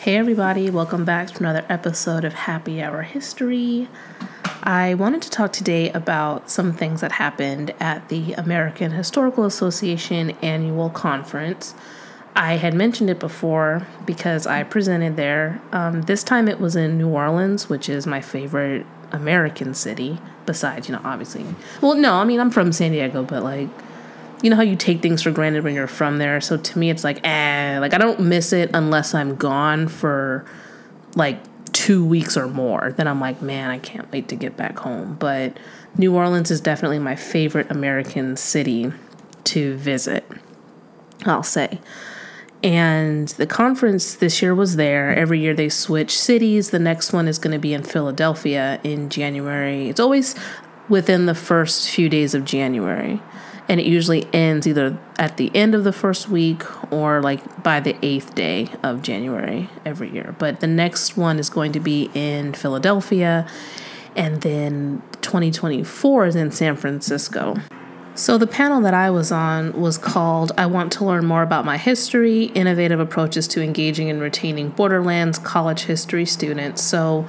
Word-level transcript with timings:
Hey, 0.00 0.16
everybody, 0.16 0.70
welcome 0.70 1.04
back 1.04 1.28
to 1.28 1.40
another 1.40 1.62
episode 1.68 2.24
of 2.24 2.32
Happy 2.32 2.80
Hour 2.80 3.02
History. 3.02 3.86
I 4.62 4.94
wanted 4.94 5.20
to 5.20 5.28
talk 5.28 5.52
today 5.52 5.90
about 5.90 6.48
some 6.48 6.72
things 6.72 7.02
that 7.02 7.12
happened 7.12 7.74
at 7.78 8.08
the 8.08 8.32
American 8.32 8.92
Historical 8.92 9.44
Association 9.44 10.30
annual 10.40 10.88
conference. 10.88 11.74
I 12.34 12.54
had 12.54 12.72
mentioned 12.72 13.10
it 13.10 13.18
before 13.18 13.86
because 14.06 14.46
I 14.46 14.62
presented 14.62 15.16
there. 15.16 15.60
Um, 15.70 16.00
this 16.00 16.24
time 16.24 16.48
it 16.48 16.60
was 16.60 16.76
in 16.76 16.96
New 16.96 17.10
Orleans, 17.10 17.68
which 17.68 17.90
is 17.90 18.06
my 18.06 18.22
favorite 18.22 18.86
American 19.12 19.74
city, 19.74 20.18
besides, 20.46 20.88
you 20.88 20.94
know, 20.94 21.02
obviously. 21.04 21.44
Well, 21.82 21.94
no, 21.94 22.14
I 22.14 22.24
mean, 22.24 22.40
I'm 22.40 22.50
from 22.50 22.72
San 22.72 22.92
Diego, 22.92 23.22
but 23.22 23.42
like, 23.42 23.68
you 24.42 24.50
know 24.50 24.56
how 24.56 24.62
you 24.62 24.76
take 24.76 25.02
things 25.02 25.22
for 25.22 25.30
granted 25.30 25.64
when 25.64 25.74
you're 25.74 25.86
from 25.86 26.18
there. 26.18 26.40
So 26.40 26.56
to 26.56 26.78
me, 26.78 26.90
it's 26.90 27.04
like, 27.04 27.26
eh, 27.26 27.78
like 27.80 27.94
I 27.94 27.98
don't 27.98 28.20
miss 28.20 28.52
it 28.52 28.70
unless 28.74 29.14
I'm 29.14 29.36
gone 29.36 29.88
for 29.88 30.44
like 31.14 31.38
two 31.72 32.04
weeks 32.04 32.36
or 32.36 32.48
more. 32.48 32.92
Then 32.96 33.06
I'm 33.06 33.20
like, 33.20 33.42
man, 33.42 33.70
I 33.70 33.78
can't 33.78 34.10
wait 34.12 34.28
to 34.28 34.36
get 34.36 34.56
back 34.56 34.78
home. 34.78 35.16
But 35.18 35.58
New 35.96 36.14
Orleans 36.14 36.50
is 36.50 36.60
definitely 36.60 36.98
my 36.98 37.16
favorite 37.16 37.70
American 37.70 38.36
city 38.36 38.92
to 39.44 39.76
visit, 39.76 40.24
I'll 41.24 41.42
say. 41.42 41.80
And 42.62 43.28
the 43.28 43.46
conference 43.46 44.14
this 44.14 44.42
year 44.42 44.54
was 44.54 44.76
there. 44.76 45.14
Every 45.14 45.40
year 45.40 45.54
they 45.54 45.70
switch 45.70 46.18
cities. 46.18 46.70
The 46.70 46.78
next 46.78 47.12
one 47.12 47.26
is 47.26 47.38
going 47.38 47.52
to 47.52 47.58
be 47.58 47.72
in 47.72 47.82
Philadelphia 47.82 48.80
in 48.84 49.08
January. 49.08 49.88
It's 49.88 50.00
always 50.00 50.34
within 50.88 51.26
the 51.26 51.34
first 51.34 51.88
few 51.88 52.08
days 52.08 52.34
of 52.34 52.44
January 52.44 53.22
and 53.70 53.78
it 53.78 53.86
usually 53.86 54.26
ends 54.32 54.66
either 54.66 54.98
at 55.16 55.36
the 55.36 55.48
end 55.54 55.76
of 55.76 55.84
the 55.84 55.92
first 55.92 56.28
week 56.28 56.64
or 56.92 57.22
like 57.22 57.62
by 57.62 57.78
the 57.78 57.96
eighth 58.02 58.34
day 58.34 58.68
of 58.82 59.00
January 59.00 59.70
every 59.84 60.10
year. 60.10 60.34
But 60.40 60.58
the 60.58 60.66
next 60.66 61.16
one 61.16 61.38
is 61.38 61.48
going 61.48 61.70
to 61.72 61.80
be 61.80 62.10
in 62.12 62.52
Philadelphia, 62.52 63.48
and 64.16 64.42
then 64.42 65.04
2024 65.22 66.26
is 66.26 66.34
in 66.34 66.50
San 66.50 66.74
Francisco. 66.74 67.54
So, 68.16 68.36
the 68.36 68.48
panel 68.48 68.80
that 68.80 68.92
I 68.92 69.08
was 69.08 69.30
on 69.30 69.80
was 69.80 69.96
called 69.96 70.50
I 70.58 70.66
Want 70.66 70.90
to 70.94 71.04
Learn 71.04 71.24
More 71.24 71.42
About 71.42 71.64
My 71.64 71.76
History 71.76 72.46
Innovative 72.46 72.98
Approaches 72.98 73.46
to 73.48 73.62
Engaging 73.62 74.10
and 74.10 74.20
Retaining 74.20 74.70
Borderlands 74.70 75.38
College 75.38 75.82
History 75.82 76.26
Students. 76.26 76.82
So, 76.82 77.24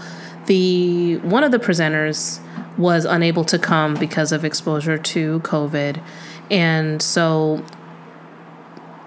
the 0.48 1.18
one 1.18 1.44
of 1.44 1.52
the 1.52 1.60
presenters 1.60 2.40
was 2.78 3.06
unable 3.06 3.44
to 3.46 3.60
come 3.60 3.96
because 3.96 4.32
of 4.32 4.46
exposure 4.46 4.98
to 4.98 5.40
COVID. 5.42 6.02
And 6.50 7.02
so 7.02 7.64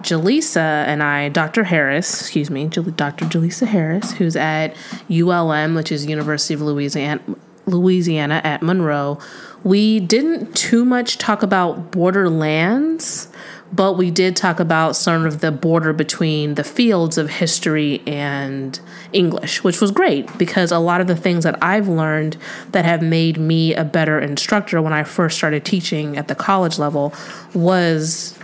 Jaleesa 0.04 0.56
and 0.56 1.02
I, 1.02 1.30
Dr. 1.30 1.64
Harris, 1.64 2.20
excuse 2.20 2.50
me, 2.50 2.66
Dr. 2.66 3.24
Jaleesa 3.24 3.66
Harris, 3.66 4.12
who's 4.12 4.36
at 4.36 4.76
ULM, 5.08 5.74
which 5.74 5.90
is 5.90 6.06
University 6.06 6.54
of 6.54 6.60
Louisiana, 6.60 7.22
Louisiana 7.66 8.40
at 8.44 8.62
Monroe, 8.62 9.18
we 9.62 10.00
didn't 10.00 10.54
too 10.54 10.84
much 10.84 11.16
talk 11.16 11.42
about 11.42 11.90
borderlands 11.90 13.28
but 13.74 13.94
we 13.94 14.10
did 14.10 14.36
talk 14.36 14.60
about 14.60 14.94
sort 14.94 15.26
of 15.26 15.40
the 15.40 15.50
border 15.50 15.92
between 15.92 16.54
the 16.54 16.62
fields 16.62 17.18
of 17.18 17.28
history 17.28 18.02
and 18.06 18.78
English, 19.12 19.64
which 19.64 19.80
was 19.80 19.90
great 19.90 20.38
because 20.38 20.70
a 20.70 20.78
lot 20.78 21.00
of 21.00 21.08
the 21.08 21.16
things 21.16 21.42
that 21.42 21.60
I've 21.60 21.88
learned 21.88 22.36
that 22.70 22.84
have 22.84 23.02
made 23.02 23.36
me 23.36 23.74
a 23.74 23.82
better 23.82 24.20
instructor 24.20 24.80
when 24.80 24.92
I 24.92 25.02
first 25.02 25.36
started 25.36 25.64
teaching 25.64 26.16
at 26.16 26.28
the 26.28 26.36
college 26.36 26.78
level 26.78 27.12
was 27.52 28.38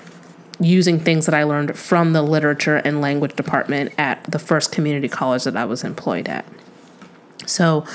using 0.58 0.98
things 0.98 1.26
that 1.26 1.34
I 1.34 1.44
learned 1.44 1.78
from 1.78 2.12
the 2.12 2.22
literature 2.22 2.76
and 2.76 3.00
language 3.00 3.36
department 3.36 3.92
at 3.98 4.24
the 4.24 4.38
first 4.38 4.72
community 4.72 5.08
college 5.08 5.44
that 5.44 5.56
I 5.56 5.64
was 5.64 5.84
employed 5.84 6.28
at. 6.28 6.44
So, 7.46 7.86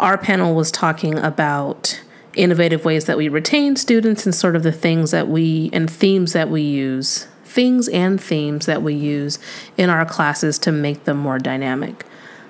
our 0.00 0.18
panel 0.18 0.54
was 0.54 0.72
talking 0.72 1.16
about 1.18 2.02
innovative 2.34 2.84
ways 2.84 3.04
that 3.06 3.16
we 3.16 3.28
retain 3.28 3.76
students 3.76 4.24
and 4.24 4.34
sort 4.34 4.56
of 4.56 4.62
the 4.62 4.72
things 4.72 5.10
that 5.10 5.28
we 5.28 5.70
and 5.72 5.90
themes 5.90 6.32
that 6.32 6.48
we 6.48 6.62
use, 6.62 7.26
things 7.44 7.88
and 7.88 8.20
themes 8.20 8.66
that 8.66 8.82
we 8.82 8.94
use 8.94 9.38
in 9.76 9.90
our 9.90 10.04
classes 10.04 10.58
to 10.60 10.72
make 10.72 11.04
them 11.04 11.16
more 11.16 11.38
dynamic. 11.38 12.04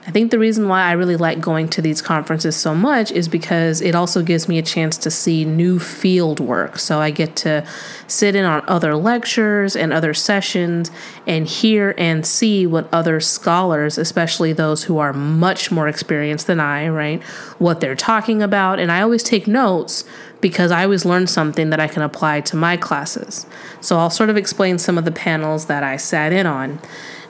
I 0.05 0.11
think 0.11 0.33
the 0.33 0.39
reason 0.39 0.69
why 0.69 0.83
I 0.83 0.93
really 0.93 1.15
like 1.15 1.41
going 1.41 1.69
to 1.69 1.83
these 1.83 2.03
conferences 2.03 2.57
so 2.57 2.75
much 2.75 3.13
is 3.13 3.29
because 3.29 3.81
it 3.81 3.95
also 3.95 4.21
gives 4.21 4.49
me 4.49 4.59
a 4.59 4.63
chance 4.63 4.97
to 4.99 5.13
see 5.13 5.45
new 5.45 5.79
field 5.79 6.41
work. 6.41 6.81
So 6.81 6.99
I 6.99 7.13
get 7.13 7.37
to 7.37 7.65
sit 8.09 8.35
in 8.35 8.45
on 8.45 8.65
other 8.67 8.97
lectures 8.97 9.77
and 9.77 9.93
other 9.93 10.13
sessions 10.13 10.91
and 11.25 11.47
hear 11.47 11.95
and 11.97 12.27
see 12.27 12.67
what 12.67 12.93
other 12.93 13.21
scholars, 13.21 13.97
especially 13.97 14.53
those 14.53 14.83
who 14.85 14.99
are 14.99 15.13
much 15.13 15.71
more 15.71 15.87
experienced 15.87 16.49
than 16.49 16.59
I, 16.59 16.89
right, 16.89 17.23
what 17.59 17.81
they're 17.81 17.95
talking 17.95 18.43
about. 18.43 18.81
And 18.81 18.91
I 18.91 19.03
always 19.03 19.23
take 19.23 19.47
notes 19.47 20.05
because 20.41 20.73
I 20.73 20.83
always 20.83 21.05
learn 21.05 21.29
something 21.29 21.71
that 21.71 21.79
I 21.79 21.87
can 21.87 22.03
apply 22.03 22.41
to 22.41 22.57
my 22.57 22.77
classes. 22.77 23.47
So 23.81 23.99
I'll 23.99 24.11
sort 24.11 24.31
of 24.31 24.37
explain 24.37 24.79
some 24.79 24.99
of 24.99 25.05
the 25.05 25.13
panels 25.13 25.67
that 25.67 25.85
I 25.85 25.97
sat 25.97 26.33
in 26.33 26.47
on. 26.47 26.81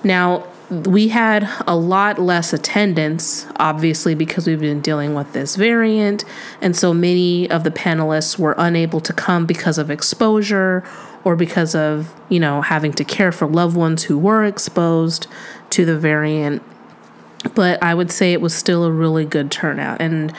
Now, 0.02 0.46
we 0.72 1.08
had 1.08 1.48
a 1.66 1.76
lot 1.76 2.18
less 2.18 2.52
attendance, 2.52 3.46
obviously, 3.56 4.14
because 4.14 4.46
we've 4.46 4.60
been 4.60 4.80
dealing 4.80 5.14
with 5.14 5.32
this 5.32 5.56
variant. 5.56 6.24
And 6.60 6.74
so 6.74 6.94
many 6.94 7.50
of 7.50 7.64
the 7.64 7.70
panelists 7.70 8.38
were 8.38 8.54
unable 8.56 9.00
to 9.00 9.12
come 9.12 9.44
because 9.44 9.76
of 9.76 9.90
exposure 9.90 10.82
or 11.24 11.36
because 11.36 11.74
of, 11.74 12.14
you 12.28 12.40
know, 12.40 12.62
having 12.62 12.92
to 12.94 13.04
care 13.04 13.32
for 13.32 13.46
loved 13.46 13.76
ones 13.76 14.04
who 14.04 14.18
were 14.18 14.44
exposed 14.44 15.26
to 15.70 15.84
the 15.84 15.98
variant. 15.98 16.62
But 17.54 17.82
I 17.82 17.94
would 17.94 18.10
say 18.10 18.32
it 18.32 18.40
was 18.40 18.54
still 18.54 18.84
a 18.84 18.90
really 18.90 19.24
good 19.24 19.50
turnout. 19.50 20.00
And 20.00 20.32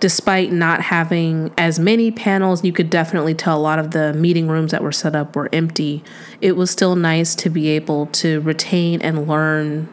despite 0.00 0.52
not 0.52 0.82
having 0.82 1.52
as 1.56 1.78
many 1.78 2.10
panels, 2.10 2.64
you 2.64 2.72
could 2.72 2.90
definitely 2.90 3.34
tell 3.34 3.56
a 3.56 3.60
lot 3.60 3.78
of 3.78 3.92
the 3.92 4.12
meeting 4.12 4.48
rooms 4.48 4.72
that 4.72 4.82
were 4.82 4.92
set 4.92 5.16
up 5.16 5.34
were 5.34 5.48
empty. 5.52 6.02
It 6.40 6.56
was 6.56 6.70
still 6.70 6.96
nice 6.96 7.34
to 7.36 7.50
be 7.50 7.68
able 7.70 8.06
to 8.06 8.40
retain 8.40 9.00
and 9.00 9.26
learn 9.26 9.88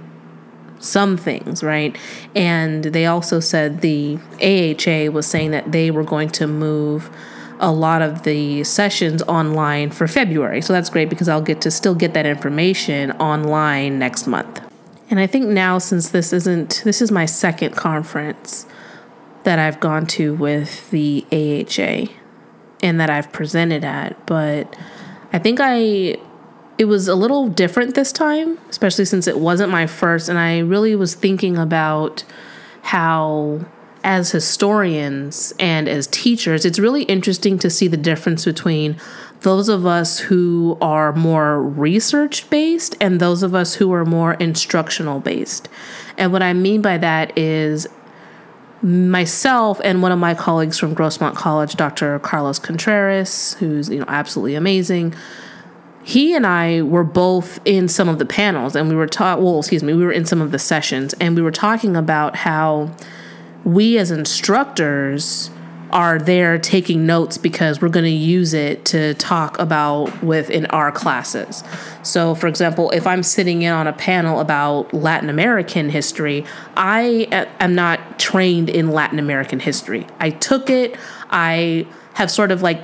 some 0.80 1.16
things, 1.16 1.64
right? 1.64 1.97
And 2.36 2.84
they 2.84 3.06
also 3.06 3.40
said 3.40 3.81
the 3.81 4.18
AHA 4.41 5.12
was 5.12 5.25
saying 5.25 5.52
that 5.52 5.72
they 5.72 5.91
were 5.91 6.03
going 6.03 6.30
to 6.31 6.47
move 6.47 7.09
a 7.59 7.72
lot 7.72 8.02
of 8.02 8.24
the 8.24 8.64
sessions 8.66 9.22
online 9.24 9.90
for 9.90 10.08
February. 10.08 10.62
So 10.62 10.74
that's 10.74 10.90
great 10.90 11.09
because 11.09 11.30
I'll 11.30 11.41
get 11.41 11.62
to 11.62 11.72
still 11.72 11.96
get 11.96 12.14
that 12.14 12.25
information 12.25 13.12
online 13.14 14.00
next 14.00 14.28
month. 14.28 14.59
And 15.09 15.20
I 15.20 15.28
think 15.28 15.47
now 15.47 15.78
since 15.78 16.09
this 16.09 16.34
isn't 16.34 16.81
this 16.84 17.02
is 17.02 17.12
my 17.12 17.25
second 17.25 17.75
conference, 17.75 18.66
that 19.44 19.59
I've 19.59 19.80
gone 19.80 20.06
to 20.08 20.34
with 20.34 20.90
the 20.92 21.26
AHA 21.31 22.14
and 22.81 23.00
that 23.00 23.09
I've 23.09 23.31
presented 23.31 23.84
at, 23.84 24.26
but 24.26 24.76
I 25.31 25.40
think 25.40 25.59
I 25.62 26.18
it 26.78 26.86
was 26.86 27.08
a 27.08 27.16
little 27.16 27.48
different 27.50 27.94
this 27.94 28.12
time, 28.12 28.58
especially 28.70 29.06
since 29.06 29.28
it 29.28 29.40
wasn't 29.40 29.72
my 29.72 29.86
first 29.86 30.28
and 30.28 30.40
I 30.40 30.59
really 30.59 30.96
was 30.96 31.14
thinking 31.14 31.58
about 31.58 32.24
how 32.82 33.66
as 34.03 34.32
historians 34.32 35.53
and 35.59 35.88
as 35.88 36.08
teachers, 36.08 36.66
it's 36.66 36.80
really 36.80 37.03
interesting 37.03 37.58
to 37.59 37.70
see 37.70 37.88
the 37.88 37.98
difference 37.98 38.44
between 38.44 38.98
those 39.42 39.70
of 39.70 39.86
us 39.86 40.20
who 40.20 40.78
are 40.82 41.14
more 41.14 41.62
research 41.62 42.50
based 42.50 42.96
and 43.00 43.20
those 43.20 43.44
of 43.44 43.56
us 43.56 43.76
who 43.76 43.94
are 43.94 44.06
more 44.06 44.34
instructional 44.36 45.20
based. 45.20 45.70
And 46.18 46.32
what 46.32 46.44
I 46.44 46.53
mean 46.53 46.82
by 46.82 46.98
that 46.98 47.38
is 47.38 47.88
myself 48.84 49.80
and 49.84 50.02
one 50.02 50.12
of 50.12 50.20
my 50.20 50.36
colleagues 50.36 50.78
from 50.78 50.94
Grossmont 50.94 51.36
College, 51.36 51.76
Dr. 51.76 52.20
Carlos 52.20 52.60
Contreras, 52.60 53.56
who's 53.56 53.90
you 53.90 54.00
know 54.00 54.06
absolutely 54.08 54.56
amazing. 54.56 55.16
He 56.03 56.35
and 56.35 56.46
I 56.46 56.82
were 56.82 57.06
both 57.06 57.62
in 57.64 57.88
some 57.88 58.09
of 58.09 58.20
the 58.20 58.26
panels, 58.26 58.76
and 58.76 58.90
we 58.90 58.96
were 58.96 59.08
taught. 59.08 59.41
Well, 59.41 59.59
excuse 59.59 59.84
me, 59.84 59.94
we 59.94 60.03
were 60.03 60.12
in 60.12 60.26
some 60.26 60.41
of 60.41 60.52
the 60.52 60.59
sessions, 60.59 61.14
and 61.14 61.35
we 61.35 61.41
were 61.41 61.52
talking 61.52 61.96
about 61.96 62.35
how 62.35 62.91
we 63.64 63.97
as 63.97 64.12
instructors 64.12 65.50
are 65.93 66.17
there 66.17 66.57
taking 66.57 67.05
notes 67.05 67.37
because 67.37 67.79
we're 67.79 67.87
going 67.87 68.03
to 68.03 68.09
use 68.09 68.55
it 68.55 68.84
to 68.84 69.13
talk 69.13 69.59
about 69.59 70.23
within 70.23 70.66
our 70.67 70.91
classes. 70.91 71.63
So, 72.01 72.34
for 72.34 72.47
example, 72.47 72.90
if 72.90 73.05
I'm 73.05 73.22
sitting 73.22 73.61
in 73.61 73.72
on 73.72 73.85
a 73.85 73.93
panel 73.93 74.40
about 74.40 74.91
Latin 74.91 75.29
American 75.29 75.90
history, 75.90 76.45
I 76.75 77.28
am 77.59 77.75
not 77.75 78.17
trained 78.17 78.72
in 78.72 78.90
Latin 78.90 79.19
American 79.19 79.59
history. 79.59 80.07
I 80.19 80.31
took 80.31 80.72
it, 80.72 80.97
I 81.29 81.85
have 82.16 82.31
sort 82.31 82.51
of 82.51 82.63
like 82.63 82.81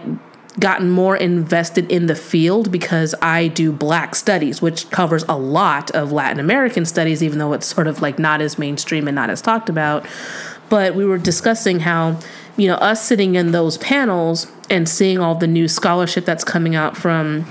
gotten 0.59 0.91
more 0.91 1.17
invested 1.17 1.91
in 1.91 2.06
the 2.06 2.15
field 2.15 2.71
because 2.71 3.15
I 3.23 3.47
do 3.47 3.71
black 3.71 4.13
studies, 4.13 4.61
which 4.61 4.88
covers 4.91 5.23
a 5.27 5.38
lot 5.38 5.89
of 5.91 6.11
Latin 6.11 6.39
American 6.39 6.85
studies, 6.85 7.23
even 7.23 7.39
though 7.39 7.53
it's 7.53 7.65
sort 7.65 7.88
of 7.88 8.03
like 8.03 8.19
not 8.19 8.39
as 8.39 8.59
mainstream 8.59 9.07
and 9.07 9.15
not 9.15 9.31
as 9.31 9.41
talked 9.41 9.69
about. 9.69 10.06
But 10.69 10.94
we 10.94 11.06
were 11.06 11.17
discussing 11.17 11.79
how 11.79 12.19
you 12.59 12.67
know, 12.67 12.75
us 12.75 13.03
sitting 13.03 13.35
in 13.35 13.51
those 13.51 13.77
panels 13.77 14.51
and 14.69 14.88
seeing 14.88 15.17
all 15.17 15.33
the 15.33 15.47
new 15.47 15.67
scholarship 15.67 16.25
that's 16.25 16.44
coming 16.44 16.75
out 16.75 16.97
from 16.97 17.45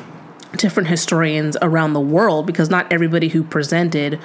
different 0.56 0.88
historians 0.88 1.56
around 1.62 1.94
the 1.94 2.00
world, 2.00 2.46
because 2.46 2.68
not 2.68 2.92
everybody 2.92 3.28
who 3.28 3.42
presented 3.42 4.20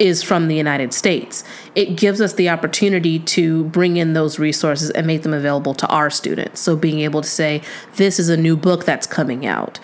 is 0.00 0.24
from 0.24 0.48
the 0.48 0.56
United 0.56 0.92
States. 0.92 1.44
It 1.76 1.96
gives 1.96 2.20
us 2.20 2.32
the 2.32 2.48
opportunity 2.48 3.20
to 3.20 3.64
bring 3.66 3.96
in 3.96 4.12
those 4.12 4.40
resources 4.40 4.90
and 4.90 5.06
make 5.06 5.22
them 5.22 5.32
available 5.32 5.72
to 5.74 5.86
our 5.86 6.10
students. 6.10 6.60
So 6.60 6.74
being 6.74 7.00
able 7.00 7.22
to 7.22 7.28
say, 7.28 7.62
this 7.94 8.18
is 8.18 8.28
a 8.28 8.36
new 8.36 8.56
book 8.56 8.84
that's 8.84 9.06
coming 9.06 9.46
out. 9.46 9.78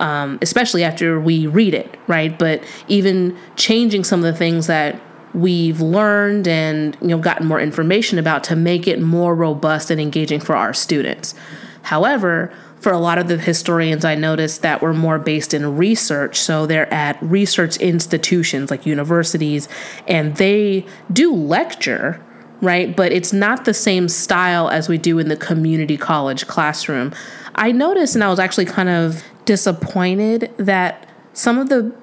Um, 0.00 0.38
especially 0.42 0.82
after 0.82 1.20
we 1.20 1.46
read 1.46 1.74
it, 1.74 1.96
right? 2.08 2.36
But 2.36 2.64
even 2.88 3.36
changing 3.56 4.04
some 4.04 4.20
of 4.20 4.24
the 4.24 4.36
things 4.36 4.66
that 4.66 5.00
we've 5.34 5.80
learned 5.80 6.46
and 6.46 6.96
you 7.00 7.08
know 7.08 7.18
gotten 7.18 7.46
more 7.46 7.60
information 7.60 8.18
about 8.18 8.44
to 8.44 8.56
make 8.56 8.86
it 8.86 9.00
more 9.00 9.34
robust 9.34 9.90
and 9.90 10.00
engaging 10.00 10.40
for 10.40 10.56
our 10.56 10.74
students. 10.74 11.34
However, 11.82 12.52
for 12.80 12.92
a 12.92 12.98
lot 12.98 13.18
of 13.18 13.28
the 13.28 13.38
historians 13.38 14.04
I 14.04 14.16
noticed 14.16 14.62
that 14.62 14.82
were 14.82 14.92
more 14.92 15.18
based 15.18 15.54
in 15.54 15.76
research, 15.76 16.38
so 16.38 16.66
they're 16.66 16.92
at 16.92 17.20
research 17.22 17.76
institutions 17.76 18.70
like 18.70 18.84
universities 18.84 19.68
and 20.08 20.36
they 20.36 20.84
do 21.12 21.32
lecture, 21.32 22.20
right? 22.60 22.94
But 22.94 23.12
it's 23.12 23.32
not 23.32 23.64
the 23.64 23.74
same 23.74 24.08
style 24.08 24.68
as 24.68 24.88
we 24.88 24.98
do 24.98 25.20
in 25.20 25.28
the 25.28 25.36
community 25.36 25.96
college 25.96 26.48
classroom. 26.48 27.12
I 27.54 27.70
noticed 27.70 28.16
and 28.16 28.24
I 28.24 28.28
was 28.28 28.40
actually 28.40 28.66
kind 28.66 28.88
of 28.88 29.22
disappointed 29.44 30.52
that 30.56 31.08
some 31.34 31.58
of 31.58 31.68
the 31.68 31.94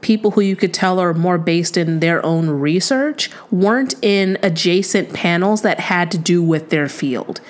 people 0.00 0.32
who 0.32 0.40
you 0.40 0.56
could 0.56 0.74
tell 0.74 0.98
are 1.00 1.14
more 1.14 1.38
based 1.38 1.76
in 1.76 2.00
their 2.00 2.24
own 2.24 2.48
research 2.48 3.30
weren't 3.50 3.94
in 4.02 4.38
adjacent 4.42 5.12
panels 5.12 5.62
that 5.62 5.80
had 5.80 6.10
to 6.12 6.18
do 6.18 6.42
with 6.42 6.70
their 6.70 6.88
field. 6.88 7.40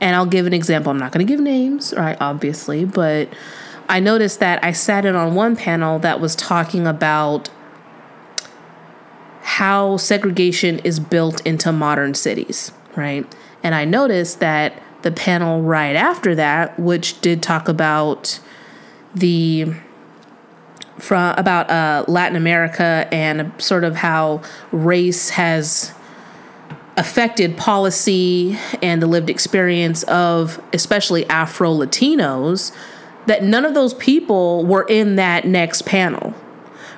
And 0.00 0.14
I'll 0.14 0.26
give 0.26 0.46
an 0.46 0.52
example. 0.52 0.90
I'm 0.90 0.98
not 0.98 1.12
going 1.12 1.26
to 1.26 1.30
give 1.30 1.40
names, 1.40 1.94
right, 1.96 2.16
obviously, 2.20 2.84
but 2.84 3.28
I 3.88 4.00
noticed 4.00 4.40
that 4.40 4.62
I 4.64 4.72
sat 4.72 5.04
in 5.04 5.14
on 5.14 5.34
one 5.34 5.56
panel 5.56 5.98
that 6.00 6.20
was 6.20 6.36
talking 6.36 6.86
about 6.86 7.48
how 9.42 9.96
segregation 9.96 10.80
is 10.80 10.98
built 10.98 11.44
into 11.46 11.72
modern 11.72 12.14
cities, 12.14 12.72
right? 12.96 13.32
And 13.62 13.74
I 13.74 13.84
noticed 13.84 14.40
that 14.40 14.82
the 15.02 15.12
panel 15.12 15.62
right 15.62 15.94
after 15.94 16.34
that, 16.34 16.78
which 16.78 17.20
did 17.20 17.42
talk 17.42 17.68
about 17.68 18.40
the 19.14 19.72
from 20.98 21.34
about 21.36 21.70
uh, 21.70 22.04
Latin 22.08 22.36
America 22.36 23.08
and 23.12 23.52
sort 23.58 23.84
of 23.84 23.96
how 23.96 24.42
race 24.72 25.30
has 25.30 25.92
affected 26.96 27.56
policy 27.56 28.58
and 28.82 29.02
the 29.02 29.06
lived 29.06 29.28
experience 29.28 30.02
of 30.04 30.60
especially 30.72 31.28
Afro 31.28 31.70
Latinos, 31.70 32.72
that 33.26 33.42
none 33.42 33.64
of 33.64 33.74
those 33.74 33.92
people 33.94 34.64
were 34.64 34.84
in 34.88 35.16
that 35.16 35.44
next 35.44 35.82
panel, 35.82 36.32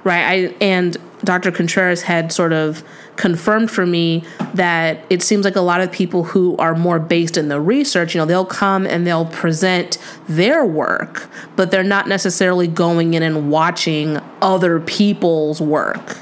right? 0.05 0.25
I 0.25 0.55
and 0.61 0.97
Dr. 1.25 1.51
Contreras 1.51 2.03
had 2.03 2.33
sort 2.33 2.53
of 2.53 2.83
confirmed 3.17 3.71
for 3.71 3.85
me 3.85 4.23
that 4.55 5.05
it 5.11 5.23
seems 5.23 5.45
like 5.45 5.57
a 5.57 5.61
lot 5.61 5.81
of 5.81 5.91
people 5.91 6.25
who 6.25 6.57
are 6.59 6.75
more 6.75 7.01
based 7.01 7.37
in 7.37 7.49
the 7.49 7.61
research, 7.61 8.15
you 8.15 8.21
know, 8.21 8.25
they'll 8.25 8.45
come 8.45 8.87
and 8.87 9.07
they'll 9.07 9.27
present 9.27 9.99
their 10.29 10.65
work, 10.65 11.29
but 11.57 11.71
they're 11.71 11.83
not 11.83 12.07
necessarily 12.07 12.69
going 12.69 13.15
in 13.15 13.23
and 13.23 13.51
watching 13.51 14.21
other 14.41 14.79
people's 14.79 15.61
work. 15.61 16.19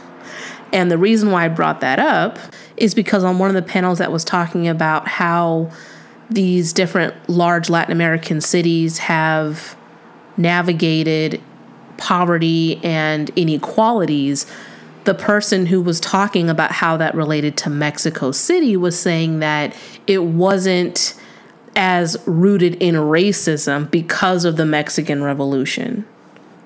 And 0.72 0.90
the 0.90 0.98
reason 0.98 1.31
why 1.31 1.44
I 1.44 1.48
brought 1.48 1.81
that 1.81 1.98
up 1.98 2.38
is 2.76 2.94
because 2.94 3.25
on 3.25 3.38
one 3.38 3.48
of 3.48 3.54
the 3.54 3.62
panels 3.62 3.98
that 3.98 4.10
was 4.10 4.25
talking 4.25 4.66
about 4.66 5.06
how 5.06 5.70
these 6.31 6.72
different 6.72 7.14
large 7.28 7.70
Latin 7.70 7.93
American 7.93 8.40
cities 8.40 8.98
have 8.98 9.76
navigated 10.37 11.40
poverty 11.98 12.81
and 12.82 13.31
inequalities 13.37 14.46
the 15.06 15.14
person 15.14 15.67
who 15.67 15.81
was 15.81 15.99
talking 16.00 16.50
about 16.50 16.73
how 16.73 16.97
that 16.99 17.14
related 17.14 17.56
to 17.56 17.70
Mexico 17.70 18.32
City 18.32 18.76
was 18.76 18.99
saying 18.99 19.38
that 19.38 19.75
it 20.06 20.25
wasn't 20.25 21.14
as 21.75 22.17
rooted 22.26 22.75
in 22.76 22.94
racism 22.94 23.91
because 23.91 24.44
of 24.44 24.56
the 24.56 24.67
Mexican 24.67 25.23
Revolution. 25.23 26.06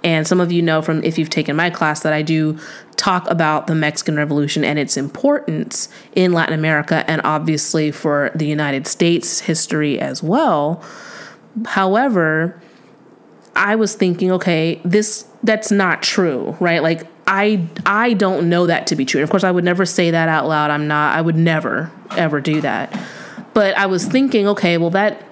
And 0.02 0.26
some 0.26 0.40
of 0.40 0.50
you 0.50 0.62
know 0.62 0.80
from 0.80 1.04
if 1.04 1.18
you've 1.18 1.30
taken 1.30 1.56
my 1.56 1.68
class 1.68 2.00
that 2.00 2.12
I 2.12 2.22
do 2.22 2.58
talk 2.96 3.28
about 3.28 3.66
the 3.66 3.74
Mexican 3.74 4.16
Revolution 4.16 4.64
and 4.64 4.78
its 4.78 4.96
importance 4.96 5.88
in 6.14 6.32
Latin 6.32 6.54
America 6.54 7.04
and 7.08 7.20
obviously 7.22 7.90
for 7.90 8.30
the 8.34 8.46
United 8.46 8.86
States 8.86 9.40
history 9.40 10.00
as 10.00 10.22
well. 10.22 10.82
However, 11.66 12.60
I 13.54 13.76
was 13.76 13.94
thinking, 13.94 14.32
okay, 14.32 14.80
this 14.84 15.26
that's 15.42 15.70
not 15.70 16.02
true, 16.02 16.56
right? 16.60 16.82
Like 16.82 17.06
I 17.30 17.68
I 17.86 18.14
don't 18.14 18.48
know 18.48 18.66
that 18.66 18.88
to 18.88 18.96
be 18.96 19.04
true. 19.06 19.22
Of 19.22 19.30
course, 19.30 19.44
I 19.44 19.50
would 19.52 19.64
never 19.64 19.86
say 19.86 20.10
that 20.10 20.28
out 20.28 20.48
loud. 20.48 20.70
I'm 20.70 20.88
not. 20.88 21.16
I 21.16 21.20
would 21.20 21.36
never 21.36 21.90
ever 22.16 22.40
do 22.40 22.60
that. 22.60 23.00
But 23.54 23.78
I 23.78 23.86
was 23.86 24.04
thinking, 24.04 24.48
okay, 24.48 24.76
well 24.76 24.90
that. 24.90 25.24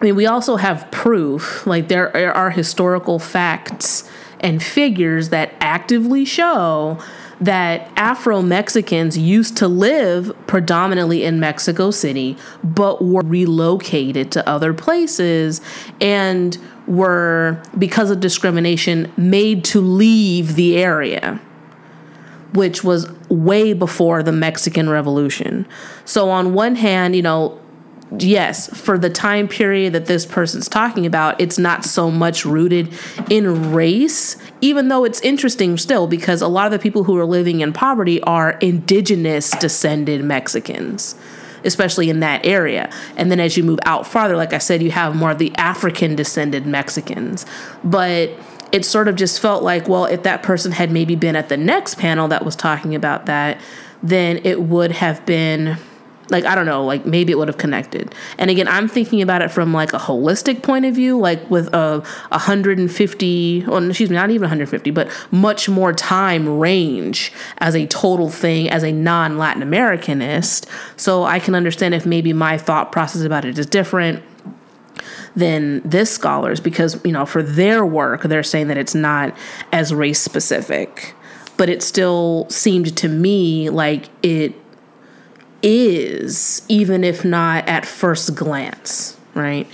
I 0.00 0.04
mean, 0.04 0.16
we 0.16 0.26
also 0.26 0.56
have 0.56 0.90
proof. 0.90 1.66
Like 1.66 1.88
there 1.88 2.34
are 2.36 2.50
historical 2.50 3.18
facts 3.18 4.08
and 4.40 4.62
figures 4.62 5.30
that 5.30 5.52
actively 5.60 6.24
show 6.24 6.98
that 7.40 7.90
Afro 7.96 8.42
Mexicans 8.42 9.16
used 9.16 9.56
to 9.58 9.68
live 9.68 10.32
predominantly 10.46 11.24
in 11.24 11.40
Mexico 11.40 11.90
City, 11.90 12.36
but 12.62 13.02
were 13.02 13.22
relocated 13.24 14.30
to 14.32 14.46
other 14.48 14.74
places 14.74 15.62
and 16.02 16.58
were, 16.90 17.62
because 17.78 18.10
of 18.10 18.18
discrimination, 18.18 19.10
made 19.16 19.64
to 19.64 19.80
leave 19.80 20.56
the 20.56 20.76
area, 20.76 21.40
which 22.52 22.82
was 22.82 23.08
way 23.28 23.72
before 23.72 24.24
the 24.24 24.32
Mexican 24.32 24.90
Revolution. 24.90 25.66
So, 26.04 26.30
on 26.30 26.52
one 26.52 26.74
hand, 26.74 27.14
you 27.14 27.22
know, 27.22 27.60
yes, 28.18 28.68
for 28.76 28.98
the 28.98 29.08
time 29.08 29.46
period 29.46 29.92
that 29.92 30.06
this 30.06 30.26
person's 30.26 30.68
talking 30.68 31.06
about, 31.06 31.40
it's 31.40 31.58
not 31.58 31.84
so 31.84 32.10
much 32.10 32.44
rooted 32.44 32.92
in 33.30 33.72
race, 33.72 34.36
even 34.60 34.88
though 34.88 35.04
it's 35.04 35.20
interesting 35.20 35.78
still 35.78 36.08
because 36.08 36.42
a 36.42 36.48
lot 36.48 36.66
of 36.66 36.72
the 36.72 36.80
people 36.80 37.04
who 37.04 37.16
are 37.16 37.24
living 37.24 37.60
in 37.60 37.72
poverty 37.72 38.20
are 38.22 38.52
indigenous 38.60 39.52
descended 39.52 40.24
Mexicans. 40.24 41.14
Especially 41.64 42.10
in 42.10 42.20
that 42.20 42.44
area. 42.44 42.90
And 43.16 43.30
then 43.30 43.40
as 43.40 43.56
you 43.56 43.64
move 43.64 43.78
out 43.84 44.06
farther, 44.06 44.36
like 44.36 44.52
I 44.52 44.58
said, 44.58 44.82
you 44.82 44.90
have 44.90 45.14
more 45.14 45.30
of 45.30 45.38
the 45.38 45.54
African 45.56 46.16
descended 46.16 46.66
Mexicans. 46.66 47.46
But 47.84 48.30
it 48.72 48.84
sort 48.84 49.08
of 49.08 49.16
just 49.16 49.40
felt 49.40 49.62
like, 49.62 49.88
well, 49.88 50.04
if 50.04 50.22
that 50.22 50.42
person 50.42 50.72
had 50.72 50.90
maybe 50.90 51.16
been 51.16 51.36
at 51.36 51.48
the 51.48 51.56
next 51.56 51.96
panel 51.98 52.28
that 52.28 52.44
was 52.44 52.56
talking 52.56 52.94
about 52.94 53.26
that, 53.26 53.60
then 54.02 54.40
it 54.44 54.62
would 54.62 54.92
have 54.92 55.24
been 55.26 55.76
like 56.30 56.44
i 56.44 56.54
don't 56.54 56.66
know 56.66 56.84
like 56.84 57.04
maybe 57.06 57.32
it 57.32 57.36
would 57.36 57.48
have 57.48 57.58
connected. 57.58 58.14
And 58.38 58.50
again 58.50 58.68
i'm 58.68 58.88
thinking 58.88 59.22
about 59.22 59.42
it 59.42 59.50
from 59.50 59.72
like 59.72 59.92
a 59.92 59.98
holistic 59.98 60.62
point 60.62 60.84
of 60.84 60.94
view 60.94 61.18
like 61.18 61.50
with 61.50 61.72
a 61.74 62.00
150 62.30 63.64
or 63.68 63.86
excuse 63.86 64.10
me 64.10 64.16
not 64.16 64.30
even 64.30 64.42
150 64.42 64.90
but 64.90 65.10
much 65.30 65.68
more 65.68 65.92
time 65.92 66.58
range 66.58 67.32
as 67.58 67.74
a 67.74 67.86
total 67.86 68.28
thing 68.28 68.68
as 68.70 68.82
a 68.82 68.92
non-latin 68.92 69.62
americanist. 69.62 70.66
So 70.96 71.24
i 71.24 71.38
can 71.38 71.54
understand 71.54 71.94
if 71.94 72.06
maybe 72.06 72.32
my 72.32 72.58
thought 72.58 72.92
process 72.92 73.22
about 73.22 73.44
it 73.44 73.58
is 73.58 73.66
different 73.66 74.22
than 75.36 75.80
this 75.88 76.10
scholars 76.10 76.60
because 76.60 77.02
you 77.04 77.12
know 77.12 77.24
for 77.24 77.42
their 77.42 77.84
work 77.86 78.22
they're 78.22 78.42
saying 78.42 78.68
that 78.68 78.76
it's 78.76 78.94
not 78.94 79.36
as 79.72 79.94
race 79.94 80.20
specific 80.20 81.14
but 81.56 81.68
it 81.68 81.82
still 81.82 82.46
seemed 82.48 82.96
to 82.96 83.08
me 83.08 83.68
like 83.70 84.08
it 84.22 84.54
is, 85.62 86.62
even 86.68 87.04
if 87.04 87.24
not 87.24 87.68
at 87.68 87.86
first 87.86 88.34
glance, 88.34 89.16
right? 89.34 89.66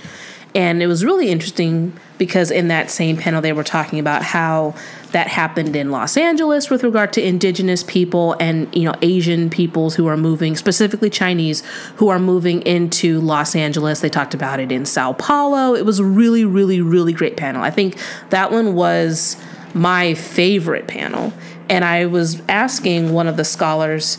And 0.55 0.81
it 0.81 0.87
was 0.87 1.05
really 1.05 1.29
interesting 1.29 1.93
because 2.17 2.49
in 2.49 2.67
that 2.69 2.89
same 2.89 3.17
panel, 3.17 3.41
they 3.41 3.53
were 3.53 3.63
talking 3.63 3.99
about 3.99 4.23
how 4.23 4.73
that 5.11 5.27
happened 5.27 5.75
in 5.75 5.91
Los 5.91 6.17
Angeles 6.17 6.69
with 6.69 6.83
regard 6.83 7.13
to 7.13 7.23
indigenous 7.23 7.83
people 7.83 8.35
and 8.39 8.73
you 8.75 8.83
know 8.83 8.95
Asian 9.01 9.49
peoples 9.49 9.95
who 9.95 10.07
are 10.07 10.17
moving, 10.17 10.55
specifically 10.55 11.09
Chinese, 11.09 11.63
who 11.97 12.09
are 12.09 12.19
moving 12.19 12.61
into 12.63 13.21
Los 13.21 13.55
Angeles. 13.55 13.99
They 13.99 14.09
talked 14.09 14.33
about 14.33 14.59
it 14.59 14.71
in 14.71 14.85
Sao 14.85 15.13
Paulo. 15.13 15.75
It 15.75 15.85
was 15.85 15.99
a 15.99 16.05
really, 16.05 16.43
really, 16.43 16.81
really 16.81 17.13
great 17.13 17.37
panel. 17.37 17.61
I 17.61 17.69
think 17.69 17.97
that 18.31 18.51
one 18.51 18.73
was 18.73 19.37
my 19.73 20.13
favorite 20.15 20.87
panel. 20.87 21.33
And 21.69 21.83
I 21.83 22.05
was 22.05 22.41
asking 22.47 23.11
one 23.11 23.27
of 23.27 23.35
the 23.35 23.43
scholars 23.43 24.17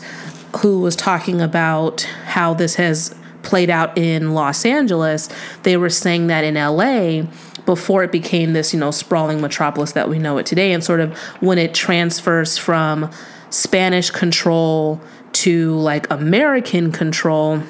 who 0.57 0.79
was 0.79 0.95
talking 0.95 1.41
about 1.41 2.01
how 2.25 2.53
this 2.53 2.75
has 2.75 3.15
played 3.43 3.69
out 3.69 3.97
in 3.97 4.33
Los 4.33 4.65
Angeles, 4.65 5.29
they 5.63 5.77
were 5.77 5.89
saying 5.89 6.27
that 6.27 6.43
in 6.43 6.55
LA, 6.55 7.29
before 7.65 8.03
it 8.03 8.11
became 8.11 8.53
this, 8.53 8.73
you 8.73 8.79
know, 8.79 8.91
sprawling 8.91 9.41
metropolis 9.41 9.91
that 9.93 10.09
we 10.09 10.19
know 10.19 10.37
it 10.37 10.45
today, 10.45 10.71
and 10.71 10.83
sort 10.83 10.99
of 10.99 11.17
when 11.39 11.57
it 11.57 11.73
transfers 11.73 12.57
from 12.57 13.09
Spanish 13.49 14.09
control 14.09 14.99
to 15.31 15.75
like 15.75 16.09
American 16.09 16.91
control, 16.91 17.61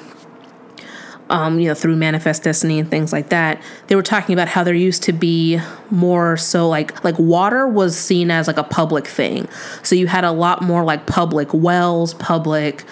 um, 1.30 1.60
you 1.60 1.68
know, 1.68 1.74
through 1.74 1.96
Manifest 1.96 2.42
Destiny 2.42 2.78
and 2.80 2.90
things 2.90 3.12
like 3.12 3.28
that, 3.30 3.62
they 3.86 3.94
were 3.94 4.02
talking 4.02 4.32
about 4.32 4.48
how 4.48 4.64
there 4.64 4.74
used 4.74 5.04
to 5.04 5.12
be 5.12 5.58
more 5.90 6.36
so 6.36 6.68
like 6.68 7.02
like 7.04 7.18
water 7.18 7.66
was 7.66 7.96
seen 7.96 8.30
as 8.30 8.46
like 8.46 8.58
a 8.58 8.64
public 8.64 9.06
thing. 9.06 9.48
So 9.82 9.94
you 9.94 10.08
had 10.08 10.24
a 10.24 10.32
lot 10.32 10.60
more 10.60 10.84
like 10.84 11.06
public 11.06 11.54
wells, 11.54 12.14
public 12.14 12.84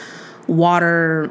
water 0.47 1.31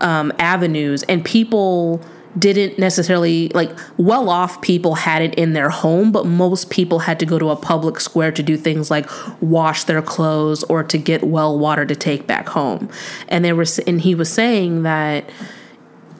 um, 0.00 0.32
avenues, 0.38 1.02
and 1.04 1.24
people 1.24 2.00
didn't 2.38 2.78
necessarily 2.80 3.48
like 3.50 3.70
well 3.96 4.28
off 4.28 4.60
people 4.60 4.94
had 4.94 5.22
it 5.22 5.34
in 5.34 5.54
their 5.54 5.70
home, 5.70 6.12
but 6.12 6.24
most 6.24 6.70
people 6.70 7.00
had 7.00 7.18
to 7.18 7.26
go 7.26 7.38
to 7.38 7.50
a 7.50 7.56
public 7.56 7.98
square 8.00 8.30
to 8.30 8.42
do 8.42 8.56
things 8.56 8.90
like 8.90 9.08
wash 9.40 9.84
their 9.84 10.02
clothes 10.02 10.62
or 10.64 10.84
to 10.84 10.98
get 10.98 11.24
well 11.24 11.58
water 11.58 11.84
to 11.84 11.96
take 11.96 12.28
back 12.28 12.48
home. 12.48 12.88
And 13.28 13.44
there 13.44 13.56
was 13.56 13.80
and 13.80 14.00
he 14.00 14.14
was 14.14 14.32
saying 14.32 14.84
that 14.84 15.28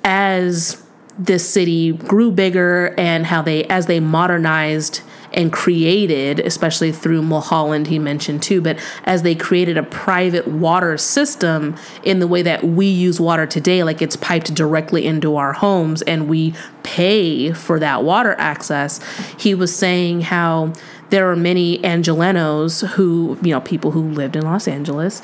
as 0.05 0.83
this 1.19 1.49
city 1.49 1.93
grew 1.93 2.31
bigger 2.31 2.95
and 2.99 3.27
how 3.27 3.41
they 3.41 3.65
as 3.65 3.87
they 3.87 4.01
modernized 4.01 5.01
and 5.33 5.53
created, 5.53 6.39
especially 6.41 6.93
through 6.93 7.21
Mulholland, 7.21 7.89
he 7.89 7.99
mentioned 7.99 8.43
too, 8.43 8.61
but 8.61 8.79
as 9.05 9.23
they 9.23 9.35
created 9.35 9.77
a 9.77 9.83
private 9.83 10.47
water 10.47 10.97
system 10.97 11.77
in 12.05 12.21
the 12.21 12.27
way 12.29 12.41
that 12.43 12.63
we 12.63 12.87
use 12.87 13.21
water 13.21 13.45
today, 13.45 13.83
like 13.83 14.01
it's 14.01 14.17
piped 14.17 14.55
directly 14.55 15.05
into 15.05 15.35
our 15.35 15.53
homes 15.53 16.03
and 16.03 16.29
we 16.29 16.55
pay 16.85 17.53
for 17.53 17.81
that 17.81 18.05
water 18.05 18.37
access, 18.39 19.01
he 19.37 19.55
was 19.55 19.75
saying 19.75 20.21
how 20.21 20.73
there 21.11 21.29
are 21.31 21.37
many 21.37 21.79
Angelenos 21.79 22.87
who, 22.91 23.37
you 23.43 23.51
know, 23.51 23.61
people 23.61 23.91
who 23.91 24.03
lived 24.11 24.37
in 24.37 24.45
Los 24.45 24.69
Angeles 24.69 25.21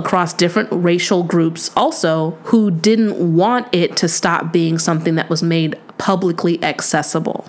across 0.00 0.34
different 0.34 0.68
racial 0.72 1.22
groups 1.22 1.70
also 1.76 2.32
who 2.44 2.70
didn't 2.70 3.36
want 3.36 3.68
it 3.72 3.96
to 3.98 4.08
stop 4.08 4.52
being 4.52 4.78
something 4.78 5.14
that 5.14 5.30
was 5.30 5.42
made 5.42 5.78
publicly 5.98 6.62
accessible. 6.64 7.48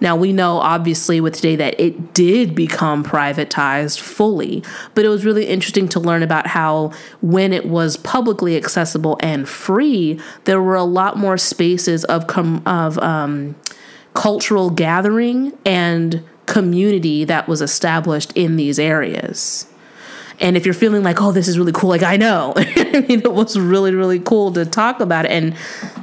Now, 0.00 0.16
we 0.16 0.32
know 0.32 0.58
obviously 0.58 1.20
with 1.20 1.34
today 1.34 1.56
that 1.56 1.78
it 1.80 2.14
did 2.14 2.54
become 2.54 3.04
privatized 3.04 3.98
fully, 3.98 4.62
but 4.94 5.04
it 5.04 5.08
was 5.08 5.24
really 5.24 5.46
interesting 5.46 5.88
to 5.90 6.00
learn 6.00 6.22
about 6.22 6.46
how 6.46 6.92
when 7.20 7.52
it 7.52 7.66
was 7.66 7.96
publicly 7.96 8.56
accessible 8.56 9.16
and 9.20 9.48
free, 9.48 10.20
there 10.44 10.62
were 10.62 10.76
a 10.76 10.84
lot 10.84 11.16
more 11.16 11.36
spaces 11.36 12.04
of, 12.04 12.26
com- 12.26 12.62
of 12.66 12.98
um, 12.98 13.56
cultural 14.14 14.70
gathering 14.70 15.56
and 15.64 16.22
community 16.46 17.24
that 17.24 17.48
was 17.48 17.60
established 17.60 18.32
in 18.36 18.56
these 18.56 18.78
areas. 18.78 19.67
And 20.40 20.56
if 20.56 20.64
you're 20.64 20.74
feeling 20.74 21.02
like, 21.02 21.20
oh, 21.20 21.32
this 21.32 21.48
is 21.48 21.58
really 21.58 21.72
cool, 21.72 21.90
like 21.90 22.02
I 22.02 22.16
know, 22.16 22.52
I 22.56 23.04
mean, 23.08 23.20
it 23.20 23.32
was 23.32 23.58
really, 23.58 23.94
really 23.94 24.20
cool 24.20 24.52
to 24.52 24.64
talk 24.64 25.00
about 25.00 25.24
it 25.24 25.30
and 25.32 25.54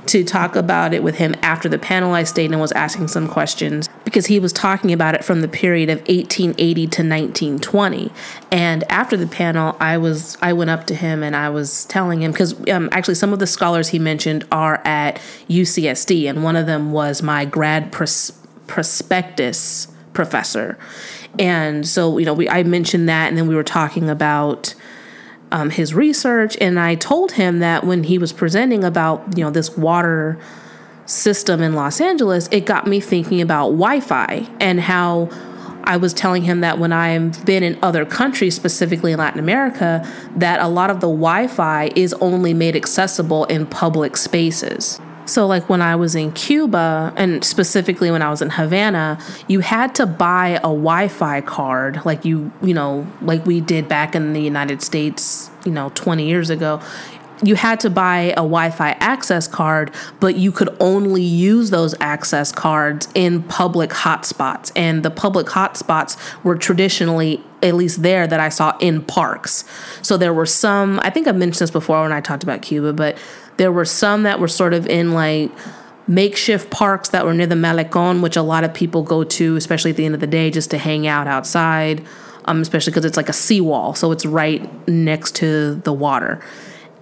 to 0.08 0.24
talk 0.24 0.56
about 0.56 0.94
it 0.94 1.04
with 1.04 1.16
him 1.16 1.36
after 1.42 1.68
the 1.68 1.80
panel 1.80 2.14
I 2.14 2.24
stayed 2.24 2.52
and 2.52 2.60
was 2.60 2.72
asking 2.74 3.08
some 3.08 3.28
questions 3.28 3.90
because 4.04 4.28
he 4.28 4.40
was 4.40 4.54
talking 4.54 4.94
about 4.94 5.16
it 5.16 5.24
from 5.24 5.42
the 5.42 5.48
period 5.48 5.90
of 5.90 6.00
1880 6.00 6.74
to 6.76 7.02
1920. 7.02 8.12
And 8.52 8.84
after 8.92 9.18
the 9.18 9.28
panel, 9.28 9.76
I 9.80 9.98
was 9.98 10.38
I 10.42 10.54
went 10.54 10.70
up 10.70 10.86
to 10.88 10.96
him 10.96 11.24
and 11.24 11.36
I 11.36 11.50
was 11.50 11.86
telling 11.86 12.22
him 12.22 12.32
because 12.32 12.56
um, 12.70 12.90
actually 12.92 13.16
some 13.16 13.34
of 13.34 13.40
the 13.40 13.48
scholars 13.48 13.90
he 13.90 14.00
mentioned 14.00 14.46
are 14.52 14.82
at 14.86 15.20
UCSD, 15.50 16.30
and 16.30 16.44
one 16.44 16.56
of 16.56 16.66
them 16.66 16.92
was 16.92 17.22
my 17.22 17.46
grad 17.46 17.92
pros- 17.92 18.32
prospectus 18.68 19.88
professor 20.14 20.78
and 21.40 21.88
so, 21.88 22.18
you 22.18 22.26
know, 22.26 22.34
we 22.34 22.50
I 22.50 22.64
mentioned 22.64 23.10
that, 23.10 23.30
and 23.30 23.38
then 23.38 23.48
we 23.48 23.56
were 23.56 23.64
talking 23.64 24.10
about 24.10 24.74
um, 25.52 25.70
his 25.70 25.94
research, 25.94 26.58
and 26.60 26.80
I 26.80 26.96
told 26.96 27.34
him 27.34 27.60
that 27.60 27.84
when 27.84 28.04
he 28.04 28.18
was 28.18 28.34
presenting 28.34 28.84
about 28.84 29.38
you 29.38 29.44
know 29.44 29.52
this 29.52 29.78
water 29.78 30.40
system 31.06 31.62
in 31.62 31.74
Los 31.74 32.02
Angeles, 32.02 32.50
it 32.52 32.66
got 32.66 32.88
me 32.88 33.00
thinking 33.00 33.42
about 33.42 33.70
Wi-Fi 33.70 34.48
and 34.60 34.80
how. 34.80 35.30
I 35.88 35.98
was 35.98 36.16
telling 36.16 36.42
him 36.42 36.62
that 36.62 36.80
when 36.80 36.92
I've 36.92 37.46
been 37.46 37.62
in 37.62 37.78
other 37.84 38.06
countries, 38.06 38.56
specifically 38.56 39.12
in 39.12 39.20
Latin 39.20 39.40
America, 39.40 40.04
that 40.36 40.60
a 40.60 40.68
lot 40.68 40.90
of 40.90 41.00
the 41.00 41.06
Wi 41.06 41.46
Fi 41.46 41.92
is 41.96 42.12
only 42.16 42.56
made 42.56 42.76
accessible 42.76 43.46
in 43.46 43.68
public 43.68 44.18
spaces. 44.18 45.00
So, 45.26 45.48
like 45.48 45.70
when 45.70 45.82
I 45.82 45.96
was 45.96 46.16
in 46.16 46.32
Cuba, 46.32 47.14
and 47.16 47.44
specifically 47.44 48.12
when 48.12 48.22
I 48.22 48.30
was 48.30 48.42
in 48.42 48.52
Havana, 48.52 49.20
you 49.48 49.60
had 49.62 49.96
to 49.96 50.06
buy 50.06 50.50
a 50.58 50.62
Wi 50.62 51.08
Fi 51.08 51.42
card, 51.42 52.06
like 52.06 52.26
you, 52.26 52.52
you 52.62 52.74
know, 52.74 53.08
like 53.22 53.46
we 53.46 53.62
did 53.62 53.88
back 53.88 54.16
in 54.16 54.34
the 54.34 54.42
United 54.42 54.82
States, 54.82 55.50
you 55.66 55.72
know, 55.72 55.92
20 55.96 56.28
years 56.28 56.50
ago. 56.50 56.82
You 57.44 57.56
had 57.56 57.80
to 57.82 57.90
buy 57.90 58.32
a 58.32 58.36
Wi 58.38 58.70
Fi 58.72 58.92
access 59.00 59.48
card, 59.48 59.94
but 60.20 60.36
you 60.36 60.52
could 60.52 60.76
only 60.80 61.22
use 61.22 61.70
those 61.70 61.94
access 62.00 62.52
cards 62.52 63.08
in 63.14 63.44
public 63.44 63.90
hotspots. 63.90 64.72
And 64.76 65.04
the 65.04 65.12
public 65.12 65.48
hotspots 65.48 66.18
were 66.44 66.56
traditionally 66.56 67.44
at 67.62 67.76
least 67.76 68.04
there 68.04 68.28
that 68.28 68.40
I 68.40 68.50
saw 68.50 68.78
in 68.80 69.02
parks. 69.02 69.66
So 70.02 70.18
there 70.18 70.34
were 70.34 70.46
some, 70.46 71.00
I 71.04 71.10
think 71.10 71.28
I 71.28 71.32
mentioned 71.32 71.60
this 71.62 71.72
before 71.72 72.02
when 72.04 72.12
I 72.12 72.22
talked 72.22 72.44
about 72.44 72.62
Cuba, 72.62 72.94
but 72.94 73.18
there 73.58 73.72
were 73.72 73.86
some 73.86 74.24
that 74.24 74.40
were 74.40 74.48
sort 74.48 74.74
of 74.74 74.88
in 74.88 75.14
like 75.14 75.52
makeshift 76.08 76.70
parks 76.70 77.10
that 77.10 77.26
were 77.26 77.34
near 77.34 77.48
the 77.48 77.56
Malecon, 77.56 78.22
which 78.22 78.36
a 78.36 78.42
lot 78.42 78.64
of 78.64 78.74
people 78.74 79.02
go 79.02 79.24
to, 79.24 79.56
especially 79.56 79.92
at 79.92 79.98
the 79.98 80.06
end 80.06 80.14
of 80.14 80.22
the 80.22 80.28
day, 80.28 80.52
just 80.52 80.70
to 80.72 80.78
hang 80.78 81.08
out 81.08 81.28
outside, 81.28 82.06
um, 82.46 82.62
especially 82.62 82.92
because 82.92 83.06
it's 83.06 83.18
like 83.18 83.30
a 83.30 83.34
seawall. 83.34 83.96
So 83.96 84.12
it's 84.12 84.26
right 84.26 84.88
next 84.88 85.36
to 85.38 85.76
the 85.76 85.94
water. 85.94 86.42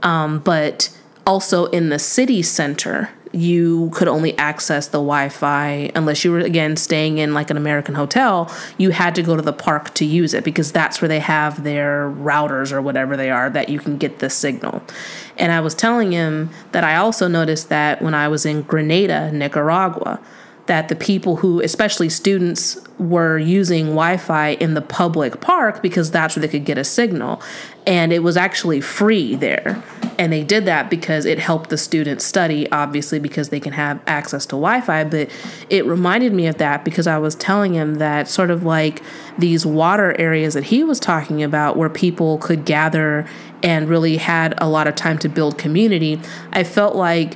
Um, 0.03 0.39
but 0.39 0.95
also 1.25 1.65
in 1.67 1.89
the 1.89 1.99
city 1.99 2.41
center, 2.41 3.09
you 3.33 3.89
could 3.93 4.07
only 4.07 4.37
access 4.37 4.87
the 4.87 4.99
Wi-Fi 4.99 5.91
unless 5.95 6.23
you 6.23 6.31
were 6.31 6.39
again 6.39 6.77
staying 6.77 7.17
in 7.17 7.33
like 7.33 7.49
an 7.49 7.57
American 7.57 7.95
hotel. 7.95 8.53
You 8.77 8.91
had 8.91 9.15
to 9.15 9.23
go 9.23 9.35
to 9.35 9.41
the 9.41 9.53
park 9.53 9.93
to 9.95 10.05
use 10.05 10.35
it 10.35 10.43
because 10.43 10.71
that's 10.71 11.01
where 11.01 11.09
they 11.09 11.19
have 11.19 11.63
their 11.63 12.09
routers 12.09 12.71
or 12.71 12.81
whatever 12.81 13.17
they 13.17 13.31
are 13.31 13.49
that 13.49 13.69
you 13.69 13.79
can 13.79 13.97
get 13.97 14.19
the 14.19 14.29
signal. 14.29 14.83
And 15.35 15.51
I 15.51 15.61
was 15.61 15.73
telling 15.73 16.11
him 16.11 16.51
that 16.73 16.83
I 16.83 16.95
also 16.95 17.27
noticed 17.27 17.69
that 17.69 18.03
when 18.03 18.13
I 18.13 18.27
was 18.27 18.45
in 18.45 18.61
Granada, 18.61 19.31
Nicaragua, 19.31 20.19
that 20.65 20.87
the 20.87 20.95
people 20.95 21.37
who, 21.37 21.59
especially 21.61 22.07
students, 22.07 22.79
were 22.97 23.37
using 23.37 23.87
Wi 23.87 24.17
Fi 24.17 24.49
in 24.49 24.75
the 24.75 24.81
public 24.81 25.41
park 25.41 25.81
because 25.81 26.09
that's 26.09 26.35
where 26.35 26.41
they 26.41 26.47
could 26.47 26.63
get 26.63 26.77
a 26.77 26.85
signal. 26.85 27.41
And 27.85 28.13
it 28.13 28.19
was 28.19 28.37
actually 28.37 28.79
free 28.79 29.35
there. 29.35 29.83
And 30.17 30.31
they 30.31 30.43
did 30.43 30.65
that 30.65 30.89
because 30.89 31.25
it 31.25 31.39
helped 31.39 31.69
the 31.69 31.77
students 31.77 32.23
study, 32.23 32.71
obviously, 32.71 33.19
because 33.19 33.49
they 33.49 33.59
can 33.59 33.73
have 33.73 33.99
access 34.07 34.45
to 34.47 34.51
Wi 34.51 34.79
Fi. 34.79 35.03
But 35.03 35.29
it 35.69 35.85
reminded 35.85 36.33
me 36.33 36.47
of 36.47 36.57
that 36.59 36.85
because 36.85 37.07
I 37.07 37.17
was 37.17 37.35
telling 37.35 37.73
him 37.73 37.95
that 37.95 38.29
sort 38.29 38.49
of 38.49 38.63
like 38.63 39.01
these 39.37 39.65
water 39.65 40.15
areas 40.17 40.53
that 40.53 40.65
he 40.65 40.83
was 40.83 40.99
talking 40.99 41.43
about 41.43 41.75
where 41.75 41.89
people 41.89 42.37
could 42.37 42.63
gather 42.63 43.27
and 43.63 43.89
really 43.89 44.17
had 44.17 44.53
a 44.59 44.69
lot 44.69 44.87
of 44.87 44.95
time 44.95 45.17
to 45.19 45.29
build 45.29 45.57
community, 45.57 46.21
I 46.53 46.63
felt 46.63 46.95
like 46.95 47.35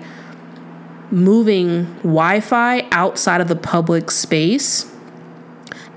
moving 1.12 1.86
Wi 1.98 2.40
Fi 2.40 2.88
outside 2.92 3.42
of 3.42 3.48
the 3.48 3.56
public 3.56 4.12
space 4.12 4.92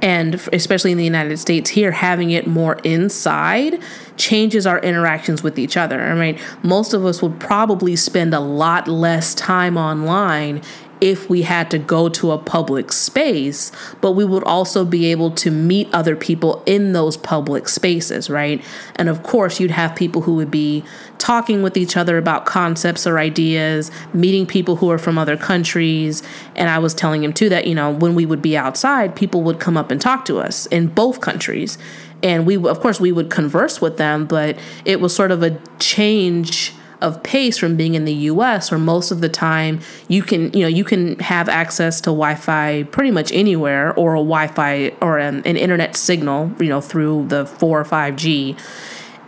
and 0.02 0.34
especially 0.52 0.92
in 0.92 0.98
the 0.98 1.04
United 1.04 1.38
States 1.38 1.70
here, 1.70 1.92
having 1.92 2.30
it 2.30 2.46
more 2.46 2.78
inside 2.84 3.82
changes 4.16 4.66
our 4.66 4.78
interactions 4.80 5.42
with 5.42 5.58
each 5.58 5.76
other. 5.76 6.00
I 6.00 6.14
mean, 6.14 6.38
most 6.62 6.94
of 6.94 7.04
us 7.04 7.22
would 7.22 7.38
probably 7.38 7.96
spend 7.96 8.34
a 8.34 8.40
lot 8.40 8.88
less 8.88 9.34
time 9.34 9.76
online 9.76 10.62
if 11.00 11.30
we 11.30 11.42
had 11.42 11.70
to 11.70 11.78
go 11.78 12.08
to 12.08 12.32
a 12.32 12.38
public 12.38 12.92
space, 12.92 13.72
but 14.00 14.12
we 14.12 14.24
would 14.24 14.44
also 14.44 14.84
be 14.84 15.06
able 15.06 15.30
to 15.30 15.50
meet 15.50 15.88
other 15.92 16.14
people 16.14 16.62
in 16.66 16.92
those 16.92 17.16
public 17.16 17.68
spaces, 17.68 18.28
right? 18.28 18.62
And 18.96 19.08
of 19.08 19.22
course, 19.22 19.60
you'd 19.60 19.70
have 19.70 19.94
people 19.96 20.22
who 20.22 20.34
would 20.36 20.50
be 20.50 20.84
talking 21.18 21.62
with 21.62 21.76
each 21.76 21.96
other 21.96 22.18
about 22.18 22.46
concepts 22.46 23.06
or 23.06 23.18
ideas, 23.18 23.90
meeting 24.12 24.46
people 24.46 24.76
who 24.76 24.90
are 24.90 24.98
from 24.98 25.18
other 25.18 25.36
countries. 25.36 26.22
And 26.56 26.68
I 26.68 26.78
was 26.78 26.94
telling 26.94 27.22
him 27.22 27.32
too 27.32 27.48
that, 27.48 27.66
you 27.66 27.74
know, 27.74 27.90
when 27.90 28.14
we 28.14 28.26
would 28.26 28.42
be 28.42 28.56
outside, 28.56 29.14
people 29.16 29.42
would 29.42 29.60
come 29.60 29.76
up 29.76 29.90
and 29.90 30.00
talk 30.00 30.24
to 30.26 30.38
us 30.38 30.66
in 30.66 30.88
both 30.88 31.20
countries. 31.20 31.78
And 32.22 32.46
we, 32.46 32.56
of 32.56 32.80
course, 32.80 33.00
we 33.00 33.12
would 33.12 33.30
converse 33.30 33.80
with 33.80 33.96
them, 33.96 34.26
but 34.26 34.58
it 34.84 35.00
was 35.00 35.14
sort 35.14 35.30
of 35.30 35.42
a 35.42 35.58
change 35.78 36.74
of 37.00 37.22
pace 37.22 37.58
from 37.58 37.76
being 37.76 37.94
in 37.94 38.04
the 38.04 38.14
US 38.14 38.70
where 38.70 38.78
most 38.78 39.10
of 39.10 39.20
the 39.20 39.28
time 39.28 39.80
you 40.08 40.22
can 40.22 40.52
you 40.52 40.60
know 40.60 40.68
you 40.68 40.84
can 40.84 41.18
have 41.18 41.48
access 41.48 42.00
to 42.02 42.10
Wi-Fi 42.10 42.84
pretty 42.84 43.10
much 43.10 43.32
anywhere 43.32 43.94
or 43.94 44.14
a 44.14 44.18
Wi-Fi 44.18 44.92
or 45.00 45.18
an, 45.18 45.42
an 45.46 45.56
internet 45.56 45.96
signal 45.96 46.52
you 46.60 46.68
know 46.68 46.80
through 46.80 47.26
the 47.28 47.46
4 47.46 47.80
or 47.80 47.84
5G 47.84 48.58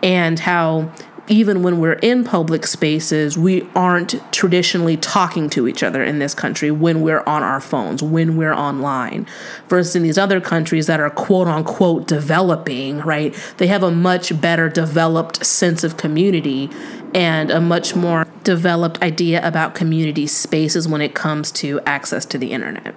and 0.02 0.38
how 0.38 0.92
even 1.28 1.62
when 1.62 1.78
we're 1.78 1.92
in 1.94 2.24
public 2.24 2.66
spaces, 2.66 3.38
we 3.38 3.66
aren't 3.74 4.20
traditionally 4.32 4.96
talking 4.96 5.48
to 5.50 5.68
each 5.68 5.82
other 5.82 6.02
in 6.02 6.18
this 6.18 6.34
country 6.34 6.70
when 6.70 7.00
we're 7.00 7.22
on 7.26 7.42
our 7.42 7.60
phones, 7.60 8.02
when 8.02 8.36
we're 8.36 8.52
online. 8.52 9.26
Versus 9.68 9.94
in 9.94 10.02
these 10.02 10.18
other 10.18 10.40
countries 10.40 10.88
that 10.88 10.98
are 10.98 11.10
quote 11.10 11.46
unquote 11.46 12.08
developing, 12.08 12.98
right? 12.98 13.34
They 13.58 13.68
have 13.68 13.82
a 13.82 13.90
much 13.90 14.40
better 14.40 14.68
developed 14.68 15.46
sense 15.46 15.84
of 15.84 15.96
community 15.96 16.68
and 17.14 17.50
a 17.50 17.60
much 17.60 17.94
more 17.94 18.26
developed 18.42 19.00
idea 19.00 19.46
about 19.46 19.74
community 19.74 20.26
spaces 20.26 20.88
when 20.88 21.00
it 21.00 21.14
comes 21.14 21.52
to 21.52 21.80
access 21.86 22.24
to 22.26 22.38
the 22.38 22.52
internet. 22.52 22.94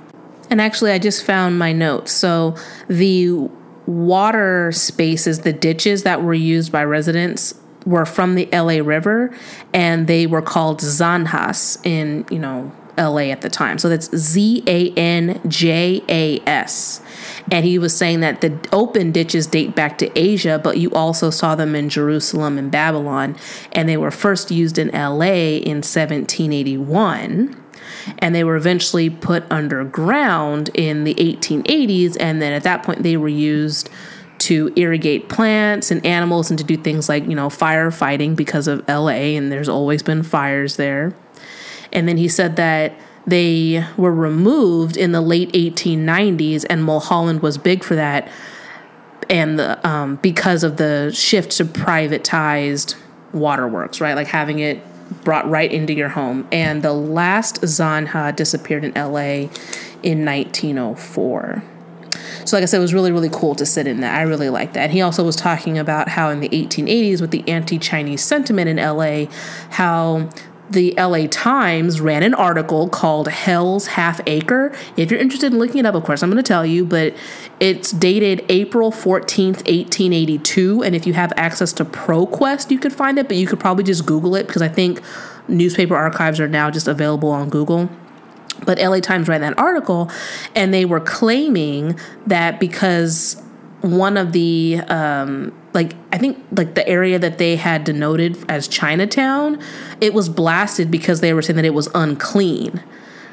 And 0.50 0.62
actually, 0.62 0.91
I 0.91 1.00
just 1.00 1.24
found 1.24 1.60
my 1.60 1.74
notes. 1.74 2.12
So 2.12 2.55
the 2.88 3.50
water 3.86 4.72
spaces, 4.72 5.41
the 5.41 5.53
ditches 5.53 6.03
that 6.03 6.24
were 6.24 6.34
used 6.34 6.72
by 6.72 6.84
residents 6.84 7.53
were 7.86 8.06
from 8.06 8.36
the 8.36 8.48
LA 8.51 8.84
River 8.84 9.36
and 9.74 10.08
they 10.08 10.25
were 10.27 10.42
called 10.42 10.82
Zanjas 10.82 11.84
in, 11.86 12.25
you 12.30 12.39
know, 12.39 12.72
LA 12.98 13.30
at 13.32 13.42
the 13.42 13.50
time. 13.50 13.77
So 13.77 13.89
that's 13.89 14.15
Z 14.15 14.63
A 14.68 14.92
N 14.92 15.42
J 15.48 16.01
A 16.08 16.39
S. 16.48 17.01
And 17.51 17.65
he 17.65 17.77
was 17.77 17.96
saying 17.96 18.22
that 18.22 18.42
the 18.42 18.58
open 18.72 19.12
ditches 19.12 19.48
date 19.48 19.75
back 19.75 19.98
to 20.00 20.20
Asia, 20.20 20.60
but 20.63 20.77
you 20.77 20.92
also 20.92 21.30
saw 21.30 21.56
them 21.56 21.75
in 21.75 21.89
Jerusalem 21.89 22.58
and 22.58 22.72
Babylon. 22.72 23.36
And 23.74 23.88
they 23.88 23.98
were 23.98 24.12
first 24.12 24.51
used 24.51 24.77
in 24.77 24.89
LA 24.89 25.58
in 25.60 25.77
1781 25.77 27.62
and 28.20 28.36
they 28.36 28.44
were 28.44 28.56
eventually 28.56 29.10
put 29.10 29.44
underground 29.51 30.70
in 30.74 31.04
the 31.04 31.15
1880s 31.15 32.18
and 32.20 32.42
then 32.42 32.54
at 32.54 32.63
that 32.63 32.84
point 32.84 33.04
they 33.04 33.18
were 33.18 33.27
used 33.27 33.89
to 34.38 34.72
irrigate 34.75 35.30
plants 35.30 35.92
and 35.92 36.06
animals 36.06 36.50
and 36.50 36.58
to 36.60 36.65
do 36.65 36.77
things 36.77 37.08
like, 37.10 37.25
you 37.25 37.36
know, 37.36 37.48
firefighting 37.48 38.36
because 38.36 38.68
of 38.68 38.88
LA 38.88 39.36
and 39.36 39.51
there's 39.51 39.70
always 39.70 40.04
been 40.04 40.24
fires 40.24 40.75
there. 40.77 41.15
And 41.92 42.08
then 42.08 42.18
he 42.18 42.27
said 42.27 42.56
that 42.58 42.94
they 43.25 43.86
were 43.98 44.13
removed 44.13 44.98
in 44.98 45.12
the 45.12 45.22
late 45.22 45.51
1890s 45.54 46.65
and 46.70 46.84
Mulholland 46.84 47.42
was 47.42 47.58
big 47.58 47.84
for 47.84 47.96
that 47.96 48.30
and 49.30 49.58
the, 49.58 49.88
um, 49.88 50.18
because 50.18 50.63
of 50.63 50.77
the 50.77 51.12
shift 51.13 51.51
to 51.54 51.65
privatized 51.65 52.96
waterworks, 53.34 54.00
right? 54.00 54.15
Like 54.15 54.27
having 54.27 54.60
it 54.60 54.82
brought 55.24 55.50
right 55.50 55.72
into 55.72 55.94
your 55.94 56.10
home. 56.10 56.48
And 56.51 56.84
the 56.84 56.94
last 56.94 57.62
Zanja 57.62 58.36
disappeared 58.36 58.84
in 58.84 58.94
LA 58.94 59.50
in 60.04 60.25
1904. 60.25 61.63
So, 62.46 62.56
like 62.58 62.64
I 62.64 62.66
said, 62.66 62.78
it 62.78 62.82
was 62.82 62.94
really, 62.94 63.12
really 63.12 63.30
cool 63.30 63.56
to 63.56 63.66
sit 63.66 63.88
in 63.88 64.02
that. 64.02 64.18
I 64.18 64.24
really 64.24 64.50
like 64.50 64.74
that. 64.74 64.92
He 64.92 65.02
also 65.02 65.24
was 65.24 65.36
talking 65.36 65.78
about 65.78 66.10
how 66.10 66.30
in 66.30 66.40
the 66.40 66.50
1880s, 66.50 67.22
with 67.22 67.32
the 67.32 67.48
anti 67.48 67.78
Chinese 67.80 68.24
sentiment 68.24 68.70
in 68.70 68.78
LA, 68.78 69.26
how 69.72 70.30
the 70.70 70.94
LA 70.98 71.28
Times 71.28 72.02
ran 72.02 72.24
an 72.24 72.34
article 72.34 72.90
called 72.90 73.28
Hell's 73.28 73.88
Half 73.88 74.20
Acre. 74.26 74.76
If 74.98 75.12
you're 75.12 75.20
interested 75.20 75.54
in 75.54 75.60
looking 75.60 75.78
it 75.78 75.86
up, 75.86 75.96
of 75.96 76.04
course, 76.04 76.24
I'm 76.24 76.32
going 76.32 76.44
to 76.44 76.48
tell 76.48 76.66
you, 76.66 76.86
but 76.86 77.16
it's 77.60 77.92
dated 77.92 78.44
April 78.50 78.92
14th, 78.92 79.58
1882. 79.68 80.84
And 80.84 80.96
if 80.96 81.06
you 81.06 81.14
have 81.14 81.32
access 81.38 81.72
to 81.74 81.86
ProQuest, 81.86 82.72
you 82.72 82.80
could 82.80 82.94
find 82.94 83.20
it, 83.20 83.28
but 83.28 83.38
you 83.38 83.48
could 83.48 83.60
probably 83.60 83.84
just 83.84 84.06
Google 84.06 84.36
it 84.36 84.48
because 84.48 84.62
I 84.62 84.68
think 84.68 85.02
newspaper 85.48 85.96
archives 85.96 86.40
are 86.40 86.48
now 86.48 86.72
just 86.72 86.88
available 86.88 87.30
on 87.30 87.50
Google. 87.50 87.90
But 88.66 88.80
LA 88.80 89.00
Times 89.00 89.28
ran 89.28 89.42
that 89.42 89.58
article 89.58 90.10
and 90.56 90.74
they 90.74 90.86
were 90.86 91.00
claiming 91.00 92.00
that 92.28 92.60
because 92.60 93.42
one 93.82 94.18
of 94.18 94.32
the 94.32 94.80
um, 94.88 95.54
like 95.74 95.94
I 96.12 96.18
think 96.18 96.44
like 96.52 96.76
the 96.76 96.88
area 96.88 97.20
that 97.20 97.38
they 97.38 97.56
had 97.56 97.84
denoted 97.84 98.38
as 98.50 98.68
Chinatown, 98.68 99.62
it 100.02 100.14
was 100.14 100.30
blasted 100.30 100.90
because 100.90 101.22
they 101.22 101.34
were 101.34 101.42
saying 101.42 101.58
that 101.58 101.66
it 101.66 101.74
was 101.74 101.90
unclean, 101.94 102.82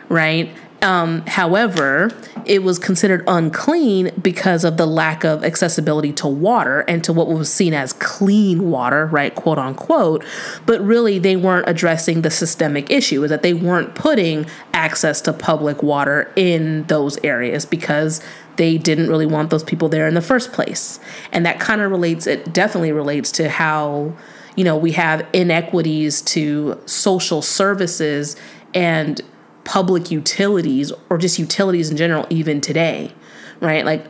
right? 0.08 0.54
Um, 0.82 1.24
however, 1.26 2.10
it 2.44 2.62
was 2.64 2.78
considered 2.78 3.22
unclean 3.28 4.10
because 4.20 4.64
of 4.64 4.76
the 4.76 4.86
lack 4.86 5.24
of 5.24 5.44
accessibility 5.44 6.12
to 6.14 6.26
water 6.26 6.80
and 6.80 7.04
to 7.04 7.12
what 7.12 7.28
was 7.28 7.52
seen 7.52 7.72
as 7.72 7.92
clean 7.92 8.68
water, 8.68 9.06
right, 9.06 9.32
quote 9.34 9.58
unquote. 9.58 10.24
But 10.66 10.80
really, 10.80 11.20
they 11.20 11.36
weren't 11.36 11.68
addressing 11.68 12.22
the 12.22 12.30
systemic 12.30 12.90
issue, 12.90 13.22
is 13.22 13.30
that 13.30 13.42
they 13.42 13.54
weren't 13.54 13.94
putting 13.94 14.46
access 14.72 15.20
to 15.22 15.32
public 15.32 15.82
water 15.82 16.32
in 16.34 16.84
those 16.88 17.16
areas 17.24 17.64
because 17.64 18.20
they 18.56 18.76
didn't 18.76 19.08
really 19.08 19.26
want 19.26 19.50
those 19.50 19.64
people 19.64 19.88
there 19.88 20.08
in 20.08 20.14
the 20.14 20.20
first 20.20 20.52
place. 20.52 20.98
And 21.30 21.46
that 21.46 21.60
kind 21.60 21.80
of 21.80 21.90
relates, 21.90 22.26
it 22.26 22.52
definitely 22.52 22.92
relates 22.92 23.30
to 23.32 23.48
how, 23.48 24.14
you 24.56 24.64
know, 24.64 24.76
we 24.76 24.92
have 24.92 25.26
inequities 25.32 26.22
to 26.22 26.80
social 26.86 27.40
services 27.40 28.36
and 28.74 29.20
public 29.64 30.10
utilities 30.10 30.92
or 31.08 31.18
just 31.18 31.38
utilities 31.38 31.90
in 31.90 31.96
general 31.96 32.26
even 32.30 32.60
today 32.60 33.12
right? 33.60 33.84
Like 33.84 34.06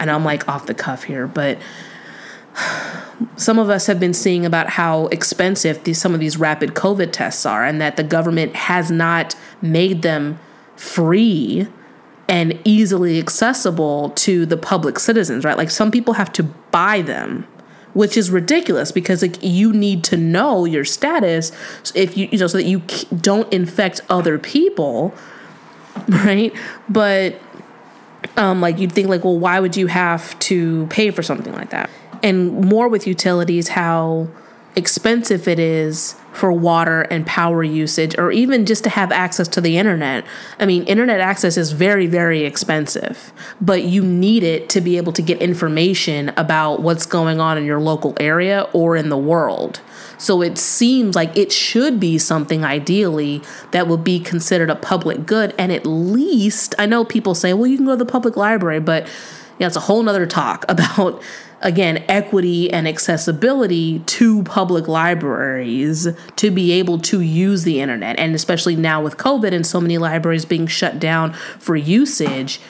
and 0.00 0.10
i'm 0.10 0.24
like 0.24 0.48
off 0.48 0.66
the 0.66 0.74
cuff 0.74 1.04
here 1.04 1.28
but 1.28 1.58
some 3.36 3.58
of 3.58 3.70
us 3.70 3.86
have 3.86 4.00
been 4.00 4.14
seeing 4.14 4.44
about 4.44 4.70
how 4.70 5.06
expensive 5.08 5.84
these 5.84 6.00
some 6.00 6.14
of 6.14 6.18
these 6.18 6.36
rapid 6.36 6.70
covid 6.70 7.12
tests 7.12 7.46
are 7.46 7.64
and 7.64 7.80
that 7.80 7.96
the 7.96 8.02
government 8.02 8.56
has 8.56 8.90
not 8.90 9.36
made 9.62 10.02
them 10.02 10.40
free 10.74 11.68
and 12.28 12.58
easily 12.64 13.18
accessible 13.18 14.10
to 14.10 14.46
the 14.46 14.56
public 14.56 14.98
citizens 14.98 15.44
right? 15.44 15.58
Like 15.58 15.70
some 15.70 15.90
people 15.90 16.14
have 16.14 16.32
to 16.32 16.42
buy 16.42 17.02
them 17.02 17.46
which 17.94 18.16
is 18.16 18.30
ridiculous 18.30 18.92
because 18.92 19.22
like 19.22 19.36
you 19.42 19.72
need 19.72 20.04
to 20.04 20.16
know 20.16 20.64
your 20.64 20.84
status 20.84 21.52
if 21.94 22.16
you 22.16 22.28
you 22.30 22.38
know 22.38 22.46
so 22.46 22.58
that 22.58 22.64
you 22.64 22.80
don't 23.20 23.52
infect 23.52 24.00
other 24.08 24.38
people 24.38 25.14
right? 26.08 26.52
But 26.88 27.40
um 28.36 28.60
like 28.60 28.78
you'd 28.78 28.92
think 28.92 29.08
like 29.08 29.24
well 29.24 29.38
why 29.38 29.60
would 29.60 29.76
you 29.76 29.86
have 29.86 30.38
to 30.40 30.86
pay 30.86 31.10
for 31.10 31.22
something 31.22 31.52
like 31.52 31.70
that? 31.70 31.90
And 32.22 32.66
more 32.66 32.88
with 32.88 33.06
utilities 33.06 33.68
how 33.68 34.28
expensive 34.76 35.48
it 35.48 35.58
is 35.58 36.14
for 36.32 36.52
water 36.52 37.02
and 37.02 37.26
power 37.26 37.62
usage 37.62 38.16
or 38.16 38.30
even 38.30 38.64
just 38.64 38.84
to 38.84 38.90
have 38.90 39.10
access 39.10 39.48
to 39.48 39.60
the 39.60 39.76
internet. 39.76 40.24
I 40.58 40.66
mean, 40.66 40.84
internet 40.84 41.20
access 41.20 41.56
is 41.56 41.72
very, 41.72 42.06
very 42.06 42.44
expensive, 42.44 43.32
but 43.60 43.82
you 43.82 44.04
need 44.04 44.42
it 44.42 44.68
to 44.70 44.80
be 44.80 44.96
able 44.96 45.12
to 45.14 45.22
get 45.22 45.42
information 45.42 46.30
about 46.36 46.82
what's 46.82 47.04
going 47.04 47.40
on 47.40 47.58
in 47.58 47.64
your 47.64 47.80
local 47.80 48.16
area 48.20 48.68
or 48.72 48.96
in 48.96 49.08
the 49.08 49.18
world. 49.18 49.80
So 50.18 50.42
it 50.42 50.58
seems 50.58 51.16
like 51.16 51.36
it 51.36 51.50
should 51.50 51.98
be 51.98 52.18
something 52.18 52.64
ideally 52.64 53.42
that 53.72 53.88
would 53.88 54.04
be 54.04 54.20
considered 54.20 54.70
a 54.70 54.76
public 54.76 55.26
good. 55.26 55.54
And 55.58 55.72
at 55.72 55.86
least, 55.86 56.74
I 56.78 56.86
know 56.86 57.04
people 57.04 57.34
say, 57.34 57.54
well, 57.54 57.66
you 57.66 57.76
can 57.76 57.86
go 57.86 57.92
to 57.92 57.96
the 57.96 58.10
public 58.10 58.36
library, 58.36 58.80
but 58.80 59.08
yeah, 59.58 59.66
it's 59.66 59.76
a 59.76 59.80
whole 59.80 60.02
nother 60.02 60.26
talk 60.26 60.64
about 60.68 61.22
again, 61.60 62.04
equity 62.08 62.70
and 62.72 62.88
accessibility 62.88 64.00
to 64.00 64.42
public 64.44 64.88
libraries 64.88 66.08
to 66.36 66.50
be 66.50 66.72
able 66.72 66.98
to 66.98 67.20
use 67.20 67.64
the 67.64 67.80
internet. 67.80 68.18
And 68.18 68.34
especially 68.34 68.76
now 68.76 69.02
with 69.02 69.16
COVID 69.16 69.52
and 69.52 69.66
so 69.66 69.80
many 69.80 69.98
libraries 69.98 70.44
being 70.44 70.66
shut 70.66 70.98
down 70.98 71.32
for 71.58 71.76
usage, 71.76 72.60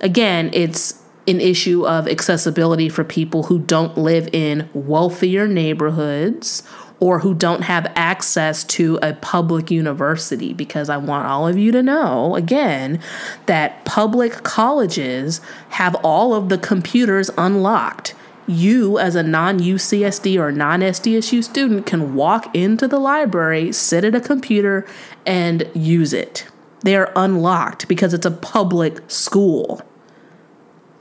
again, 0.00 0.50
it's 0.52 1.02
an 1.26 1.40
issue 1.40 1.86
of 1.86 2.08
accessibility 2.08 2.88
for 2.88 3.04
people 3.04 3.44
who 3.44 3.58
don't 3.58 3.98
live 3.98 4.28
in 4.32 4.68
wealthier 4.72 5.46
neighborhoods 5.46 6.62
or 7.00 7.20
who 7.20 7.34
don't 7.34 7.62
have 7.62 7.90
access 7.94 8.64
to 8.64 8.98
a 9.02 9.12
public 9.14 9.70
university 9.70 10.52
because 10.52 10.88
I 10.88 10.96
want 10.96 11.26
all 11.26 11.46
of 11.46 11.56
you 11.56 11.70
to 11.72 11.82
know 11.82 12.34
again 12.34 13.00
that 13.46 13.84
public 13.84 14.42
colleges 14.42 15.40
have 15.70 15.94
all 15.96 16.34
of 16.34 16.48
the 16.48 16.58
computers 16.58 17.30
unlocked 17.38 18.14
you, 18.48 18.98
as 18.98 19.14
a 19.14 19.22
non 19.22 19.60
UCSD 19.60 20.38
or 20.38 20.50
non 20.50 20.80
SDSU 20.80 21.44
student, 21.44 21.86
can 21.86 22.14
walk 22.14 22.54
into 22.54 22.88
the 22.88 22.98
library, 22.98 23.72
sit 23.72 24.04
at 24.04 24.14
a 24.14 24.20
computer, 24.20 24.86
and 25.26 25.70
use 25.74 26.12
it. 26.12 26.46
They 26.82 26.96
are 26.96 27.12
unlocked 27.14 27.88
because 27.88 28.14
it's 28.14 28.26
a 28.26 28.30
public 28.30 29.00
school. 29.10 29.82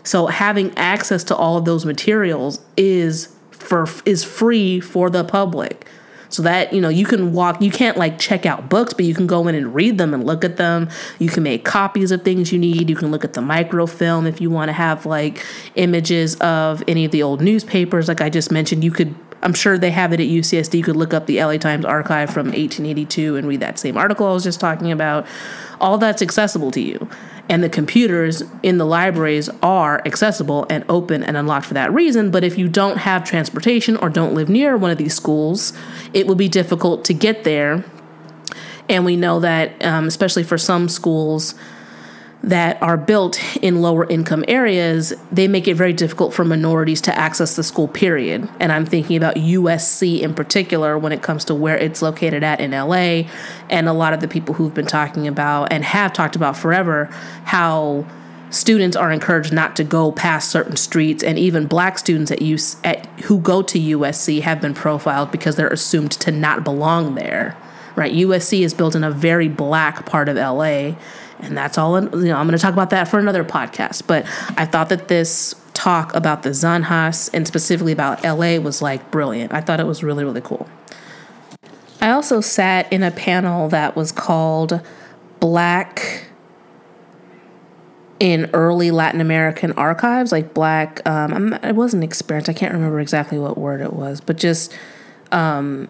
So 0.04 0.28
having 0.28 0.76
access 0.78 1.24
to 1.26 1.36
all 1.36 1.58
of 1.58 1.66
those 1.66 1.86
materials 1.86 2.62
is 2.76 3.36
for 3.52 3.88
is 4.06 4.24
free 4.24 4.80
for 4.80 5.10
the 5.10 5.24
public 5.24 5.88
so 6.30 6.42
that 6.42 6.74
you 6.74 6.82
know 6.82 6.90
you 6.90 7.06
can 7.06 7.34
walk 7.34 7.62
you 7.62 7.72
can't 7.72 7.98
like 7.98 8.20
check 8.20 8.46
out 8.46 8.70
books 8.70 8.94
but 8.94 9.06
you 9.06 9.14
can 9.14 9.28
go 9.28 9.48
in 9.48 9.56
and 9.56 9.74
read 9.74 9.98
them 9.98 10.14
and 10.14 10.26
look 10.26 10.44
at 10.44 10.58
them 10.58 10.90
you 11.20 11.30
can 11.30 11.44
make 11.44 11.64
copies 11.64 12.12
of 12.12 12.24
things 12.24 12.52
you 12.52 12.60
need 12.60 12.90
you 12.90 12.96
can 12.96 13.12
look 13.12 13.24
at 13.24 13.34
the 13.34 13.42
microfilm 13.42 14.26
if 14.26 14.42
you 14.42 14.50
want 14.50 14.70
to 14.70 14.74
have 14.74 15.06
like 15.06 15.44
images 15.76 16.36
of 16.36 16.84
any 16.88 17.06
of 17.06 17.12
the 17.12 17.24
old 17.24 17.42
newspapers 17.42 18.08
like 18.08 18.22
i 18.22 18.30
just 18.30 18.52
mentioned 18.52 18.84
you 18.84 18.92
could 18.92 19.16
I'm 19.42 19.54
sure 19.54 19.78
they 19.78 19.92
have 19.92 20.14
it 20.14 20.20
at 20.20 20.26
UCSD. 20.26 20.74
You 20.74 20.84
could 20.84 20.96
look 20.96 21.14
up 21.14 21.28
the 21.28 21.42
LA 21.42 21.58
Times 21.58 21.86
archive 21.86 22.32
from 22.32 22.48
1882 22.48 23.36
and 23.36 23.48
read 23.48 23.60
that 23.60 23.78
same 23.78 23.96
article 23.96 24.28
I 24.28 24.34
was 24.34 24.44
just 24.44 24.60
talking 24.60 24.92
about. 24.92 25.28
All 25.80 25.98
that's 25.98 26.22
accessible 26.22 26.72
to 26.72 26.82
you. 26.82 27.08
And 27.50 27.64
the 27.64 27.70
computers 27.70 28.44
in 28.62 28.78
the 28.78 28.86
libraries 28.86 29.50
are 29.64 30.02
accessible 30.06 30.66
and 30.70 30.84
open 30.90 31.24
and 31.24 31.38
unlocked 31.38 31.66
for 31.66 31.76
that 31.76 31.94
reason. 31.94 32.30
But 32.30 32.44
if 32.44 32.58
you 32.58 32.68
don't 32.68 32.98
have 32.98 33.24
transportation 33.24 33.96
or 33.98 34.10
don't 34.10 34.34
live 34.34 34.50
near 34.50 34.76
one 34.76 34.92
of 34.92 34.98
these 34.98 35.16
schools, 35.16 35.72
it 36.14 36.28
would 36.28 36.38
be 36.38 36.50
difficult 36.50 37.06
to 37.06 37.14
get 37.14 37.46
there. 37.46 37.86
And 38.90 39.06
we 39.06 39.16
know 39.16 39.40
that, 39.40 39.84
um, 39.84 40.08
especially 40.08 40.44
for 40.44 40.58
some 40.58 40.90
schools, 40.90 41.56
that 42.44 42.82
are 42.82 42.98
built 42.98 43.42
in 43.64 43.82
lower 43.82 44.08
income 44.08 44.46
areas, 44.48 45.14
they 45.32 45.48
make 45.48 45.68
it 45.68 45.74
very 45.74 45.94
difficult 45.94 46.34
for 46.34 46.46
minorities 46.46 47.02
to 47.02 47.18
access 47.18 47.56
the 47.56 47.64
school, 47.64 47.88
period. 47.88 48.48
And 48.60 48.72
I'm 48.72 48.86
thinking 48.86 49.18
about 49.18 49.36
USC 49.36 50.22
in 50.22 50.34
particular 50.34 50.98
when 50.98 51.12
it 51.12 51.22
comes 51.22 51.46
to 51.46 51.56
where 51.56 51.78
it's 51.78 52.02
located 52.02 52.44
at 52.44 52.60
in 52.60 52.72
LA, 52.72 53.30
and 53.70 53.90
a 53.90 53.94
lot 53.94 54.14
of 54.14 54.20
the 54.20 54.28
people 54.28 54.56
who've 54.56 54.74
been 54.74 54.86
talking 54.86 55.28
about 55.28 55.72
and 55.72 55.84
have 55.84 56.14
talked 56.14 56.36
about 56.36 56.56
forever 56.56 57.06
how 57.46 58.06
students 58.50 58.96
are 58.96 59.12
encouraged 59.12 59.52
not 59.52 59.76
to 59.76 59.84
go 59.84 60.12
past 60.12 60.50
certain 60.50 60.78
streets 60.78 61.24
and 61.24 61.38
even 61.38 61.68
black 61.68 61.98
students 61.98 62.32
at, 62.32 62.42
US, 62.42 62.78
at 62.84 63.06
who 63.22 63.40
go 63.40 63.62
to 63.62 63.80
USC 63.80 64.42
have 64.42 64.62
been 64.62 64.74
profiled 64.74 65.32
because 65.32 65.56
they're 65.56 65.68
assumed 65.68 66.12
to 66.12 66.32
not 66.32 66.64
belong 66.64 67.16
there. 67.16 67.58
Right? 67.98 68.14
USC 68.14 68.62
is 68.62 68.74
built 68.74 68.96
in 68.96 69.04
a 69.04 69.12
very 69.12 69.50
black 69.50 70.06
part 70.06 70.30
of 70.30 70.38
LA 70.38 70.96
and 71.40 71.58
that's 71.58 71.78
all. 71.78 72.02
You 72.02 72.10
know, 72.10 72.38
I'm 72.38 72.48
going 72.48 72.58
to 72.58 72.62
talk 72.62 72.74
about 72.74 72.90
that 72.92 73.08
for 73.08 73.20
another 73.20 73.44
podcast. 73.44 74.08
But 74.08 74.26
I 74.58 74.66
thought 74.66 74.90
that 74.90 75.08
this 75.08 75.56
talk 75.74 76.14
about 76.16 76.44
the 76.44 76.50
Zanjas 76.50 77.30
and 77.34 77.48
specifically 77.48 77.92
about 77.92 78.24
LA 78.24 78.58
was 78.58 78.82
like 78.82 79.12
brilliant. 79.12 79.54
I 79.54 79.62
thought 79.62 79.80
it 79.80 79.86
was 79.86 80.04
really, 80.04 80.24
really 80.24 80.42
cool. 80.42 80.68
I 82.02 82.12
also 82.12 82.42
sat 82.42 82.92
in 82.92 83.04
a 83.04 83.12
panel 83.12 83.70
that 83.70 83.96
was 83.96 84.12
called 84.12 84.82
Black 85.40 86.26
in 88.20 88.50
Early 88.54 88.90
Latin 88.90 89.22
American 89.22 89.72
Archives, 89.74 90.32
like 90.32 90.54
Black. 90.54 91.08
Um, 91.08 91.34
I'm 91.34 91.54
it 91.54 91.76
wasn't 91.76 92.04
experience. 92.04 92.50
I 92.50 92.54
can't 92.54 92.74
remember 92.74 93.00
exactly 93.00 93.38
what 93.38 93.58
word 93.58 93.82
it 93.82 93.94
was, 93.94 94.22
but 94.22 94.38
just 94.38 94.76
um, 95.32 95.90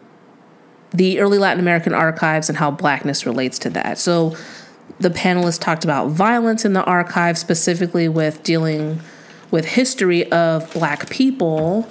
the 0.91 1.19
early 1.19 1.38
Latin 1.38 1.60
American 1.60 1.93
archives 1.93 2.50
and 2.50 2.58
how 2.58 2.71
blackness 2.71 3.26
relates 3.26 3.60
to 3.60 3.69
that. 3.71 3.97
So 3.97 4.36
the 5.00 5.10
panelists 5.10 5.60
talked 5.60 5.84
about 5.84 6.10
violence 6.10 6.65
in 6.65 6.73
the 6.73 6.84
archives, 6.84 7.39
specifically 7.39 8.08
with 8.08 8.43
dealing 8.43 9.02
with 9.52 9.65
history 9.65 10.30
of 10.32 10.71
black 10.73 11.10
people 11.10 11.88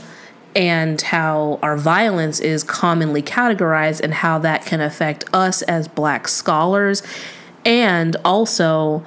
and 0.55 1.01
how 1.03 1.59
our 1.63 1.77
violence 1.77 2.41
is 2.41 2.65
commonly 2.65 3.23
categorized 3.23 4.01
and 4.01 4.15
how 4.15 4.39
that 4.39 4.65
can 4.65 4.81
affect 4.81 5.25
us 5.33 5.63
as 5.63 5.87
black 5.87 6.27
scholars 6.27 7.03
and 7.67 8.17
also 8.25 9.05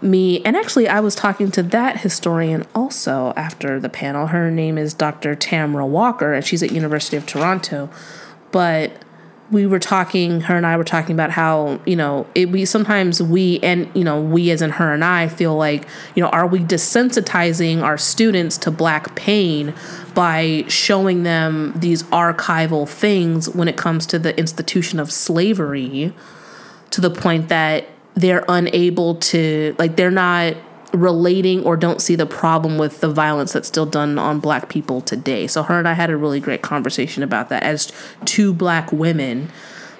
me 0.00 0.42
and 0.44 0.56
actually 0.56 0.88
I 0.88 0.98
was 0.98 1.14
talking 1.14 1.52
to 1.52 1.62
that 1.62 2.00
historian 2.00 2.66
also 2.74 3.32
after 3.36 3.78
the 3.78 3.88
panel 3.88 4.28
her 4.28 4.50
name 4.50 4.76
is 4.76 4.92
Dr. 4.92 5.36
Tamara 5.36 5.86
Walker 5.86 6.32
and 6.32 6.44
she's 6.44 6.62
at 6.64 6.72
University 6.72 7.16
of 7.16 7.26
Toronto 7.26 7.88
but 8.50 8.92
we 9.52 9.66
were 9.66 9.78
talking, 9.78 10.40
her 10.40 10.56
and 10.56 10.66
I 10.66 10.76
were 10.78 10.84
talking 10.84 11.14
about 11.14 11.30
how, 11.30 11.78
you 11.84 11.94
know, 11.94 12.26
it, 12.34 12.50
we 12.50 12.64
sometimes 12.64 13.22
we 13.22 13.60
and, 13.60 13.88
you 13.94 14.02
know, 14.02 14.20
we 14.20 14.50
as 14.50 14.62
in 14.62 14.70
her 14.70 14.94
and 14.94 15.04
I 15.04 15.28
feel 15.28 15.54
like, 15.54 15.86
you 16.14 16.22
know, 16.22 16.30
are 16.30 16.46
we 16.46 16.60
desensitizing 16.60 17.82
our 17.82 17.98
students 17.98 18.56
to 18.58 18.70
black 18.70 19.14
pain 19.14 19.74
by 20.14 20.64
showing 20.68 21.22
them 21.22 21.74
these 21.76 22.02
archival 22.04 22.88
things 22.88 23.48
when 23.50 23.68
it 23.68 23.76
comes 23.76 24.06
to 24.06 24.18
the 24.18 24.36
institution 24.38 24.98
of 24.98 25.12
slavery 25.12 26.14
to 26.90 27.00
the 27.02 27.10
point 27.10 27.48
that 27.48 27.86
they're 28.14 28.44
unable 28.48 29.16
to, 29.16 29.76
like, 29.78 29.96
they're 29.96 30.10
not 30.10 30.56
relating 30.92 31.64
or 31.64 31.76
don't 31.76 32.00
see 32.00 32.14
the 32.14 32.26
problem 32.26 32.78
with 32.78 33.00
the 33.00 33.08
violence 33.08 33.52
that's 33.52 33.68
still 33.68 33.86
done 33.86 34.18
on 34.18 34.40
black 34.40 34.68
people 34.68 35.00
today. 35.00 35.46
So 35.46 35.62
her 35.62 35.78
and 35.78 35.88
I 35.88 35.94
had 35.94 36.10
a 36.10 36.16
really 36.16 36.40
great 36.40 36.62
conversation 36.62 37.22
about 37.22 37.48
that 37.48 37.62
as 37.62 37.90
two 38.24 38.52
black 38.52 38.92
women 38.92 39.50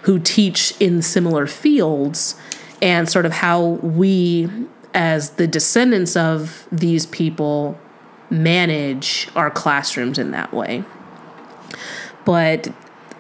who 0.03 0.19
teach 0.19 0.75
in 0.81 1.01
similar 1.01 1.47
fields 1.47 2.37
and 2.81 3.09
sort 3.09 3.25
of 3.25 3.33
how 3.33 3.63
we 3.63 4.51
as 4.95 5.31
the 5.31 5.47
descendants 5.47 6.17
of 6.17 6.67
these 6.71 7.07
people 7.07 7.79
manage 8.29 9.29
our 9.35 9.51
classrooms 9.51 10.19
in 10.19 10.33
that 10.33 10.53
way. 10.53 10.85
But 12.25 12.73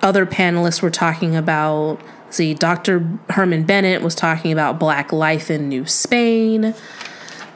other 0.03 0.27
panelists 0.27 0.83
were 0.83 0.91
talking 0.91 1.37
about 1.37 2.01
see 2.31 2.55
Dr. 2.55 3.01
Herman 3.31 3.65
Bennett 3.65 4.03
was 4.03 4.15
talking 4.15 4.53
about 4.53 4.79
black 4.79 5.13
life 5.13 5.51
in 5.51 5.69
New 5.69 5.87
Spain. 5.87 6.75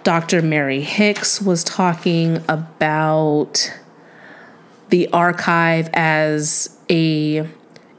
Dr. 0.06 0.40
Mary 0.40 0.82
Hicks 0.82 1.42
was 1.42 1.64
talking 1.64 2.36
about 2.48 3.74
the 4.90 5.08
archive 5.08 5.90
as 5.94 6.78
a 6.88 7.44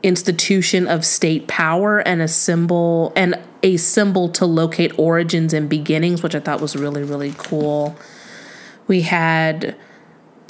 institution 0.04 0.88
of 0.88 1.04
state 1.04 1.50
power 1.50 2.00
and 2.00 2.22
a 2.22 2.30
symbol 2.30 3.12
and 3.18 3.38
a 3.62 3.76
symbol 3.76 4.30
to 4.30 4.46
locate 4.46 4.98
origins 4.98 5.54
and 5.54 5.68
beginnings, 5.68 6.24
which 6.24 6.34
I 6.34 6.40
thought 6.40 6.62
was 6.62 6.78
really, 6.78 7.04
really 7.04 7.34
cool. 7.38 7.98
We 8.88 9.02
had 9.02 9.76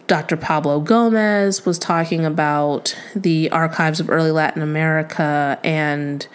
Dr. 0.06 0.38
Pablo 0.38 0.80
Gomez 0.80 1.66
was 1.66 1.80
talking 1.80 2.24
about 2.24 2.96
the 3.16 3.50
archives 3.50 4.00
of 4.00 4.12
early 4.12 4.30
Latin 4.30 4.62
America 4.62 5.60
and 5.64 6.28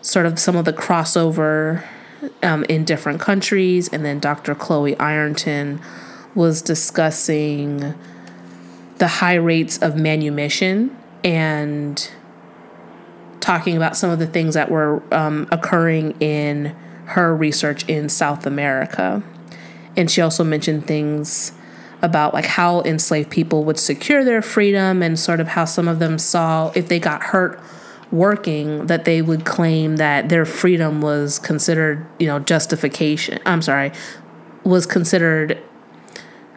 sort 0.00 0.24
of 0.24 0.38
some 0.38 0.56
of 0.56 0.64
the 0.64 0.72
crossover 0.72 1.84
um, 2.42 2.64
in 2.64 2.84
different 2.84 3.20
countries. 3.20 3.88
And 3.88 4.04
then 4.04 4.20
Dr. 4.20 4.54
Chloe 4.54 4.98
Ireton 4.98 5.80
was 6.34 6.62
discussing 6.62 7.94
the 8.98 9.08
high 9.08 9.34
rates 9.34 9.78
of 9.78 9.96
manumission 9.96 10.96
and 11.24 12.10
talking 13.40 13.76
about 13.76 13.96
some 13.96 14.10
of 14.10 14.18
the 14.18 14.26
things 14.26 14.54
that 14.54 14.70
were 14.70 15.02
um, 15.12 15.48
occurring 15.50 16.12
in 16.20 16.76
her 17.06 17.34
research 17.34 17.86
in 17.88 18.08
South 18.08 18.46
America. 18.46 19.22
And 19.96 20.10
she 20.10 20.20
also 20.20 20.44
mentioned 20.44 20.86
things 20.86 21.52
about 22.00 22.34
like 22.34 22.46
how 22.46 22.82
enslaved 22.82 23.30
people 23.30 23.64
would 23.64 23.78
secure 23.78 24.24
their 24.24 24.42
freedom 24.42 25.02
and 25.02 25.18
sort 25.18 25.40
of 25.40 25.48
how 25.48 25.64
some 25.64 25.88
of 25.88 25.98
them 25.98 26.18
saw 26.18 26.72
if 26.74 26.88
they 26.88 26.98
got 26.98 27.22
hurt 27.22 27.60
working 28.12 28.86
that 28.86 29.04
they 29.04 29.22
would 29.22 29.44
claim 29.44 29.96
that 29.96 30.28
their 30.28 30.44
freedom 30.44 31.00
was 31.00 31.38
considered, 31.38 32.06
you 32.18 32.26
know, 32.26 32.38
justification. 32.38 33.40
I'm 33.46 33.62
sorry, 33.62 33.90
was 34.64 34.86
considered 34.86 35.58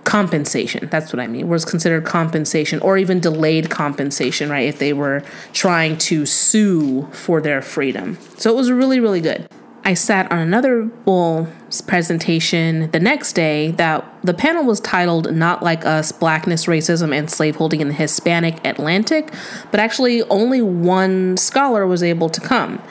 compensation. 0.04 0.88
That's 0.92 1.12
what 1.12 1.20
I 1.20 1.28
mean. 1.28 1.48
Was 1.48 1.66
considered 1.66 2.06
compensation 2.06 2.80
or 2.82 2.98
even 2.98 3.20
delayed 3.20 3.70
compensation, 3.70 4.50
right? 4.50 4.68
If 4.68 4.80
they 4.80 4.94
were 4.94 5.24
trying 5.54 5.98
to 6.00 6.26
sue 6.26 7.08
for 7.12 7.42
their 7.42 7.62
freedom. 7.62 8.18
So 8.38 8.52
it 8.52 8.56
was 8.56 8.70
really, 8.72 9.00
really 9.00 9.22
good. 9.22 9.50
I 9.88 9.94
sat 9.94 10.32
on 10.32 10.40
another 10.40 10.90
well 11.06 11.48
presentation 11.86 12.90
the 12.90 13.00
next 13.00 13.34
day 13.34 13.70
that 13.72 14.04
the 14.24 14.34
panel 14.34 14.64
was 14.64 14.80
titled 14.80 15.32
Not 15.32 15.62
Like 15.62 15.86
Us 15.86 16.12
Blackness, 16.12 16.66
Racism, 16.66 17.16
and 17.16 17.30
Slaveholding 17.30 17.82
in 17.82 17.90
the 17.90 17.94
Hispanic 17.94 18.66
Atlantic, 18.66 19.32
but 19.70 19.80
actually 19.80 20.24
only 20.24 20.60
one 20.64 21.38
scholar 21.38 21.86
was 21.86 22.02
able 22.02 22.30
to 22.30 22.42
come. 22.42 22.82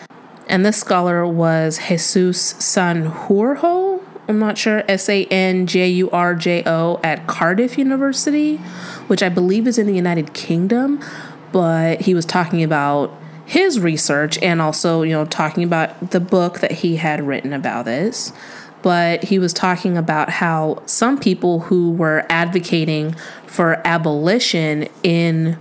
And 0.46 0.64
this 0.64 0.76
scholar 0.76 1.26
was 1.26 1.78
Jesus 1.88 2.52
Sanjurjo. 2.54 4.00
I'm 4.28 4.38
not 4.38 4.56
sure, 4.56 4.84
S 4.86 5.08
A 5.08 5.24
N 5.24 5.66
J 5.66 5.88
U 5.88 6.10
R 6.10 6.36
J 6.36 6.62
O 6.64 7.00
at 7.02 7.26
Cardiff 7.26 7.76
University, 7.76 8.58
which 9.08 9.22
I 9.22 9.28
believe 9.28 9.66
is 9.66 9.78
in 9.78 9.88
the 9.88 9.94
United 9.94 10.32
Kingdom. 10.32 11.02
But 11.50 12.02
he 12.02 12.14
was 12.14 12.24
talking 12.24 12.62
about 12.62 13.18
his 13.46 13.80
research 13.80 14.38
and 14.42 14.60
also, 14.60 15.02
you 15.02 15.12
know, 15.12 15.24
talking 15.24 15.64
about 15.64 16.10
the 16.10 16.20
book 16.20 16.60
that 16.60 16.72
he 16.72 16.96
had 16.96 17.26
written 17.26 17.52
about 17.52 17.84
this. 17.84 18.32
But 18.82 19.24
he 19.24 19.38
was 19.38 19.52
talking 19.52 19.96
about 19.96 20.28
how 20.28 20.82
some 20.86 21.18
people 21.18 21.60
who 21.60 21.92
were 21.92 22.26
advocating 22.28 23.14
for 23.46 23.80
abolition 23.86 24.88
in 25.02 25.58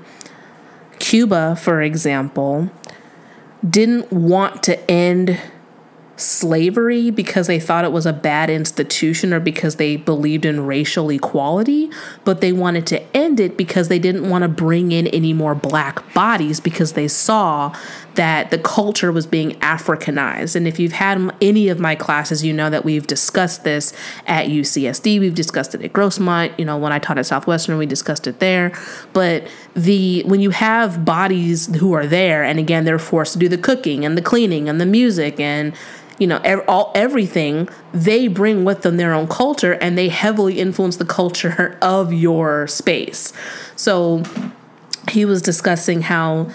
Cuba, 1.00 1.56
for 1.56 1.82
example, 1.82 2.70
didn't 3.68 4.12
want 4.12 4.64
to 4.64 4.92
end 4.92 5.40
slavery 6.16 7.10
because 7.10 7.48
they 7.48 7.60
thought 7.60 7.84
it 7.84 7.92
was 7.92 8.06
a 8.06 8.14
bad 8.14 8.50
institution 8.50 9.34
or 9.34 9.40
because 9.40 9.78
they 9.78 9.96
believed 9.96 10.46
in 10.46 10.66
racial 10.66 11.10
equality, 11.10 11.90
but 12.24 12.40
they 12.40 12.52
wanted 12.52 12.86
to 12.88 13.18
end 13.18 13.40
it 13.40 13.58
because 13.58 13.88
they 13.88 14.00
didn't 14.00 14.30
want 14.30 14.44
to 14.44 14.48
bring 14.48 14.92
in 14.92 15.08
any 15.08 15.34
more 15.34 15.56
black 15.56 16.14
bodies 16.14 16.60
because 16.60 16.94
they 16.94 17.08
saw 17.08 17.76
that 18.16 18.52
the 18.52 18.60
culture 18.60 19.12
was 19.12 19.26
being 19.26 19.52
Africanized. 19.54 20.56
And 20.56 20.68
if 20.68 20.80
you've 20.80 20.94
had 20.94 21.36
any 21.42 21.68
of 21.70 21.80
my 21.80 21.96
classes, 21.96 22.44
you 22.44 22.54
know 22.54 22.70
that 22.70 22.86
we've 22.86 23.08
discussed 23.08 23.64
this 23.64 23.92
at 24.28 24.48
UCSD, 24.48 25.20
we've 25.20 25.34
discussed 25.34 25.74
it 25.74 25.82
at 25.82 25.94
Grossmont, 25.94 26.58
you 26.60 26.66
know, 26.66 26.78
when 26.78 26.92
I 26.92 27.00
taught 27.00 27.18
at 27.18 27.26
Southwestern, 27.26 27.78
we 27.78 27.88
discussed 27.88 28.28
it 28.28 28.40
there. 28.40 28.72
But 29.14 29.48
the 29.76 30.22
when 30.26 30.40
you 30.40 30.52
have 30.52 31.04
bodies 31.04 31.74
who 31.78 31.94
are 31.94 32.06
there 32.06 32.44
and 32.44 32.60
again 32.60 32.86
they're 32.86 33.00
forced 33.00 33.34
to 33.34 33.40
do 33.40 33.50
the 33.50 33.58
cooking 33.58 34.06
and 34.06 34.16
the 34.16 34.22
cleaning 34.22 34.70
and 34.70 34.80
the 34.80 34.86
music 34.86 35.40
and 35.40 35.74
you 36.20 36.28
know 36.28 36.40
ev- 36.44 36.64
all 36.68 36.92
everything 36.96 37.68
they 37.94 38.28
bring 38.28 38.64
with 38.64 38.82
them 38.82 38.98
their 38.98 39.14
own 39.14 39.28
culture 39.28 39.74
and 39.74 39.98
they 39.98 40.10
heavily 40.10 40.60
influence 40.60 40.98
the 40.98 41.06
culture 41.06 41.78
of 41.82 42.14
your 42.14 42.68
space 42.68 43.34
so 43.76 44.24
he 45.10 45.26
was 45.26 45.42
discussing 45.42 46.02
how 46.02 46.50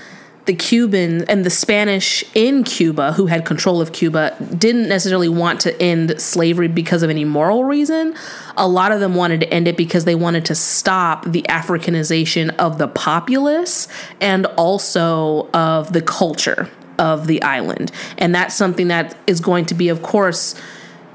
the 0.48 0.54
Cuban 0.54 1.24
and 1.24 1.44
the 1.44 1.50
Spanish 1.50 2.24
in 2.34 2.64
Cuba, 2.64 3.12
who 3.12 3.26
had 3.26 3.44
control 3.44 3.82
of 3.82 3.92
Cuba, 3.92 4.34
didn't 4.56 4.88
necessarily 4.88 5.28
want 5.28 5.60
to 5.60 5.80
end 5.80 6.18
slavery 6.18 6.68
because 6.68 7.02
of 7.02 7.10
any 7.10 7.26
moral 7.26 7.64
reason. 7.64 8.14
A 8.56 8.66
lot 8.66 8.90
of 8.90 8.98
them 8.98 9.14
wanted 9.14 9.40
to 9.40 9.52
end 9.52 9.68
it 9.68 9.76
because 9.76 10.06
they 10.06 10.14
wanted 10.14 10.46
to 10.46 10.54
stop 10.54 11.26
the 11.26 11.42
Africanization 11.50 12.56
of 12.56 12.78
the 12.78 12.88
populace 12.88 13.88
and 14.22 14.46
also 14.56 15.50
of 15.52 15.92
the 15.92 16.00
culture 16.00 16.70
of 16.98 17.26
the 17.26 17.42
island. 17.42 17.92
And 18.16 18.34
that's 18.34 18.54
something 18.54 18.88
that 18.88 19.16
is 19.26 19.40
going 19.40 19.66
to 19.66 19.74
be, 19.74 19.88
of 19.88 20.02
course, 20.02 20.54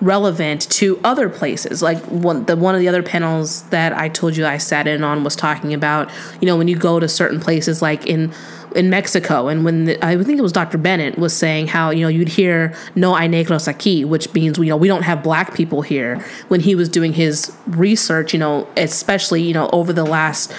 relevant 0.03 0.69
to 0.69 0.99
other 1.03 1.29
places. 1.29 1.81
Like 1.81 1.99
one 2.05 2.45
the 2.45 2.55
one 2.55 2.75
of 2.75 2.81
the 2.81 2.87
other 2.87 3.03
panels 3.03 3.63
that 3.69 3.93
I 3.93 4.09
told 4.09 4.35
you 4.35 4.45
I 4.45 4.57
sat 4.57 4.87
in 4.87 5.03
on 5.03 5.23
was 5.23 5.35
talking 5.35 5.73
about, 5.73 6.11
you 6.41 6.45
know, 6.45 6.57
when 6.57 6.67
you 6.67 6.75
go 6.77 6.99
to 6.99 7.07
certain 7.07 7.39
places 7.39 7.81
like 7.81 8.05
in 8.05 8.33
in 8.75 8.89
Mexico, 8.89 9.47
and 9.47 9.63
when 9.63 9.85
the, 9.85 10.03
I 10.05 10.21
think 10.23 10.39
it 10.39 10.41
was 10.41 10.51
Dr. 10.51 10.77
Bennett 10.77 11.17
was 11.17 11.33
saying 11.33 11.67
how 11.67 11.91
you 11.91 12.01
know 12.01 12.07
you'd 12.07 12.29
hear 12.29 12.73
"No 12.95 13.15
hay 13.15 13.27
negros 13.27 13.71
aquí," 13.71 14.05
which 14.05 14.33
means 14.33 14.57
you 14.57 14.65
know 14.65 14.77
we 14.77 14.87
don't 14.87 15.03
have 15.03 15.23
black 15.23 15.53
people 15.53 15.81
here. 15.81 16.23
When 16.47 16.59
he 16.59 16.75
was 16.75 16.89
doing 16.89 17.13
his 17.13 17.55
research, 17.67 18.33
you 18.33 18.39
know, 18.39 18.67
especially 18.75 19.41
you 19.41 19.53
know 19.53 19.69
over 19.71 19.93
the 19.93 20.05
last 20.05 20.51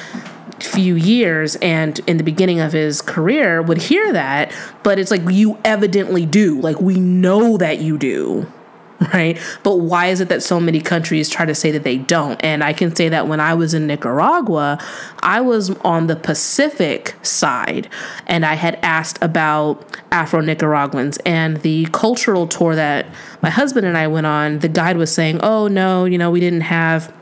few 0.67 0.95
years 0.95 1.57
and 1.57 2.01
in 2.07 2.17
the 2.17 2.25
beginning 2.25 2.61
of 2.61 2.73
his 2.73 3.03
career 3.03 3.63
would 3.63 3.79
hear 3.79 4.13
that 4.13 4.53
but 4.83 4.99
it's 4.99 5.11
like 5.11 5.23
you 5.29 5.59
evidently 5.65 6.27
do 6.27 6.61
like 6.61 6.81
we 6.81 6.99
know 6.99 7.57
that 7.57 7.79
you 7.81 7.99
do 7.99 8.47
right? 9.13 9.39
But 9.63 9.77
why 9.77 10.07
is 10.07 10.21
it 10.21 10.29
that 10.29 10.43
so 10.43 10.61
many 10.61 10.81
countries 10.81 11.29
try 11.29 11.45
to 11.45 11.55
say 11.55 11.71
that 11.73 11.83
they 11.83 11.99
don't? 11.99 12.43
And 12.45 12.63
I 12.63 12.73
can 12.73 12.95
say 12.95 13.09
that 13.09 13.27
when 13.27 13.41
I 13.41 13.55
was 13.55 13.75
in 13.75 13.87
Nicaragua, 13.87 14.79
I 15.23 15.41
was 15.41 15.71
on 15.81 16.07
the 16.07 16.17
Pacific 16.17 17.15
side 17.23 17.89
and 18.27 18.45
I 18.47 18.55
had 18.55 18.79
asked 18.83 19.19
about 19.21 20.01
Afro 20.11 20.41
Nicaraguans 20.41 21.19
and 21.27 21.59
the 21.59 21.87
cultural 21.87 22.47
tour 22.47 22.75
that 22.75 23.07
my 23.43 23.51
husband 23.51 23.87
and 23.87 23.97
I 23.99 24.07
went 24.07 24.27
on, 24.27 24.61
the 24.61 24.69
guide 24.69 24.97
was 24.97 25.13
saying, 25.13 25.41
oh 25.43 25.69
no, 25.69 26.05
you 26.05 26.19
know, 26.19 26.31
we 26.31 26.41
didn't 26.41 26.63
have 26.63 27.13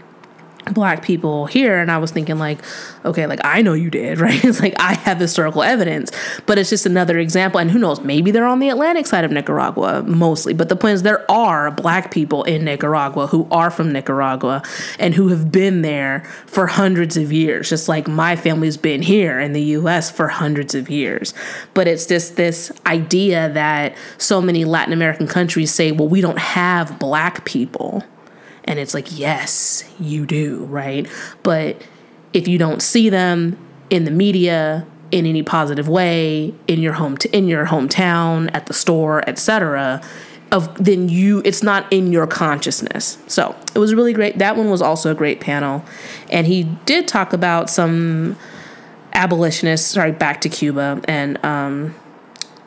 black 0.72 1.03
people 1.03 1.46
here 1.46 1.79
and 1.79 1.90
i 1.90 1.98
was 1.98 2.11
thinking 2.11 2.38
like 2.38 2.61
okay 3.05 3.27
like 3.27 3.40
i 3.44 3.61
know 3.62 3.72
you 3.72 3.90
did 3.90 4.20
right? 4.20 4.44
It's 4.44 4.61
like 4.61 4.75
i 4.79 4.94
have 4.94 5.18
historical 5.18 5.62
evidence 5.62 6.11
but 6.46 6.59
it's 6.59 6.70
just 6.70 6.87
another 6.87 7.18
example 7.18 7.59
and 7.61 7.70
who 7.70 7.79
knows 7.79 8.01
maybe 8.01 8.31
they're 8.31 8.46
on 8.46 8.61
the 8.61 8.68
atlantic 8.68 9.07
side 9.07 9.25
of 9.25 9.31
nicaragua 9.31 10.03
mostly 10.05 10.55
but 10.55 10.68
the 10.68 10.77
point 10.77 10.94
is 10.94 11.03
there 11.03 11.31
are 11.31 11.70
black 11.70 12.11
people 12.11 12.44
in 12.44 12.64
nicaragua 12.64 13.27
who 13.27 13.48
are 13.51 13.70
from 13.70 13.92
nicaragua 13.92 14.62
and 14.98 15.14
who 15.14 15.29
have 15.29 15.51
been 15.51 15.83
there 15.83 16.25
for 16.46 16.66
hundreds 16.66 17.16
of 17.16 17.33
years 17.33 17.68
just 17.68 17.88
like 17.88 18.07
my 18.07 18.37
family's 18.37 18.77
been 18.77 19.03
here 19.03 19.40
in 19.40 19.53
the 19.53 19.62
us 19.62 20.11
for 20.11 20.29
hundreds 20.29 20.75
of 20.75 20.90
years. 20.90 21.35
But 21.75 21.88
it's 21.88 22.07
just 22.07 22.37
this 22.37 22.72
idea 22.87 23.51
that 23.51 23.96
so 24.18 24.40
many 24.40 24.64
latin 24.64 24.92
american 24.92 25.27
countries 25.27 25.72
say 25.72 25.92
well 25.92 26.09
we 26.09 26.20
don't 26.20 26.38
have 26.38 26.98
black 26.98 27.44
people 27.44 28.05
and 28.64 28.79
it's 28.79 28.94
like, 28.94 29.18
yes, 29.18 29.85
you 29.98 30.27
do, 30.27 30.64
right? 30.64 31.07
But 31.42 31.83
if 32.33 32.48
you 32.48 32.59
don't 32.59 32.81
see 32.81 33.09
them 33.09 33.59
in 33.90 34.05
the 34.05 34.11
media 34.11 34.87
in 35.11 35.27
any 35.27 35.42
positive 35.42 35.88
way, 35.88 36.55
in 36.66 36.81
your 36.81 36.94
home 36.94 37.16
t- 37.16 37.29
in 37.33 37.46
your 37.46 37.66
hometown, 37.66 38.51
at 38.55 38.66
the 38.66 38.72
store, 38.72 39.29
etc., 39.29 40.03
of 40.51 40.75
then 40.83 41.09
you 41.09 41.42
it's 41.44 41.62
not 41.62 41.90
in 41.92 42.12
your 42.12 42.27
consciousness. 42.27 43.18
So 43.27 43.57
it 43.75 43.79
was 43.79 43.94
really 43.94 44.12
great. 44.12 44.38
That 44.38 44.57
one 44.57 44.70
was 44.70 44.83
also 44.83 45.11
a 45.11 45.14
great 45.14 45.40
panel. 45.40 45.85
And 46.31 46.46
he 46.46 46.64
did 46.85 47.09
talk 47.09 47.33
about 47.33 47.70
some 47.70 48.37
abolitionists, 49.14 49.90
sorry, 49.90 50.12
back 50.12 50.40
to 50.42 50.48
Cuba 50.48 51.01
and 51.05 51.42
um, 51.44 51.94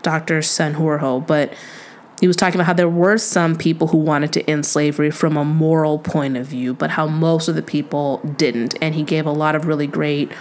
Dr. 0.02 0.40
Sanjurjo, 0.40 1.26
but 1.26 1.54
he 2.20 2.28
was 2.28 2.36
talking 2.36 2.56
about 2.56 2.68
how 2.68 2.74
there 2.74 2.90
were 2.90 3.18
some 3.18 3.56
people 3.56 3.88
who 3.88 3.98
wanted 3.98 4.32
to 4.34 4.50
end 4.50 4.66
slavery 4.66 5.12
from 5.12 5.36
a 5.36 5.44
moral 5.44 6.00
point 6.00 6.38
of 6.38 6.46
view, 6.46 6.74
but 6.74 6.92
how 6.92 7.08
most 7.08 7.48
of 7.48 7.56
the 7.56 7.62
people 7.62 8.20
didn't. 8.38 8.76
And 8.82 8.96
he 8.96 9.04
gave 9.04 9.26
a 9.26 9.32
lot 9.32 9.56
of 9.56 9.66
really 9.66 9.88
great 9.88 10.32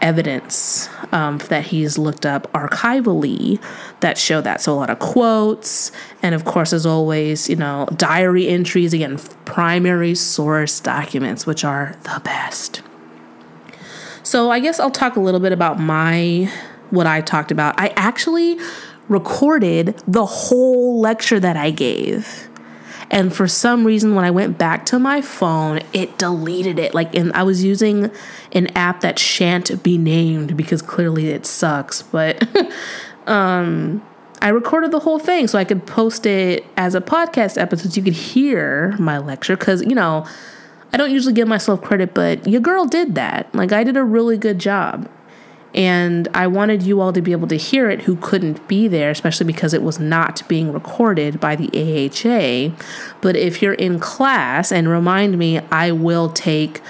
evidence 0.00 0.88
um, 1.12 1.38
that 1.48 1.66
he's 1.66 1.98
looked 1.98 2.24
up 2.24 2.50
archivally 2.52 3.62
that 4.00 4.18
show 4.18 4.40
that. 4.40 4.60
So 4.60 4.72
a 4.72 4.74
lot 4.74 4.90
of 4.90 4.98
quotes, 4.98 5.92
and 6.22 6.34
of 6.34 6.44
course, 6.44 6.72
as 6.72 6.86
always, 6.86 7.48
you 7.48 7.56
know, 7.56 7.86
diary 7.96 8.48
entries, 8.48 8.92
again, 8.92 9.18
primary 9.44 10.14
source 10.14 10.80
documents, 10.80 11.46
which 11.46 11.64
are 11.64 11.96
the 12.04 12.20
best. 12.24 12.82
So 14.22 14.50
I 14.50 14.60
guess 14.60 14.80
I'll 14.80 14.90
talk 14.90 15.16
a 15.16 15.20
little 15.20 15.40
bit 15.40 15.52
about 15.52 15.78
my 15.78 16.50
what 16.90 17.06
I 17.06 17.20
talked 17.20 17.52
about. 17.52 17.78
I 17.78 17.88
actually 17.96 18.58
recorded 19.10 20.02
the 20.06 20.24
whole 20.24 21.00
lecture 21.00 21.38
that 21.40 21.56
I 21.56 21.70
gave. 21.70 22.48
And 23.10 23.34
for 23.34 23.48
some 23.48 23.84
reason, 23.84 24.14
when 24.14 24.24
I 24.24 24.30
went 24.30 24.56
back 24.56 24.86
to 24.86 24.98
my 25.00 25.20
phone, 25.20 25.80
it 25.92 26.16
deleted 26.16 26.78
it. 26.78 26.94
Like, 26.94 27.14
and 27.14 27.32
I 27.32 27.42
was 27.42 27.64
using 27.64 28.10
an 28.52 28.68
app 28.68 29.00
that 29.00 29.18
shan't 29.18 29.82
be 29.82 29.98
named 29.98 30.56
because 30.56 30.80
clearly 30.80 31.30
it 31.30 31.44
sucks. 31.44 32.02
But 32.02 32.48
um, 33.26 34.00
I 34.40 34.50
recorded 34.50 34.92
the 34.92 35.00
whole 35.00 35.18
thing 35.18 35.48
so 35.48 35.58
I 35.58 35.64
could 35.64 35.86
post 35.86 36.24
it 36.24 36.64
as 36.76 36.94
a 36.94 37.00
podcast 37.00 37.60
episode 37.60 37.92
so 37.92 37.96
you 37.96 38.04
could 38.04 38.12
hear 38.12 38.94
my 38.96 39.18
lecture. 39.18 39.56
Because, 39.56 39.82
you 39.82 39.96
know, 39.96 40.24
I 40.92 40.96
don't 40.96 41.10
usually 41.10 41.34
give 41.34 41.48
myself 41.48 41.82
credit, 41.82 42.14
but 42.14 42.46
your 42.46 42.60
girl 42.60 42.84
did 42.86 43.16
that. 43.16 43.52
Like, 43.52 43.72
I 43.72 43.82
did 43.82 43.96
a 43.96 44.04
really 44.04 44.38
good 44.38 44.60
job. 44.60 45.10
And 45.74 46.26
I 46.34 46.46
wanted 46.48 46.82
you 46.82 47.00
all 47.00 47.12
to 47.12 47.22
be 47.22 47.32
able 47.32 47.46
to 47.48 47.56
hear 47.56 47.88
it 47.88 48.02
who 48.02 48.16
couldn't 48.16 48.66
be 48.66 48.88
there, 48.88 49.10
especially 49.10 49.46
because 49.46 49.72
it 49.72 49.82
was 49.82 50.00
not 50.00 50.46
being 50.48 50.72
recorded 50.72 51.38
by 51.38 51.54
the 51.54 51.68
AHA. 51.68 52.74
But 53.20 53.36
if 53.36 53.62
you're 53.62 53.74
in 53.74 54.00
class, 54.00 54.72
and 54.72 54.88
remind 54.88 55.38
me, 55.38 55.58
I 55.70 55.92
will 55.92 56.28
take 56.30 56.80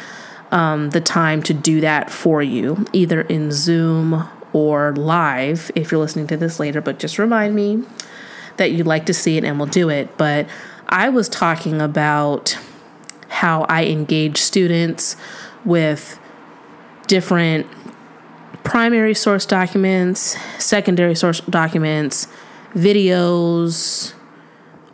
um, 0.50 0.90
the 0.90 1.00
time 1.00 1.42
to 1.44 1.54
do 1.54 1.80
that 1.82 2.10
for 2.10 2.42
you, 2.42 2.86
either 2.92 3.20
in 3.22 3.52
Zoom 3.52 4.28
or 4.52 4.94
live 4.96 5.70
if 5.74 5.92
you're 5.92 6.00
listening 6.00 6.26
to 6.28 6.36
this 6.36 6.58
later. 6.58 6.80
But 6.80 6.98
just 6.98 7.18
remind 7.18 7.54
me 7.54 7.84
that 8.56 8.72
you'd 8.72 8.86
like 8.86 9.06
to 9.06 9.14
see 9.14 9.36
it 9.36 9.44
and 9.44 9.58
we'll 9.58 9.66
do 9.66 9.90
it. 9.90 10.16
But 10.16 10.48
I 10.88 11.08
was 11.08 11.28
talking 11.28 11.80
about 11.80 12.58
how 13.28 13.62
I 13.64 13.84
engage 13.84 14.38
students 14.38 15.16
with 15.64 16.18
different 17.06 17.66
primary 18.64 19.14
source 19.14 19.46
documents, 19.46 20.36
secondary 20.58 21.14
source 21.14 21.40
documents, 21.40 22.26
videos, 22.74 24.14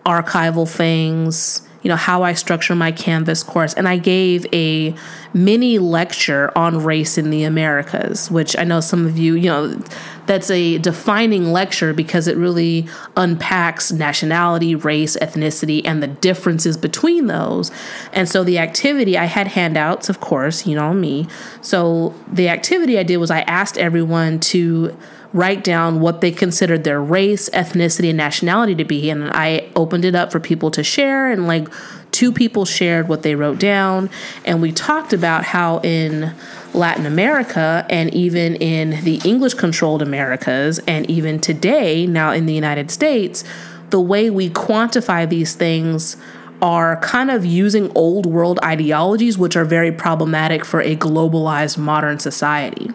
archival 0.05 0.68
things, 0.68 1.62
you 1.83 1.88
know, 1.88 1.96
how 1.96 2.22
I 2.22 2.33
structure 2.33 2.74
my 2.74 2.90
Canvas 2.90 3.42
course. 3.42 3.74
And 3.74 3.87
I 3.87 3.96
gave 3.96 4.46
a 4.52 4.94
mini 5.35 5.79
lecture 5.79 6.50
on 6.57 6.83
race 6.83 7.16
in 7.18 7.31
the 7.31 7.44
Americas, 7.44 8.31
which 8.31 8.57
I 8.59 8.64
know 8.64 8.81
some 8.81 9.07
of 9.07 9.18
you, 9.18 9.35
you 9.35 9.48
know, 9.50 9.81
that's 10.26 10.50
a 10.50 10.78
defining 10.78 11.52
lecture 11.52 11.94
because 11.94 12.28
it 12.28 12.36
really 12.36 12.88
unpacks 13.16 13.92
nationality, 13.92 14.74
race, 14.74 15.16
ethnicity, 15.20 15.82
and 15.84 16.02
the 16.02 16.08
differences 16.08 16.76
between 16.76 17.26
those. 17.26 17.70
And 18.12 18.28
so 18.28 18.44
the 18.44 18.58
activity, 18.58 19.16
I 19.16 19.24
had 19.24 19.48
handouts, 19.48 20.08
of 20.08 20.20
course, 20.20 20.66
you 20.66 20.74
know 20.74 20.92
me. 20.92 21.28
So 21.60 22.14
the 22.30 22.48
activity 22.48 22.98
I 22.98 23.02
did 23.02 23.18
was 23.18 23.30
I 23.30 23.40
asked 23.42 23.78
everyone 23.78 24.40
to 24.40 24.96
write 25.32 25.64
down 25.64 26.00
what 26.00 26.20
they 26.20 26.30
considered 26.30 26.84
their 26.84 27.00
race, 27.00 27.48
ethnicity, 27.50 28.08
and 28.08 28.16
nationality 28.16 28.74
to 28.74 28.84
be. 28.84 29.10
And 29.10 29.30
I 29.30 29.68
opened 29.76 30.04
it 30.04 30.14
up 30.14 30.32
for 30.32 30.40
people 30.40 30.70
to 30.72 30.82
share, 30.82 31.30
and 31.30 31.46
like 31.46 31.68
two 32.12 32.32
people 32.32 32.64
shared 32.64 33.08
what 33.08 33.22
they 33.22 33.34
wrote 33.34 33.58
down. 33.58 34.08
And 34.44 34.62
we 34.62 34.72
talked 34.72 35.12
about 35.12 35.44
how 35.44 35.80
in 35.80 36.34
Latin 36.72 37.06
America 37.06 37.86
and 37.90 38.12
even 38.14 38.56
in 38.56 39.04
the 39.04 39.20
English 39.24 39.54
controlled 39.54 40.02
Americas, 40.02 40.78
and 40.86 41.10
even 41.10 41.40
today, 41.40 42.06
now 42.06 42.32
in 42.32 42.46
the 42.46 42.54
United 42.54 42.90
States, 42.90 43.44
the 43.90 44.00
way 44.00 44.30
we 44.30 44.50
quantify 44.50 45.28
these 45.28 45.54
things 45.54 46.16
are 46.62 46.96
kind 47.00 47.30
of 47.30 47.44
using 47.44 47.92
old 47.94 48.24
world 48.24 48.58
ideologies, 48.64 49.36
which 49.36 49.56
are 49.56 49.64
very 49.64 49.92
problematic 49.92 50.64
for 50.64 50.80
a 50.80 50.96
globalized 50.96 51.76
modern 51.76 52.18
society. 52.18 52.90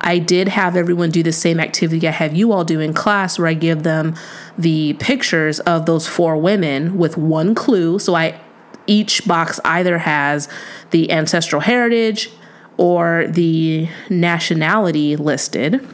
I 0.00 0.18
did 0.18 0.48
have 0.48 0.76
everyone 0.76 1.10
do 1.10 1.22
the 1.22 1.32
same 1.32 1.58
activity 1.58 2.06
I 2.06 2.12
have 2.12 2.34
you 2.34 2.52
all 2.52 2.64
do 2.64 2.80
in 2.80 2.94
class, 2.94 3.38
where 3.38 3.48
I 3.48 3.54
give 3.54 3.82
them 3.82 4.14
the 4.56 4.94
pictures 4.94 5.60
of 5.60 5.86
those 5.86 6.06
four 6.06 6.36
women 6.36 6.98
with 6.98 7.16
one 7.16 7.54
clue. 7.54 7.98
So 7.98 8.14
I 8.14 8.40
each 8.86 9.26
box 9.26 9.60
either 9.64 9.98
has 9.98 10.48
the 10.90 11.10
ancestral 11.10 11.60
heritage 11.60 12.30
or 12.76 13.26
the 13.28 13.88
nationality 14.08 15.16
listed. 15.16 15.86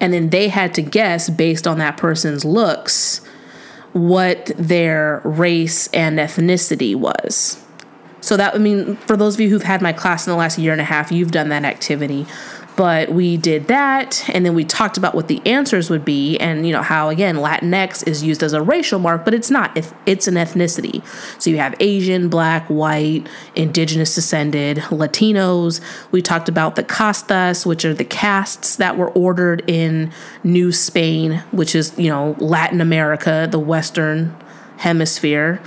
And 0.00 0.12
then 0.12 0.30
they 0.30 0.48
had 0.48 0.74
to 0.74 0.82
guess 0.82 1.30
based 1.30 1.66
on 1.66 1.78
that 1.78 1.96
person's 1.96 2.44
looks 2.44 3.20
what 3.92 4.52
their 4.56 5.22
race 5.24 5.88
and 5.88 6.18
ethnicity 6.18 6.94
was. 6.94 7.64
So 8.20 8.36
that 8.36 8.54
I 8.54 8.58
mean, 8.58 8.96
for 8.96 9.16
those 9.16 9.34
of 9.34 9.40
you 9.40 9.48
who've 9.48 9.62
had 9.62 9.80
my 9.80 9.92
class 9.92 10.26
in 10.26 10.30
the 10.30 10.36
last 10.36 10.58
year 10.58 10.72
and 10.72 10.80
a 10.80 10.84
half, 10.84 11.10
you've 11.12 11.30
done 11.30 11.48
that 11.48 11.64
activity 11.64 12.26
but 12.78 13.10
we 13.10 13.36
did 13.36 13.66
that 13.66 14.24
and 14.28 14.46
then 14.46 14.54
we 14.54 14.64
talked 14.64 14.96
about 14.96 15.12
what 15.12 15.26
the 15.26 15.44
answers 15.44 15.90
would 15.90 16.04
be 16.04 16.38
and 16.38 16.64
you 16.64 16.72
know 16.72 16.80
how 16.80 17.08
again 17.08 17.34
latinx 17.34 18.06
is 18.06 18.22
used 18.22 18.40
as 18.40 18.52
a 18.52 18.62
racial 18.62 19.00
mark 19.00 19.24
but 19.24 19.34
it's 19.34 19.50
not. 19.50 19.76
It's 20.06 20.28
an 20.28 20.34
ethnicity. 20.34 21.04
So 21.42 21.50
you 21.50 21.56
have 21.56 21.74
asian 21.80 22.28
black 22.28 22.68
white 22.68 23.26
indigenous 23.56 24.14
descended 24.14 24.76
latinos. 24.90 25.80
We 26.12 26.22
talked 26.22 26.48
about 26.48 26.76
the 26.76 26.84
castas 26.84 27.66
which 27.66 27.84
are 27.84 27.94
the 27.94 28.04
castes 28.04 28.76
that 28.76 28.96
were 28.96 29.10
ordered 29.10 29.68
in 29.68 30.12
new 30.44 30.70
spain 30.70 31.42
which 31.50 31.74
is 31.74 31.92
you 31.98 32.08
know 32.08 32.36
latin 32.38 32.80
america 32.80 33.48
the 33.50 33.58
western 33.58 34.36
hemisphere 34.76 35.60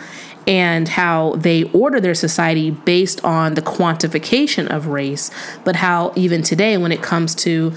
and 0.52 0.90
how 0.90 1.34
they 1.38 1.64
order 1.72 2.02
their 2.02 2.14
society 2.14 2.72
based 2.72 3.24
on 3.24 3.54
the 3.54 3.62
quantification 3.62 4.68
of 4.68 4.88
race, 4.88 5.32
but 5.64 5.78
how 5.78 6.12
even 6.18 6.44
today, 6.44 6.76
when 6.76 6.92
it 6.92 7.02
comes 7.02 7.34
to 7.34 7.74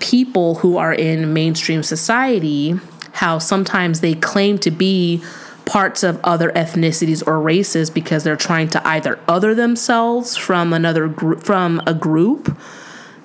people 0.00 0.56
who 0.56 0.76
are 0.76 0.92
in 0.92 1.32
mainstream 1.32 1.84
society, 1.84 2.74
how 3.12 3.38
sometimes 3.38 4.00
they 4.00 4.12
claim 4.12 4.58
to 4.58 4.72
be 4.72 5.22
parts 5.66 6.02
of 6.02 6.18
other 6.24 6.50
ethnicities 6.50 7.24
or 7.28 7.40
races 7.40 7.90
because 7.90 8.24
they're 8.24 8.34
trying 8.34 8.68
to 8.68 8.84
either 8.88 9.20
other 9.28 9.54
themselves 9.54 10.36
from 10.36 10.72
another 10.72 11.06
group 11.06 11.44
from 11.44 11.80
a 11.86 11.94
group 11.94 12.58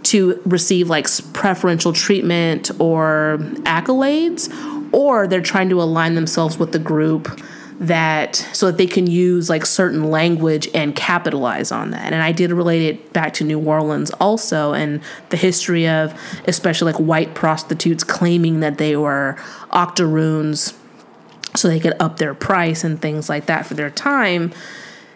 to 0.03 0.39
receive 0.45 0.89
like 0.89 1.07
preferential 1.33 1.91
treatment 1.91 2.69
or 2.79 3.39
accolades 3.63 4.47
or 4.93 5.27
they're 5.27 5.41
trying 5.41 5.69
to 5.69 5.81
align 5.81 6.13
themselves 6.13 6.59
with 6.59 6.71
the 6.71 6.79
group 6.79 7.41
that 7.79 8.35
so 8.51 8.65
that 8.67 8.77
they 8.77 8.85
can 8.85 9.07
use 9.07 9.49
like 9.49 9.65
certain 9.65 10.11
language 10.11 10.67
and 10.73 10.95
capitalize 10.95 11.71
on 11.71 11.91
that. 11.91 12.11
And 12.11 12.21
I 12.21 12.33
did 12.33 12.51
relate 12.51 12.81
it 12.83 13.13
back 13.13 13.33
to 13.35 13.45
New 13.45 13.59
Orleans 13.59 14.11
also 14.19 14.73
and 14.73 15.01
the 15.29 15.37
history 15.37 15.87
of 15.87 16.13
especially 16.45 16.91
like 16.91 17.01
white 17.01 17.33
prostitutes 17.35 18.03
claiming 18.03 18.59
that 18.59 18.77
they 18.77 18.97
were 18.97 19.37
octoroons 19.71 20.73
so 21.55 21.69
they 21.69 21.79
could 21.79 21.95
up 22.01 22.17
their 22.17 22.33
price 22.33 22.83
and 22.83 23.01
things 23.01 23.29
like 23.29 23.45
that 23.45 23.65
for 23.65 23.75
their 23.75 23.89
time. 23.89 24.51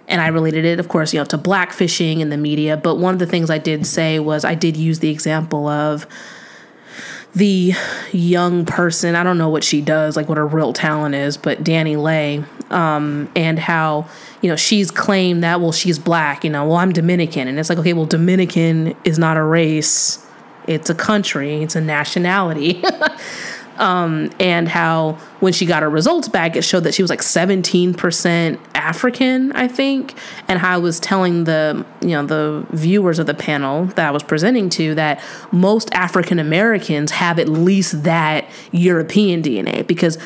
And 0.08 0.22
I 0.22 0.28
related 0.28 0.66
it, 0.66 0.80
of 0.80 0.88
course, 0.88 1.14
you 1.14 1.20
know, 1.20 1.26
to 1.26 1.38
blackfishing 1.38 2.20
in 2.20 2.30
the 2.30 2.38
media. 2.38 2.78
But 2.78 2.96
one 2.96 3.14
of 3.14 3.20
the 3.20 3.26
things 3.26 3.50
I 3.50 3.58
did 3.58 3.86
say 3.86 4.20
was 4.20 4.46
I 4.46 4.56
did 4.56 4.78
use 4.78 5.00
the 5.00 5.10
example 5.10 5.68
of 5.68 6.08
the 7.36 7.74
young 8.12 8.66
person, 8.66 9.16
I 9.16 9.24
don't 9.24 9.38
know 9.38 9.50
what 9.50 9.64
she 9.64 9.82
does, 9.82 10.16
like 10.16 10.30
what 10.30 10.38
her 10.38 10.46
real 10.46 10.72
talent 10.72 11.16
is, 11.16 11.36
but 11.36 11.64
DaniLeigh, 11.64 12.72
um, 12.72 13.30
and 13.36 13.58
how, 13.58 14.08
you 14.42 14.50
know, 14.50 14.56
she's 14.56 14.92
claimed 14.92 15.44
that, 15.44 15.60
well, 15.60 15.72
she's 15.72 15.98
black, 15.98 16.44
you 16.44 16.50
know, 16.50 16.66
well, 16.66 16.78
I'm 16.78 16.92
Dominican. 16.92 17.48
And 17.48 17.58
it's 17.58 17.70
like, 17.70 17.80
okay, 17.80 17.94
well, 17.94 18.06
Dominican 18.06 18.96
is 19.04 19.18
not 19.18 19.38
a 19.38 19.44
race, 19.44 20.24
it's 20.68 20.90
a 20.90 20.96
country, 20.96 21.64
it's 21.64 21.76
a 21.76 21.82
nationality. 21.82 22.84
um, 23.78 24.30
and 24.40 24.68
how 24.68 25.14
when 25.40 25.54
she 25.54 25.66
got 25.66 25.82
her 25.82 25.90
results 25.90 26.28
back, 26.28 26.56
it 26.56 26.64
showed 26.64 26.84
that 26.84 26.94
she 26.94 27.02
was 27.02 27.10
like 27.10 27.22
17% 27.22 28.60
African, 28.84 29.52
I 29.54 29.68
think. 29.68 30.14
And 30.48 30.60
I 30.60 30.78
was 30.78 31.00
telling 31.00 31.46
the, 31.46 31.86
you 32.02 32.10
know, 32.10 32.26
the 32.26 32.66
viewers 32.72 33.20
of 33.20 33.26
the 33.26 33.34
panel 33.34 33.86
that 33.86 34.08
I 34.08 34.12
was 34.12 34.24
presenting 34.24 34.70
to 34.72 34.96
that 34.96 35.24
most 35.52 35.92
African 35.94 36.40
Americans 36.40 37.12
have 37.12 37.40
at 37.40 37.48
least 37.48 38.04
that 38.04 38.46
European 38.72 39.42
DNA 39.42 39.88
because 39.88 40.18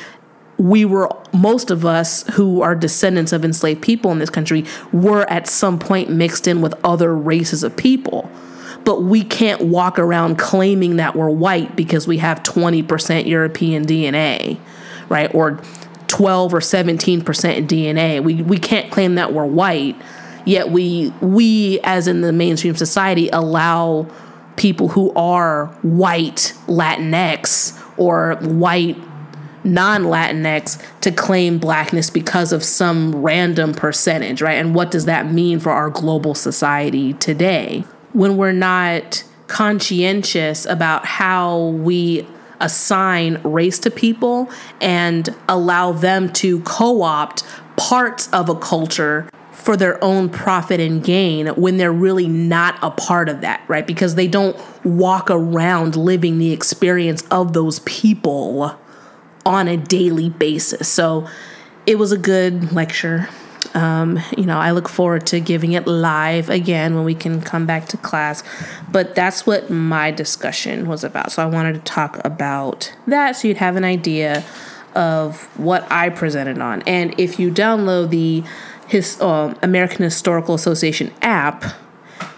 we 0.57 0.85
were 0.85 1.07
most 1.33 1.69
of 1.69 1.85
us 1.85 2.23
who 2.33 2.61
are 2.61 2.73
descendants 2.73 3.31
of 3.31 3.45
enslaved 3.45 3.81
people 3.81 4.11
in 4.11 4.17
this 4.17 4.31
country 4.31 4.65
were 4.91 5.29
at 5.29 5.47
some 5.47 5.77
point 5.77 6.09
mixed 6.09 6.47
in 6.47 6.61
with 6.61 6.73
other 6.83 7.13
races 7.15 7.63
of 7.63 7.77
people 7.77 8.29
but 8.87 9.03
we 9.03 9.21
can't 9.21 9.61
walk 9.61 9.99
around 9.99 10.37
claiming 10.37 10.95
that 10.95 11.13
we're 11.13 11.29
white 11.29 11.75
because 11.75 12.07
we 12.07 12.19
have 12.19 12.41
20% 12.43 13.27
European 13.27 13.85
DNA, 13.85 14.57
right? 15.09 15.29
Or 15.35 15.61
12 16.07 16.53
or 16.53 16.59
17% 16.59 17.23
DNA. 17.23 18.23
We 18.23 18.41
we 18.41 18.57
can't 18.57 18.91
claim 18.91 19.15
that 19.15 19.33
we're 19.33 19.45
white, 19.45 19.95
yet 20.45 20.71
we 20.71 21.13
we 21.21 21.79
as 21.83 22.07
in 22.07 22.21
the 22.21 22.33
mainstream 22.33 22.75
society 22.75 23.29
allow 23.29 24.07
people 24.55 24.87
who 24.87 25.13
are 25.13 25.67
white 25.83 26.53
Latinx 26.67 27.79
or 27.97 28.35
white 28.41 28.97
non 29.63 30.03
Latinx 30.03 30.81
to 31.01 31.11
claim 31.11 31.59
blackness 31.59 32.09
because 32.09 32.51
of 32.51 32.63
some 32.63 33.15
random 33.21 33.73
percentage, 33.73 34.41
right? 34.41 34.55
And 34.55 34.73
what 34.73 34.91
does 34.91 35.05
that 35.05 35.31
mean 35.31 35.59
for 35.59 35.71
our 35.71 35.89
global 35.89 36.33
society 36.33 37.13
today? 37.13 37.83
when 38.17 38.35
we're 38.35 38.51
not 38.51 39.23
conscientious 39.45 40.65
about 40.65 41.05
how 41.05 41.67
we 41.67 42.27
assign 42.59 43.41
race 43.43 43.79
to 43.79 43.91
people 43.91 44.49
and 44.81 45.29
allow 45.47 45.91
them 45.91 46.31
to 46.33 46.61
co 46.61 47.01
opt 47.01 47.43
parts 47.75 48.27
of 48.33 48.49
a 48.49 48.55
culture 48.55 49.29
for 49.51 49.75
their 49.75 50.01
own 50.03 50.29
profit 50.29 50.79
and 50.79 51.03
gain 51.03 51.47
when 51.47 51.77
they're 51.77 51.91
really 51.91 52.27
not 52.27 52.79
a 52.81 52.89
part 52.91 53.27
of 53.27 53.41
that, 53.41 53.61
right? 53.67 53.85
Because 53.85 54.15
they 54.15 54.27
don't 54.27 54.57
walk 54.85 55.29
around 55.29 55.95
living 55.95 56.37
the 56.37 56.53
experience 56.53 57.23
of 57.31 57.53
those 57.53 57.79
people 57.79 58.79
on 59.45 59.67
a 59.67 59.75
daily 59.75 60.29
basis. 60.29 60.87
So 60.87 61.27
it 61.85 61.97
was 61.97 62.11
a 62.11 62.17
good 62.17 62.71
lecture. 62.71 63.27
Um, 63.77 64.19
you 64.35 64.45
know, 64.45 64.57
I 64.57 64.71
look 64.71 64.89
forward 64.89 65.27
to 65.27 65.39
giving 65.39 65.73
it 65.73 65.85
live 65.85 66.49
again 66.49 66.95
when 66.95 67.03
we 67.03 67.13
can 67.13 67.41
come 67.41 67.67
back 67.67 67.85
to 67.89 67.97
class. 67.97 68.43
But 68.91 69.13
that's 69.13 69.45
what 69.45 69.69
my 69.69 70.09
discussion 70.09 70.87
was 70.87 71.03
about. 71.03 71.31
So 71.31 71.43
I 71.43 71.45
wanted 71.45 71.73
to 71.73 71.79
talk 71.81 72.19
about 72.25 72.91
that 73.05 73.35
so 73.35 73.47
you'd 73.47 73.57
have 73.57 73.75
an 73.75 73.83
idea 73.83 74.43
of 74.95 75.43
what 75.59 75.89
I 75.91 76.09
presented 76.09 76.57
on. 76.57 76.81
And 76.87 77.13
if 77.19 77.39
you 77.39 77.51
download 77.51 78.09
the 78.09 78.43
His, 78.87 79.21
uh, 79.21 79.53
American 79.61 80.03
Historical 80.03 80.55
Association 80.55 81.13
app, 81.21 81.63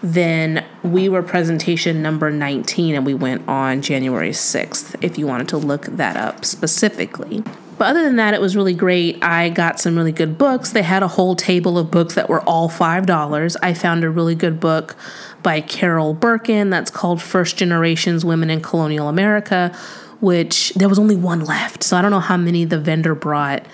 then 0.02 0.66
we 0.82 1.08
were 1.08 1.22
presentation 1.22 2.02
number 2.02 2.30
19 2.30 2.94
and 2.94 3.06
we 3.06 3.14
went 3.14 3.48
on 3.48 3.80
January 3.80 4.30
6th 4.30 4.94
if 5.02 5.16
you 5.16 5.26
wanted 5.26 5.48
to 5.48 5.56
look 5.56 5.86
that 5.86 6.18
up 6.18 6.44
specifically. 6.44 7.42
But 7.80 7.88
other 7.88 8.04
than 8.04 8.16
that, 8.16 8.34
it 8.34 8.42
was 8.42 8.56
really 8.56 8.74
great. 8.74 9.24
I 9.24 9.48
got 9.48 9.80
some 9.80 9.96
really 9.96 10.12
good 10.12 10.36
books. 10.36 10.72
They 10.72 10.82
had 10.82 11.02
a 11.02 11.08
whole 11.08 11.34
table 11.34 11.78
of 11.78 11.90
books 11.90 12.14
that 12.14 12.28
were 12.28 12.42
all 12.42 12.68
$5. 12.68 13.56
I 13.62 13.72
found 13.72 14.04
a 14.04 14.10
really 14.10 14.34
good 14.34 14.60
book 14.60 14.96
by 15.42 15.62
Carol 15.62 16.12
Berkin 16.12 16.68
that's 16.68 16.90
called 16.90 17.22
First 17.22 17.56
Generations 17.56 18.22
Women 18.22 18.50
in 18.50 18.60
Colonial 18.60 19.08
America, 19.08 19.74
which 20.20 20.74
there 20.76 20.90
was 20.90 20.98
only 20.98 21.16
one 21.16 21.40
left. 21.40 21.82
So 21.82 21.96
I 21.96 22.02
don't 22.02 22.10
know 22.10 22.20
how 22.20 22.36
many 22.36 22.66
the 22.66 22.78
vendor 22.78 23.14
brought 23.14 23.64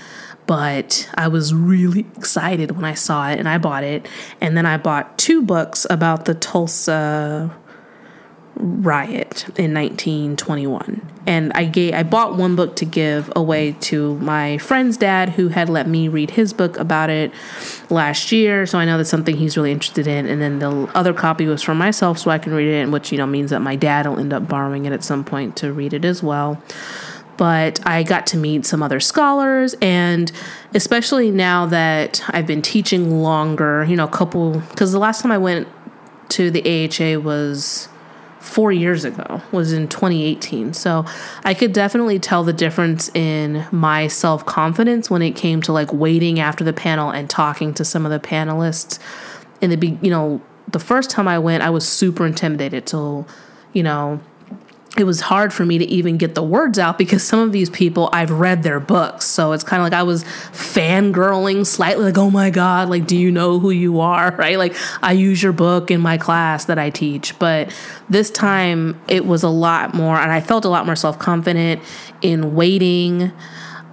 but 0.47 1.11
I 1.17 1.27
was 1.27 1.53
really 1.53 2.07
excited 2.17 2.71
when 2.71 2.85
I 2.85 2.95
saw 2.95 3.31
it 3.31 3.41
and 3.41 3.49
I 3.49 3.59
bought 3.59 3.83
it. 3.83 4.07
And 4.41 4.57
then 4.57 4.67
I 4.67 4.77
bought 4.77 5.19
two 5.19 5.43
books 5.43 5.85
about 5.91 6.27
the 6.27 6.35
Tulsa 6.35 7.53
riot 8.59 9.45
in 9.59 9.75
1921 9.75 11.07
and 11.27 11.53
i 11.55 11.65
gave 11.65 11.93
i 11.95 12.03
bought 12.03 12.37
one 12.37 12.57
book 12.57 12.75
to 12.77 12.85
give 12.85 13.31
away 13.37 13.73
to 13.81 14.17
my 14.17 14.57
friend's 14.59 14.97
dad 14.97 15.31
who 15.31 15.49
had 15.49 15.69
let 15.69 15.87
me 15.87 16.09
read 16.09 16.31
his 16.31 16.53
book 16.53 16.79
about 16.79 17.11
it 17.11 17.33
last 17.91 18.33
year. 18.33 18.67
So 18.67 18.79
i 18.79 18.85
know 18.85 18.97
that's 18.97 19.11
something 19.11 19.37
he's 19.37 19.57
really 19.57 19.73
interested 19.73 20.07
in. 20.07 20.27
And 20.27 20.41
then 20.41 20.59
the 20.59 20.91
other 20.95 21.13
copy 21.13 21.47
was 21.47 21.63
for 21.63 21.75
myself 21.75 22.19
so 22.19 22.31
i 22.31 22.39
can 22.39 22.55
read 22.55 22.69
it 22.69 22.89
which 22.91 23.13
you 23.13 23.19
know 23.19 23.27
means 23.27 23.51
that 23.51 23.61
my 23.61 23.77
dad 23.77 24.07
will 24.07 24.19
end 24.19 24.33
up 24.33 24.49
borrowing 24.49 24.87
it 24.87 24.93
at 24.93 25.05
some 25.05 25.25
point 25.25 25.57
to 25.57 25.73
read 25.73 25.93
it 25.93 26.05
as 26.05 26.23
well. 26.23 26.63
But 27.37 27.87
I 27.87 28.03
got 28.03 28.27
to 28.29 28.39
meet 28.39 28.65
some 28.65 28.83
other 28.83 28.99
scholars, 28.99 29.75
and 29.83 30.33
especially 30.73 31.31
now 31.31 31.67
that 31.67 32.23
I've 32.29 32.47
been 32.47 32.63
teaching 32.63 33.21
longer, 33.21 33.85
you 33.85 33.95
know, 33.95 34.05
a 34.05 34.11
couple, 34.11 34.61
because 34.71 34.93
the 34.93 34.99
last 34.99 35.21
time 35.21 35.31
I 35.31 35.37
went 35.37 35.69
to 36.31 36.51
the 36.51 36.63
AHA 36.63 37.21
was 37.21 37.91
four 38.47 38.73
years 38.73 39.05
ago, 39.05 39.43
was 39.53 39.73
in 39.73 39.89
2018. 39.89 40.73
So 40.73 41.05
I 41.45 41.53
could 41.53 41.73
definitely 41.73 42.19
tell 42.19 42.45
the 42.45 42.53
difference 42.53 43.11
in 43.15 43.67
my 43.73 44.07
self 44.07 44.47
confidence 44.47 45.11
when 45.11 45.23
it 45.23 45.33
came 45.33 45.61
to 45.63 45.73
like 45.73 45.93
waiting 45.93 46.39
after 46.39 46.65
the 46.65 46.73
panel 46.73 47.11
and 47.11 47.29
talking 47.29 47.75
to 47.75 47.85
some 47.85 48.07
of 48.07 48.13
the 48.13 48.21
panelists. 48.21 48.99
In 49.61 49.71
the, 49.71 49.77
be- 49.77 49.99
you 50.01 50.11
know, 50.11 50.41
the 50.69 50.79
first 50.79 51.11
time 51.11 51.27
I 51.29 51.39
went, 51.39 51.63
I 51.63 51.71
was 51.71 51.89
super 51.89 52.25
intimidated. 52.27 52.89
So, 52.89 53.27
you 53.73 53.83
know, 53.83 54.21
it 54.97 55.05
was 55.05 55.21
hard 55.21 55.53
for 55.53 55.67
me 55.67 55.77
to 55.77 55.85
even 55.85 56.17
get 56.17 56.35
the 56.35 56.43
words 56.43 56.79
out 56.79 56.97
because 56.97 57.23
some 57.23 57.39
of 57.39 57.53
these 57.53 57.69
people 57.69 58.09
I've 58.15 58.31
read 58.31 58.63
their 58.63 58.81
books. 58.81 59.27
So 59.27 59.53
it's 59.53 59.63
kind 59.63 59.81
of 59.81 59.85
like 59.85 59.93
I 59.93 60.03
was 60.03 60.25
fangirling 60.25 61.67
slightly, 61.67 62.05
like, 62.05 62.17
oh 62.17 62.31
my 62.31 62.49
God, 62.49 62.89
like, 62.89 63.07
do 63.07 63.15
you 63.17 63.31
know 63.31 63.59
who 63.59 63.71
you 63.71 64.01
are? 64.01 64.35
Right? 64.47 64.59
Like, 64.59 64.77
I 65.03 65.13
use 65.13 65.43
your 65.43 65.53
book 65.53 65.91
in 65.91 66.01
my 66.01 66.19
class 66.19 66.67
that 66.67 66.79
I 66.79 66.91
teach. 66.91 67.39
But 67.39 67.75
this 68.09 68.31
time 68.31 69.01
it 69.09 69.25
was 69.25 69.43
a 69.43 69.49
lot 69.49 69.95
more, 69.95 70.17
and 70.17 70.31
I 70.31 70.41
felt 70.41 70.65
a 70.65 70.69
lot 70.69 70.85
more 70.85 70.97
self 70.97 71.19
confident 71.19 71.83
in 72.23 72.55
waiting 72.55 73.33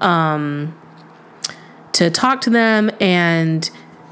um, 0.02 0.78
to 1.94 2.10
talk 2.10 2.42
to 2.42 2.50
them 2.50 2.92
and, 3.00 3.70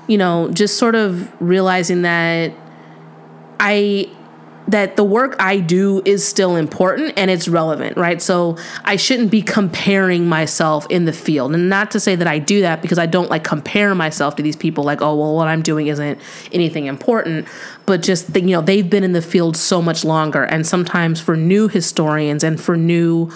you 0.08 0.18
know, 0.18 0.50
just 0.52 0.78
sort 0.78 0.96
of 0.96 1.30
realizing 1.42 2.04
that 2.04 2.54
I 3.60 4.10
that 4.68 4.96
the 4.96 5.04
work 5.04 5.36
I 5.40 5.58
do 5.58 6.02
is 6.06 6.28
still 6.28 6.56
important 6.56 7.14
and 7.18 7.30
it's 7.30 7.48
relevant, 7.48 7.98
right? 7.98 8.22
So 8.22 8.58
I 8.84 8.96
shouldn't 8.96 9.32
be 9.32 9.42
comparing 9.42 10.28
myself 10.28 10.86
in 10.90 11.06
the 11.06 11.14
field. 11.14 11.54
And 11.54 11.70
not 11.70 11.92
to 11.92 12.00
say 12.00 12.16
that 12.16 12.28
I 12.28 12.40
do 12.40 12.62
that 12.62 12.82
because 12.82 13.00
I 13.00 13.06
don't 13.06 13.30
like 13.30 13.44
compare 13.44 13.94
myself 13.96 14.36
to 14.38 14.44
these 14.44 14.56
people 14.56 14.84
like, 14.84 15.02
oh, 15.02 15.16
well, 15.16 15.36
what 15.36 15.48
I'm 15.48 15.62
doing 15.62 15.88
isn't 15.88 16.20
anything 16.52 16.86
important, 16.86 17.48
but 17.86 18.02
just, 18.02 18.36
you 18.36 18.42
know, 18.42 18.62
they've 18.62 18.90
been 18.90 19.04
in 19.04 19.14
the 19.14 19.22
field 19.22 19.58
so 19.58 19.82
much 19.82 20.06
longer. 20.06 20.44
And 20.44 20.66
sometimes 20.66 21.20
for 21.20 21.36
new 21.36 21.68
historians 21.68 22.44
and 22.44 22.60
for 22.62 22.78
new 22.78 23.32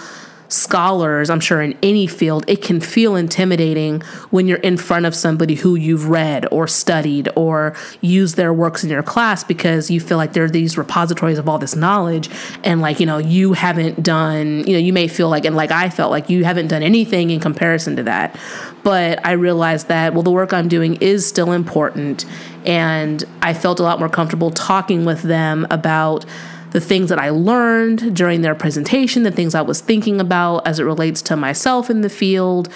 scholars, 0.48 1.30
I'm 1.30 1.40
sure 1.40 1.60
in 1.62 1.76
any 1.82 2.06
field, 2.06 2.44
it 2.46 2.62
can 2.62 2.80
feel 2.80 3.16
intimidating 3.16 4.02
when 4.30 4.46
you're 4.46 4.58
in 4.58 4.76
front 4.76 5.06
of 5.06 5.14
somebody 5.14 5.54
who 5.54 5.74
you've 5.74 6.08
read 6.08 6.46
or 6.50 6.66
studied 6.66 7.28
or 7.36 7.74
used 8.00 8.36
their 8.36 8.52
works 8.52 8.84
in 8.84 8.90
your 8.90 9.02
class 9.02 9.44
because 9.44 9.90
you 9.90 10.00
feel 10.00 10.16
like 10.16 10.32
there 10.32 10.44
are 10.44 10.50
these 10.50 10.78
repositories 10.78 11.38
of 11.38 11.48
all 11.48 11.58
this 11.58 11.76
knowledge 11.76 12.30
and 12.64 12.80
like, 12.80 13.00
you 13.00 13.06
know, 13.06 13.18
you 13.18 13.52
haven't 13.52 14.02
done, 14.02 14.64
you 14.66 14.72
know, 14.72 14.78
you 14.78 14.92
may 14.92 15.08
feel 15.08 15.28
like, 15.28 15.44
and 15.44 15.56
like 15.56 15.70
I 15.70 15.90
felt 15.90 16.10
like 16.10 16.30
you 16.30 16.44
haven't 16.44 16.68
done 16.68 16.82
anything 16.82 17.30
in 17.30 17.40
comparison 17.40 17.96
to 17.96 18.02
that. 18.04 18.38
But 18.82 19.24
I 19.26 19.32
realized 19.32 19.88
that, 19.88 20.14
well, 20.14 20.22
the 20.22 20.30
work 20.30 20.52
I'm 20.52 20.68
doing 20.68 20.96
is 20.96 21.26
still 21.26 21.52
important. 21.52 22.24
And 22.64 23.24
I 23.42 23.54
felt 23.54 23.80
a 23.80 23.82
lot 23.82 23.98
more 23.98 24.08
comfortable 24.08 24.50
talking 24.50 25.04
with 25.04 25.22
them 25.22 25.66
about 25.70 26.24
the 26.70 26.80
things 26.80 27.08
that 27.08 27.18
I 27.18 27.30
learned 27.30 28.14
during 28.14 28.42
their 28.42 28.54
presentation, 28.54 29.22
the 29.22 29.30
things 29.30 29.54
I 29.54 29.62
was 29.62 29.80
thinking 29.80 30.20
about 30.20 30.66
as 30.66 30.78
it 30.78 30.84
relates 30.84 31.22
to 31.22 31.36
myself 31.36 31.90
in 31.90 32.00
the 32.00 32.08
field 32.08 32.72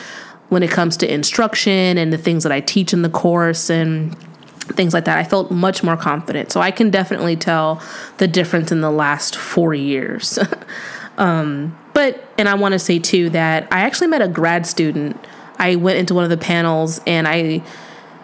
when 0.48 0.62
it 0.62 0.70
comes 0.70 0.96
to 0.98 1.12
instruction 1.12 1.96
and 1.98 2.12
the 2.12 2.18
things 2.18 2.42
that 2.42 2.52
I 2.52 2.60
teach 2.60 2.92
in 2.92 3.02
the 3.02 3.08
course 3.08 3.70
and 3.70 4.16
things 4.74 4.94
like 4.94 5.04
that. 5.04 5.18
I 5.18 5.24
felt 5.24 5.50
much 5.50 5.82
more 5.82 5.96
confident. 5.96 6.52
So 6.52 6.60
I 6.60 6.70
can 6.70 6.90
definitely 6.90 7.36
tell 7.36 7.82
the 8.18 8.28
difference 8.28 8.70
in 8.72 8.80
the 8.80 8.90
last 8.90 9.36
four 9.36 9.74
years. 9.74 10.38
um, 11.18 11.76
but, 11.94 12.24
and 12.38 12.48
I 12.48 12.54
want 12.54 12.72
to 12.72 12.78
say 12.78 12.98
too 12.98 13.30
that 13.30 13.68
I 13.70 13.80
actually 13.80 14.08
met 14.08 14.22
a 14.22 14.28
grad 14.28 14.66
student. 14.66 15.16
I 15.58 15.76
went 15.76 15.98
into 15.98 16.14
one 16.14 16.24
of 16.24 16.30
the 16.30 16.36
panels 16.36 17.00
and 17.06 17.28
I 17.28 17.62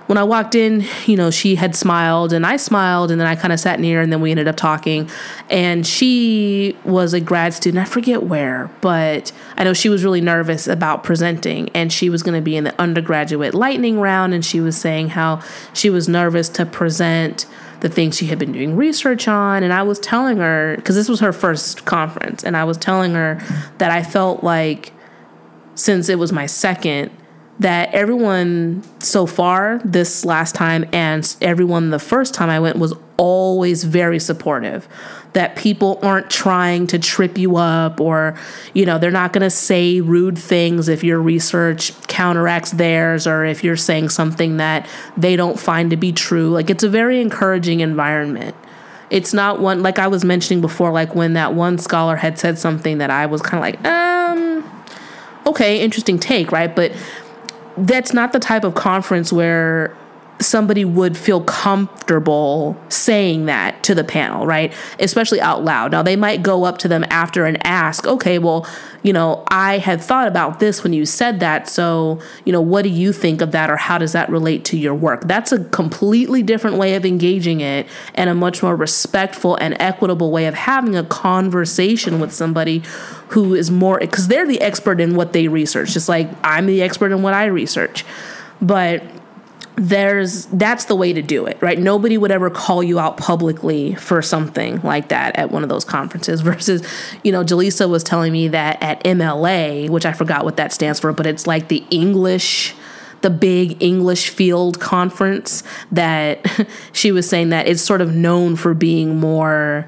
when 0.07 0.19
I 0.19 0.25
walked 0.25 0.55
in, 0.55 0.85
you 1.07 1.17
know, 1.17 1.31
she 1.31 1.57
had 1.57 1.75
smiled 1.75 2.33
and 2.33 2.47
I 2.47 2.57
smiled 2.57 3.11
and 3.11 3.21
then 3.21 3.27
I 3.27 3.35
kind 3.35 3.53
of 3.53 3.59
sat 3.59 3.81
near 3.81 4.01
and 4.01 4.13
then 4.13 4.21
we 4.21 4.31
ended 4.31 4.47
up 4.49 4.57
talking. 4.57 5.11
And 5.51 5.87
she 5.87 6.77
was 6.85 7.13
a 7.13 7.21
grad 7.21 7.55
student, 7.55 7.87
I 7.87 7.91
forget 7.91 8.23
where, 8.23 8.71
but 8.81 9.33
I 9.57 9.65
know 9.65 9.73
she 9.73 9.89
was 9.89 10.05
really 10.05 10.21
nervous 10.21 10.69
about 10.69 11.03
presenting 11.03 11.71
and 11.71 11.93
she 11.93 12.09
was 12.09 12.23
going 12.23 12.37
to 12.37 12.41
be 12.43 12.57
in 12.57 12.65
the 12.65 12.81
undergraduate 12.81 13.55
lightning 13.55 14.01
round 14.01 14.33
and 14.33 14.45
she 14.45 14.61
was 14.61 14.77
saying 14.77 15.11
how 15.11 15.43
she 15.75 15.91
was 15.91 16.09
nervous 16.09 16.49
to 16.51 16.67
present 16.67 17.47
the 17.81 17.89
things 17.89 18.17
she 18.17 18.27
had 18.27 18.39
been 18.39 18.53
doing 18.53 18.75
research 18.75 19.29
on 19.29 19.63
and 19.63 19.71
I 19.71 19.83
was 19.83 19.99
telling 19.99 20.39
her 20.39 20.79
cuz 20.83 20.97
this 20.97 21.11
was 21.11 21.21
her 21.21 21.33
first 21.33 21.85
conference 21.85 22.43
and 22.43 22.57
I 22.57 22.65
was 22.65 22.79
telling 22.79 23.13
her 23.13 23.39
that 23.77 23.91
I 23.91 24.03
felt 24.03 24.43
like 24.43 24.93
since 25.75 26.09
it 26.09 26.19
was 26.19 26.33
my 26.33 26.47
second 26.47 27.11
that 27.59 27.95
everyone 27.95 28.83
so 29.01 29.25
far 29.25 29.81
this 29.85 30.25
last 30.25 30.55
time 30.55 30.85
and 30.93 31.37
everyone 31.41 31.91
the 31.91 31.99
first 31.99 32.35
time 32.35 32.51
I 32.51 32.61
went 32.61 32.77
was 32.77 32.93
always 33.17 33.85
very 33.85 34.19
supportive. 34.19 34.87
That 35.33 35.57
people 35.57 35.99
aren't 36.03 36.31
trying 36.31 36.87
to 36.89 36.99
trip 36.99 37.39
you 37.39 37.57
up 37.57 38.01
or, 38.01 38.39
you 38.75 38.87
know, 38.87 38.99
they're 38.99 39.11
not 39.11 39.33
going 39.33 39.43
to 39.43 39.51
say 39.51 40.01
rude 40.01 40.39
things 40.39 40.89
if 40.89 41.05
your 41.05 41.21
research 41.21 41.93
counteracts 42.09 42.73
theirs 42.73 43.27
or 43.27 43.45
if 43.45 43.65
you're 43.65 43.77
saying 43.77 44.11
something 44.11 44.59
that 44.59 44.89
they 45.17 45.37
don't 45.37 45.59
find 45.59 45.91
to 45.91 45.97
be 45.97 46.13
true. 46.13 46.51
Like 46.51 46.71
it's 46.71 46.85
a 46.85 46.89
very 46.89 47.21
encouraging 47.21 47.81
environment. 47.81 48.55
It's 49.09 49.33
not 49.33 49.61
one, 49.61 49.83
like 49.83 49.99
I 49.99 50.09
was 50.09 50.25
mentioning 50.25 50.61
before, 50.61 50.91
like 50.91 51.15
when 51.15 51.35
that 51.35 51.55
one 51.55 51.79
scholar 51.79 52.17
had 52.17 52.39
said 52.39 52.59
something 52.59 52.99
that 52.99 53.11
I 53.11 53.27
was 53.27 53.41
kind 53.41 53.55
of 53.55 53.61
like, 53.61 53.87
um, 53.87 54.85
okay, 55.47 55.81
interesting 55.81 56.19
take, 56.19 56.51
right? 56.51 56.75
But 56.75 56.93
that's 57.77 58.13
not 58.13 58.33
the 58.33 58.39
type 58.39 58.65
of 58.65 58.75
conference 58.75 59.33
where 59.33 59.97
somebody 60.39 60.85
would 60.85 61.17
feel 61.17 61.41
comfortable 61.41 62.77
saying 62.91 63.47
that 63.47 63.83
to 63.83 63.95
the 63.95 64.05
panel, 64.05 64.47
right? 64.47 64.73
Especially 65.01 65.41
out 65.41 65.65
loud. 65.65 65.93
Now, 65.93 66.03
they 66.03 66.17
might 66.17 66.43
go 66.43 66.65
up 66.65 66.77
to 66.79 66.89
them 66.89 67.05
after 67.09 67.47
and 67.47 67.65
ask, 67.67 68.07
okay, 68.07 68.39
well, 68.39 68.67
you 69.03 69.15
know, 69.15 69.45
I 69.49 69.79
had 69.79 70.03
thought 70.03 70.29
about 70.29 70.61
this 70.61 70.83
when 70.83 70.93
you 70.93 71.07
said 71.07 71.41
that. 71.41 71.69
So, 71.69 72.21
you 72.45 72.53
know, 72.53 72.61
what 72.61 72.83
do 72.83 72.91
you 72.91 73.13
think 73.13 73.41
of 73.41 73.53
that 73.53 73.71
or 73.71 73.77
how 73.77 73.97
does 73.97 74.13
that 74.13 74.29
relate 74.29 74.65
to 74.67 74.77
your 74.77 74.95
work? 74.95 75.27
That's 75.27 75.53
a 75.53 75.65
completely 75.65 76.43
different 76.43 76.77
way 76.77 76.97
of 76.97 77.07
engaging 77.07 77.61
it 77.61 77.87
and 78.15 78.29
a 78.29 78.35
much 78.35 78.63
more 78.63 78.77
respectful 78.77 79.57
and 79.57 79.75
equitable 79.81 80.31
way 80.31 80.47
of 80.47 80.55
having 80.55 80.97
a 80.97 81.05
conversation 81.05 82.21
with 82.21 82.33
somebody 82.33 82.83
who 83.29 83.55
is 83.55 83.71
more, 83.71 83.99
because 84.01 84.29
they're 84.29 84.47
the 84.47 84.61
expert 84.61 85.01
in 85.01 85.15
what 85.15 85.33
they 85.33 85.49
research, 85.49 85.93
just 85.93 86.09
like 86.09 86.29
I'm 86.45 86.67
the 86.67 86.83
expert 86.83 87.11
in 87.13 87.23
what 87.23 87.33
I 87.33 87.47
research. 87.47 88.05
But 88.61 89.03
there's 89.77 90.47
that's 90.47 90.87
the 90.87 90.95
way 90.95 91.13
to 91.13 91.23
do 91.23 91.45
it 91.47 91.61
right? 91.61 91.79
Nobody 91.79 92.17
would 92.17 92.31
ever 92.31 92.49
call 92.51 92.83
you 92.83 92.99
out 92.99 93.19
publicly 93.19 93.95
for 93.95 94.23
something 94.23 94.81
like 94.83 95.09
that 95.09 95.37
at 95.37 95.51
one 95.51 95.63
of 95.63 95.69
those 95.69 95.85
conferences 95.85 96.41
versus 96.43 96.83
you 97.23 97.33
know 97.33 97.45
jaleesa 97.45 97.89
was 97.89 98.03
telling 98.03 98.33
me 98.33 98.49
that 98.49 98.83
at 98.83 99.03
mla 99.05 99.89
which 99.91 100.07
i 100.07 100.13
forgot 100.13 100.45
what 100.45 100.57
that 100.57 100.73
stands 100.73 101.01
for 101.01 101.13
but 101.13 101.27
it's 101.27 101.47
like 101.47 101.69
the 101.69 101.85
english 101.91 102.75
the 103.23 103.31
big 103.31 103.83
english 103.83 104.31
field 104.31 104.81
conference 104.81 105.63
that 105.93 106.45
she 106.93 107.13
was 107.13 107.29
saying 107.29 107.51
that 107.51 107.69
it's 107.69 107.83
sort 107.83 108.01
of 108.01 108.15
known 108.15 108.57
for 108.57 108.75
being 108.75 109.19
more 109.19 109.87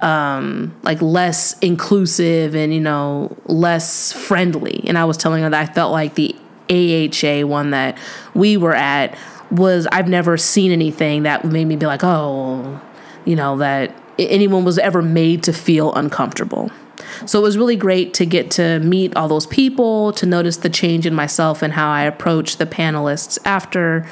um, 0.00 0.76
like 0.84 1.02
less 1.02 1.58
inclusive 1.58 2.54
and 2.54 2.72
you 2.72 2.80
know 2.80 3.36
less 3.46 4.12
friendly. 4.12 4.84
And 4.86 4.96
i 4.96 5.04
was 5.04 5.16
telling 5.16 5.42
her 5.42 5.50
that 5.50 5.70
i 5.70 5.72
felt 5.72 5.92
like 5.92 6.14
the 6.14 6.36
AHA 6.70 7.46
one 7.46 7.70
that 7.70 7.98
we 8.34 8.56
were 8.56 8.74
at 8.74 9.16
was 9.50 9.86
I've 9.90 10.08
never 10.08 10.36
seen 10.36 10.72
anything 10.72 11.22
that 11.22 11.44
made 11.44 11.64
me 11.64 11.76
be 11.76 11.86
like, 11.86 12.04
oh, 12.04 12.80
you 13.24 13.36
know, 13.36 13.56
that 13.58 13.94
anyone 14.18 14.64
was 14.64 14.78
ever 14.78 15.02
made 15.02 15.42
to 15.44 15.52
feel 15.52 15.94
uncomfortable. 15.94 16.70
So 17.26 17.38
it 17.38 17.42
was 17.42 17.56
really 17.56 17.76
great 17.76 18.14
to 18.14 18.26
get 18.26 18.50
to 18.52 18.78
meet 18.80 19.16
all 19.16 19.28
those 19.28 19.46
people, 19.46 20.12
to 20.12 20.26
notice 20.26 20.58
the 20.58 20.68
change 20.68 21.06
in 21.06 21.14
myself 21.14 21.62
and 21.62 21.72
how 21.72 21.90
I 21.90 22.02
approach 22.02 22.56
the 22.56 22.66
panelists 22.66 23.38
after, 23.44 24.06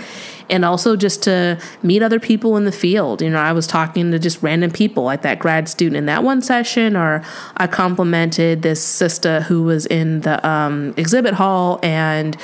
and 0.49 0.65
also 0.65 0.97
just 0.97 1.23
to 1.25 1.61
meet 1.83 2.03
other 2.03 2.21
people 2.21 2.57
in 2.57 2.65
the 2.65 2.73
field. 2.73 3.23
You 3.23 3.31
know, 3.31 3.39
I 3.39 3.53
was 3.53 3.67
talking 3.67 4.11
to 4.13 4.19
just 4.19 4.43
random 4.43 4.71
people, 4.71 5.05
like 5.05 5.23
that 5.23 5.39
grad 5.39 5.69
student 5.69 5.97
in 5.97 6.07
that 6.07 6.23
one 6.23 6.41
session, 6.43 6.97
or 6.97 7.23
I 7.57 7.67
complimented 7.67 8.63
this 8.63 8.83
sister 8.83 9.43
who 9.43 9.65
was 9.65 9.87
in 9.87 10.21
the 10.21 10.47
um, 10.47 10.95
exhibit 10.97 11.35
hall 11.35 11.81
and 11.83 12.37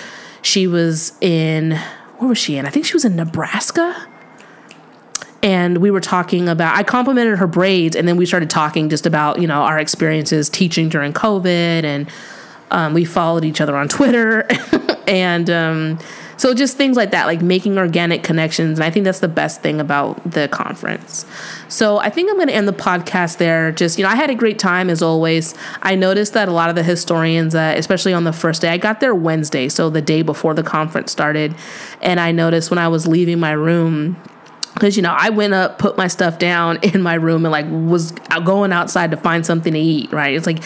she 0.42 0.66
was 0.66 1.12
in, 1.20 1.78
where 2.18 2.28
was 2.28 2.38
she 2.38 2.57
in? 2.57 2.66
I 2.66 2.70
think 2.70 2.86
she 2.86 2.94
was 2.94 3.05
in 3.05 3.16
Nebraska 3.16 4.09
and 5.42 5.78
we 5.78 5.90
were 5.90 6.00
talking 6.00 6.48
about 6.48 6.76
i 6.76 6.82
complimented 6.82 7.38
her 7.38 7.46
braids 7.46 7.96
and 7.96 8.07
then 8.07 8.16
we 8.16 8.24
started 8.24 8.48
talking 8.48 8.88
just 8.88 9.07
about 9.07 9.40
you 9.40 9.46
know 9.46 9.62
our 9.62 9.78
experiences 9.78 10.48
teaching 10.48 10.88
during 10.88 11.12
covid 11.12 11.84
and 11.84 12.09
um, 12.70 12.94
we 12.94 13.05
followed 13.05 13.44
each 13.44 13.61
other 13.61 13.76
on 13.76 13.88
twitter 13.88 14.46
and 15.09 15.50
um, 15.50 15.98
so 16.43 16.55
just 16.55 16.76
things 16.76 16.97
like 16.97 17.12
that, 17.12 17.26
like 17.26 17.40
making 17.40 17.78
organic 17.78 18.24
connections. 18.24 18.80
And 18.80 18.84
I 18.84 18.90
think 18.90 19.05
that's 19.05 19.20
the 19.20 19.28
best 19.28 19.61
thing 19.62 19.78
about 19.78 20.28
the 20.28 20.49
conference. 20.49 21.24
So 21.68 21.99
I 21.99 22.11
think 22.11 22.28
I'm 22.28 22.34
going 22.34 22.49
to 22.49 22.53
end 22.53 22.66
the 22.66 22.72
podcast 22.72 23.36
there. 23.36 23.70
Just, 23.70 23.97
you 23.97 24.03
know, 24.03 24.11
I 24.11 24.16
had 24.16 24.28
a 24.28 24.34
great 24.34 24.59
time 24.59 24.90
as 24.90 25.03
always. 25.03 25.55
I 25.82 25.95
noticed 25.95 26.32
that 26.32 26.49
a 26.49 26.51
lot 26.51 26.68
of 26.68 26.74
the 26.74 26.82
historians, 26.82 27.55
uh, 27.55 27.74
especially 27.76 28.12
on 28.12 28.24
the 28.24 28.32
first 28.32 28.61
day, 28.61 28.70
I 28.70 28.76
got 28.76 28.99
there 28.99 29.14
Wednesday, 29.14 29.68
so 29.68 29.88
the 29.88 30.03
day 30.03 30.22
before 30.22 30.53
the 30.53 30.64
conference 30.64 31.12
started. 31.12 31.55
And 32.01 32.18
I 32.18 32.32
noticed 32.32 32.70
when 32.70 32.78
I 32.78 32.88
was 32.88 33.07
leaving 33.07 33.38
my 33.38 33.53
room, 33.53 34.20
because 34.74 34.97
you 34.97 35.03
know 35.03 35.14
i 35.18 35.28
went 35.28 35.53
up 35.53 35.78
put 35.78 35.99
my 35.99 36.09
stuff 36.09 36.38
down 36.38 36.78
in 36.82 37.03
my 37.03 37.12
room 37.12 37.45
and 37.45 37.53
like 37.53 37.66
was 37.68 38.12
going 38.47 38.72
outside 38.72 39.11
to 39.11 39.18
find 39.18 39.45
something 39.45 39.74
to 39.74 39.78
eat 39.78 40.11
right 40.11 40.34
it's 40.34 40.47
like 40.47 40.62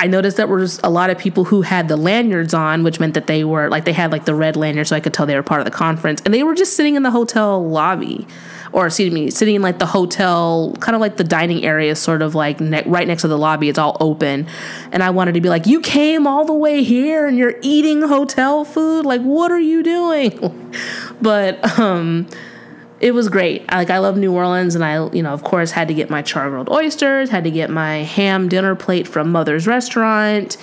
I 0.00 0.06
noticed 0.06 0.38
that 0.38 0.46
there 0.46 0.56
was 0.56 0.80
a 0.82 0.88
lot 0.88 1.10
of 1.10 1.18
people 1.18 1.44
who 1.44 1.60
had 1.60 1.88
the 1.88 1.96
lanyards 1.96 2.54
on, 2.54 2.84
which 2.84 2.98
meant 2.98 3.12
that 3.12 3.26
they 3.26 3.44
were 3.44 3.68
like 3.68 3.84
they 3.84 3.92
had 3.92 4.10
like 4.10 4.24
the 4.24 4.34
red 4.34 4.56
lanyard, 4.56 4.86
so 4.86 4.96
I 4.96 5.00
could 5.00 5.12
tell 5.12 5.26
they 5.26 5.36
were 5.36 5.42
part 5.42 5.60
of 5.60 5.66
the 5.66 5.70
conference, 5.70 6.22
and 6.24 6.32
they 6.32 6.42
were 6.42 6.54
just 6.54 6.74
sitting 6.74 6.94
in 6.94 7.02
the 7.02 7.10
hotel 7.10 7.68
lobby, 7.68 8.26
or 8.72 8.86
excuse 8.86 9.12
me, 9.12 9.28
sitting 9.30 9.56
in 9.56 9.62
like 9.62 9.78
the 9.78 9.84
hotel, 9.84 10.74
kind 10.80 10.94
of 10.94 11.02
like 11.02 11.18
the 11.18 11.24
dining 11.24 11.66
area, 11.66 11.94
sort 11.94 12.22
of 12.22 12.34
like 12.34 12.60
ne- 12.60 12.82
right 12.86 13.06
next 13.06 13.22
to 13.22 13.28
the 13.28 13.36
lobby. 13.36 13.68
It's 13.68 13.78
all 13.78 13.98
open, 14.00 14.46
and 14.90 15.02
I 15.02 15.10
wanted 15.10 15.34
to 15.34 15.42
be 15.42 15.50
like, 15.50 15.66
you 15.66 15.82
came 15.82 16.26
all 16.26 16.46
the 16.46 16.54
way 16.54 16.82
here 16.82 17.26
and 17.26 17.36
you're 17.36 17.56
eating 17.60 18.00
hotel 18.00 18.64
food, 18.64 19.04
like 19.04 19.20
what 19.20 19.52
are 19.52 19.60
you 19.60 19.82
doing? 19.82 20.74
but 21.20 21.78
um 21.78 22.26
it 23.00 23.12
was 23.12 23.28
great. 23.28 23.66
Like 23.70 23.90
I 23.90 23.98
love 23.98 24.16
New 24.16 24.32
Orleans, 24.32 24.74
and 24.74 24.84
I, 24.84 25.08
you 25.08 25.22
know, 25.22 25.32
of 25.32 25.42
course, 25.42 25.70
had 25.70 25.88
to 25.88 25.94
get 25.94 26.10
my 26.10 26.22
char 26.22 26.50
grilled 26.50 26.68
oysters, 26.68 27.30
had 27.30 27.44
to 27.44 27.50
get 27.50 27.70
my 27.70 27.98
ham 27.98 28.48
dinner 28.48 28.74
plate 28.74 29.08
from 29.08 29.32
Mother's 29.32 29.66
Restaurant. 29.66 30.56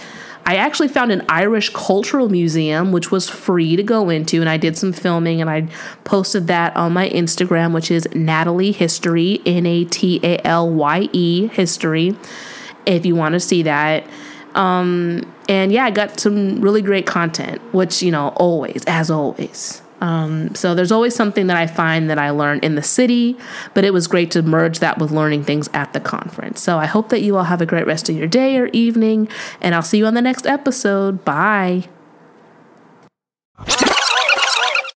I 0.46 0.56
actually 0.56 0.88
found 0.88 1.12
an 1.12 1.26
Irish 1.28 1.70
cultural 1.72 2.30
museum, 2.30 2.94
which 2.94 3.12
was 3.12 3.28
free 3.28 3.76
to 3.76 3.84
go 3.84 4.10
into, 4.10 4.40
and 4.40 4.50
I 4.50 4.56
did 4.56 4.78
some 4.78 4.94
filming, 4.94 5.42
and 5.42 5.50
I 5.50 5.68
posted 6.06 6.48
that 6.48 6.76
on 6.78 6.94
my 6.94 7.10
Instagram, 7.10 7.74
which 7.74 7.92
is 7.92 8.08
Natalye 8.14 8.74
History, 8.74 9.42
N 9.46 9.66
A 9.66 9.84
T 9.84 10.20
A 10.24 10.40
L 10.48 10.70
Y 10.70 11.10
E 11.12 11.48
History, 11.48 12.16
if 12.86 13.06
you 13.06 13.16
want 13.16 13.34
to 13.34 13.40
see 13.40 13.64
that. 13.64 14.06
Um, 14.54 15.30
and 15.50 15.72
yeah, 15.72 15.86
I 15.86 15.92
got 15.92 16.20
some 16.20 16.62
really 16.62 16.82
great 16.82 17.06
content, 17.08 17.62
which 17.74 18.02
you 18.02 18.12
know, 18.12 18.30
always, 18.30 18.84
as 18.86 19.10
always. 19.10 19.82
Um, 20.02 20.54
so 20.56 20.76
there's 20.76 20.92
always 20.92 21.16
something 21.16 21.48
that 21.48 21.58
I 21.58 21.68
find 21.68 22.10
that 22.10 22.20
I 22.20 22.30
learn 22.30 22.60
in 22.60 22.76
the 22.76 22.84
city, 22.84 23.38
but 23.74 23.84
it 23.84 23.94
was 23.94 24.08
great 24.08 24.32
to 24.32 24.42
merge 24.42 24.80
that 24.80 25.00
with 25.00 25.12
learning 25.12 25.44
things 25.44 25.70
at 25.74 25.94
the 25.94 26.00
conference. 26.00 26.62
So 26.62 26.78
I 26.78 26.86
hope 26.86 27.10
that 27.10 27.22
you 27.22 27.38
all 27.38 27.46
have 27.46 27.62
a 27.62 27.66
great 27.66 27.88
rest 27.88 28.10
of 28.10 28.16
your 28.16 28.28
day 28.28 28.58
or 28.58 28.68
evening, 28.68 29.28
and 29.62 29.74
I'll 29.74 29.82
see 29.82 29.98
you 29.98 30.06
on 30.06 30.14
the 30.14 30.22
next 30.22 30.46
episode. 30.46 31.26
Bye. 31.26 31.88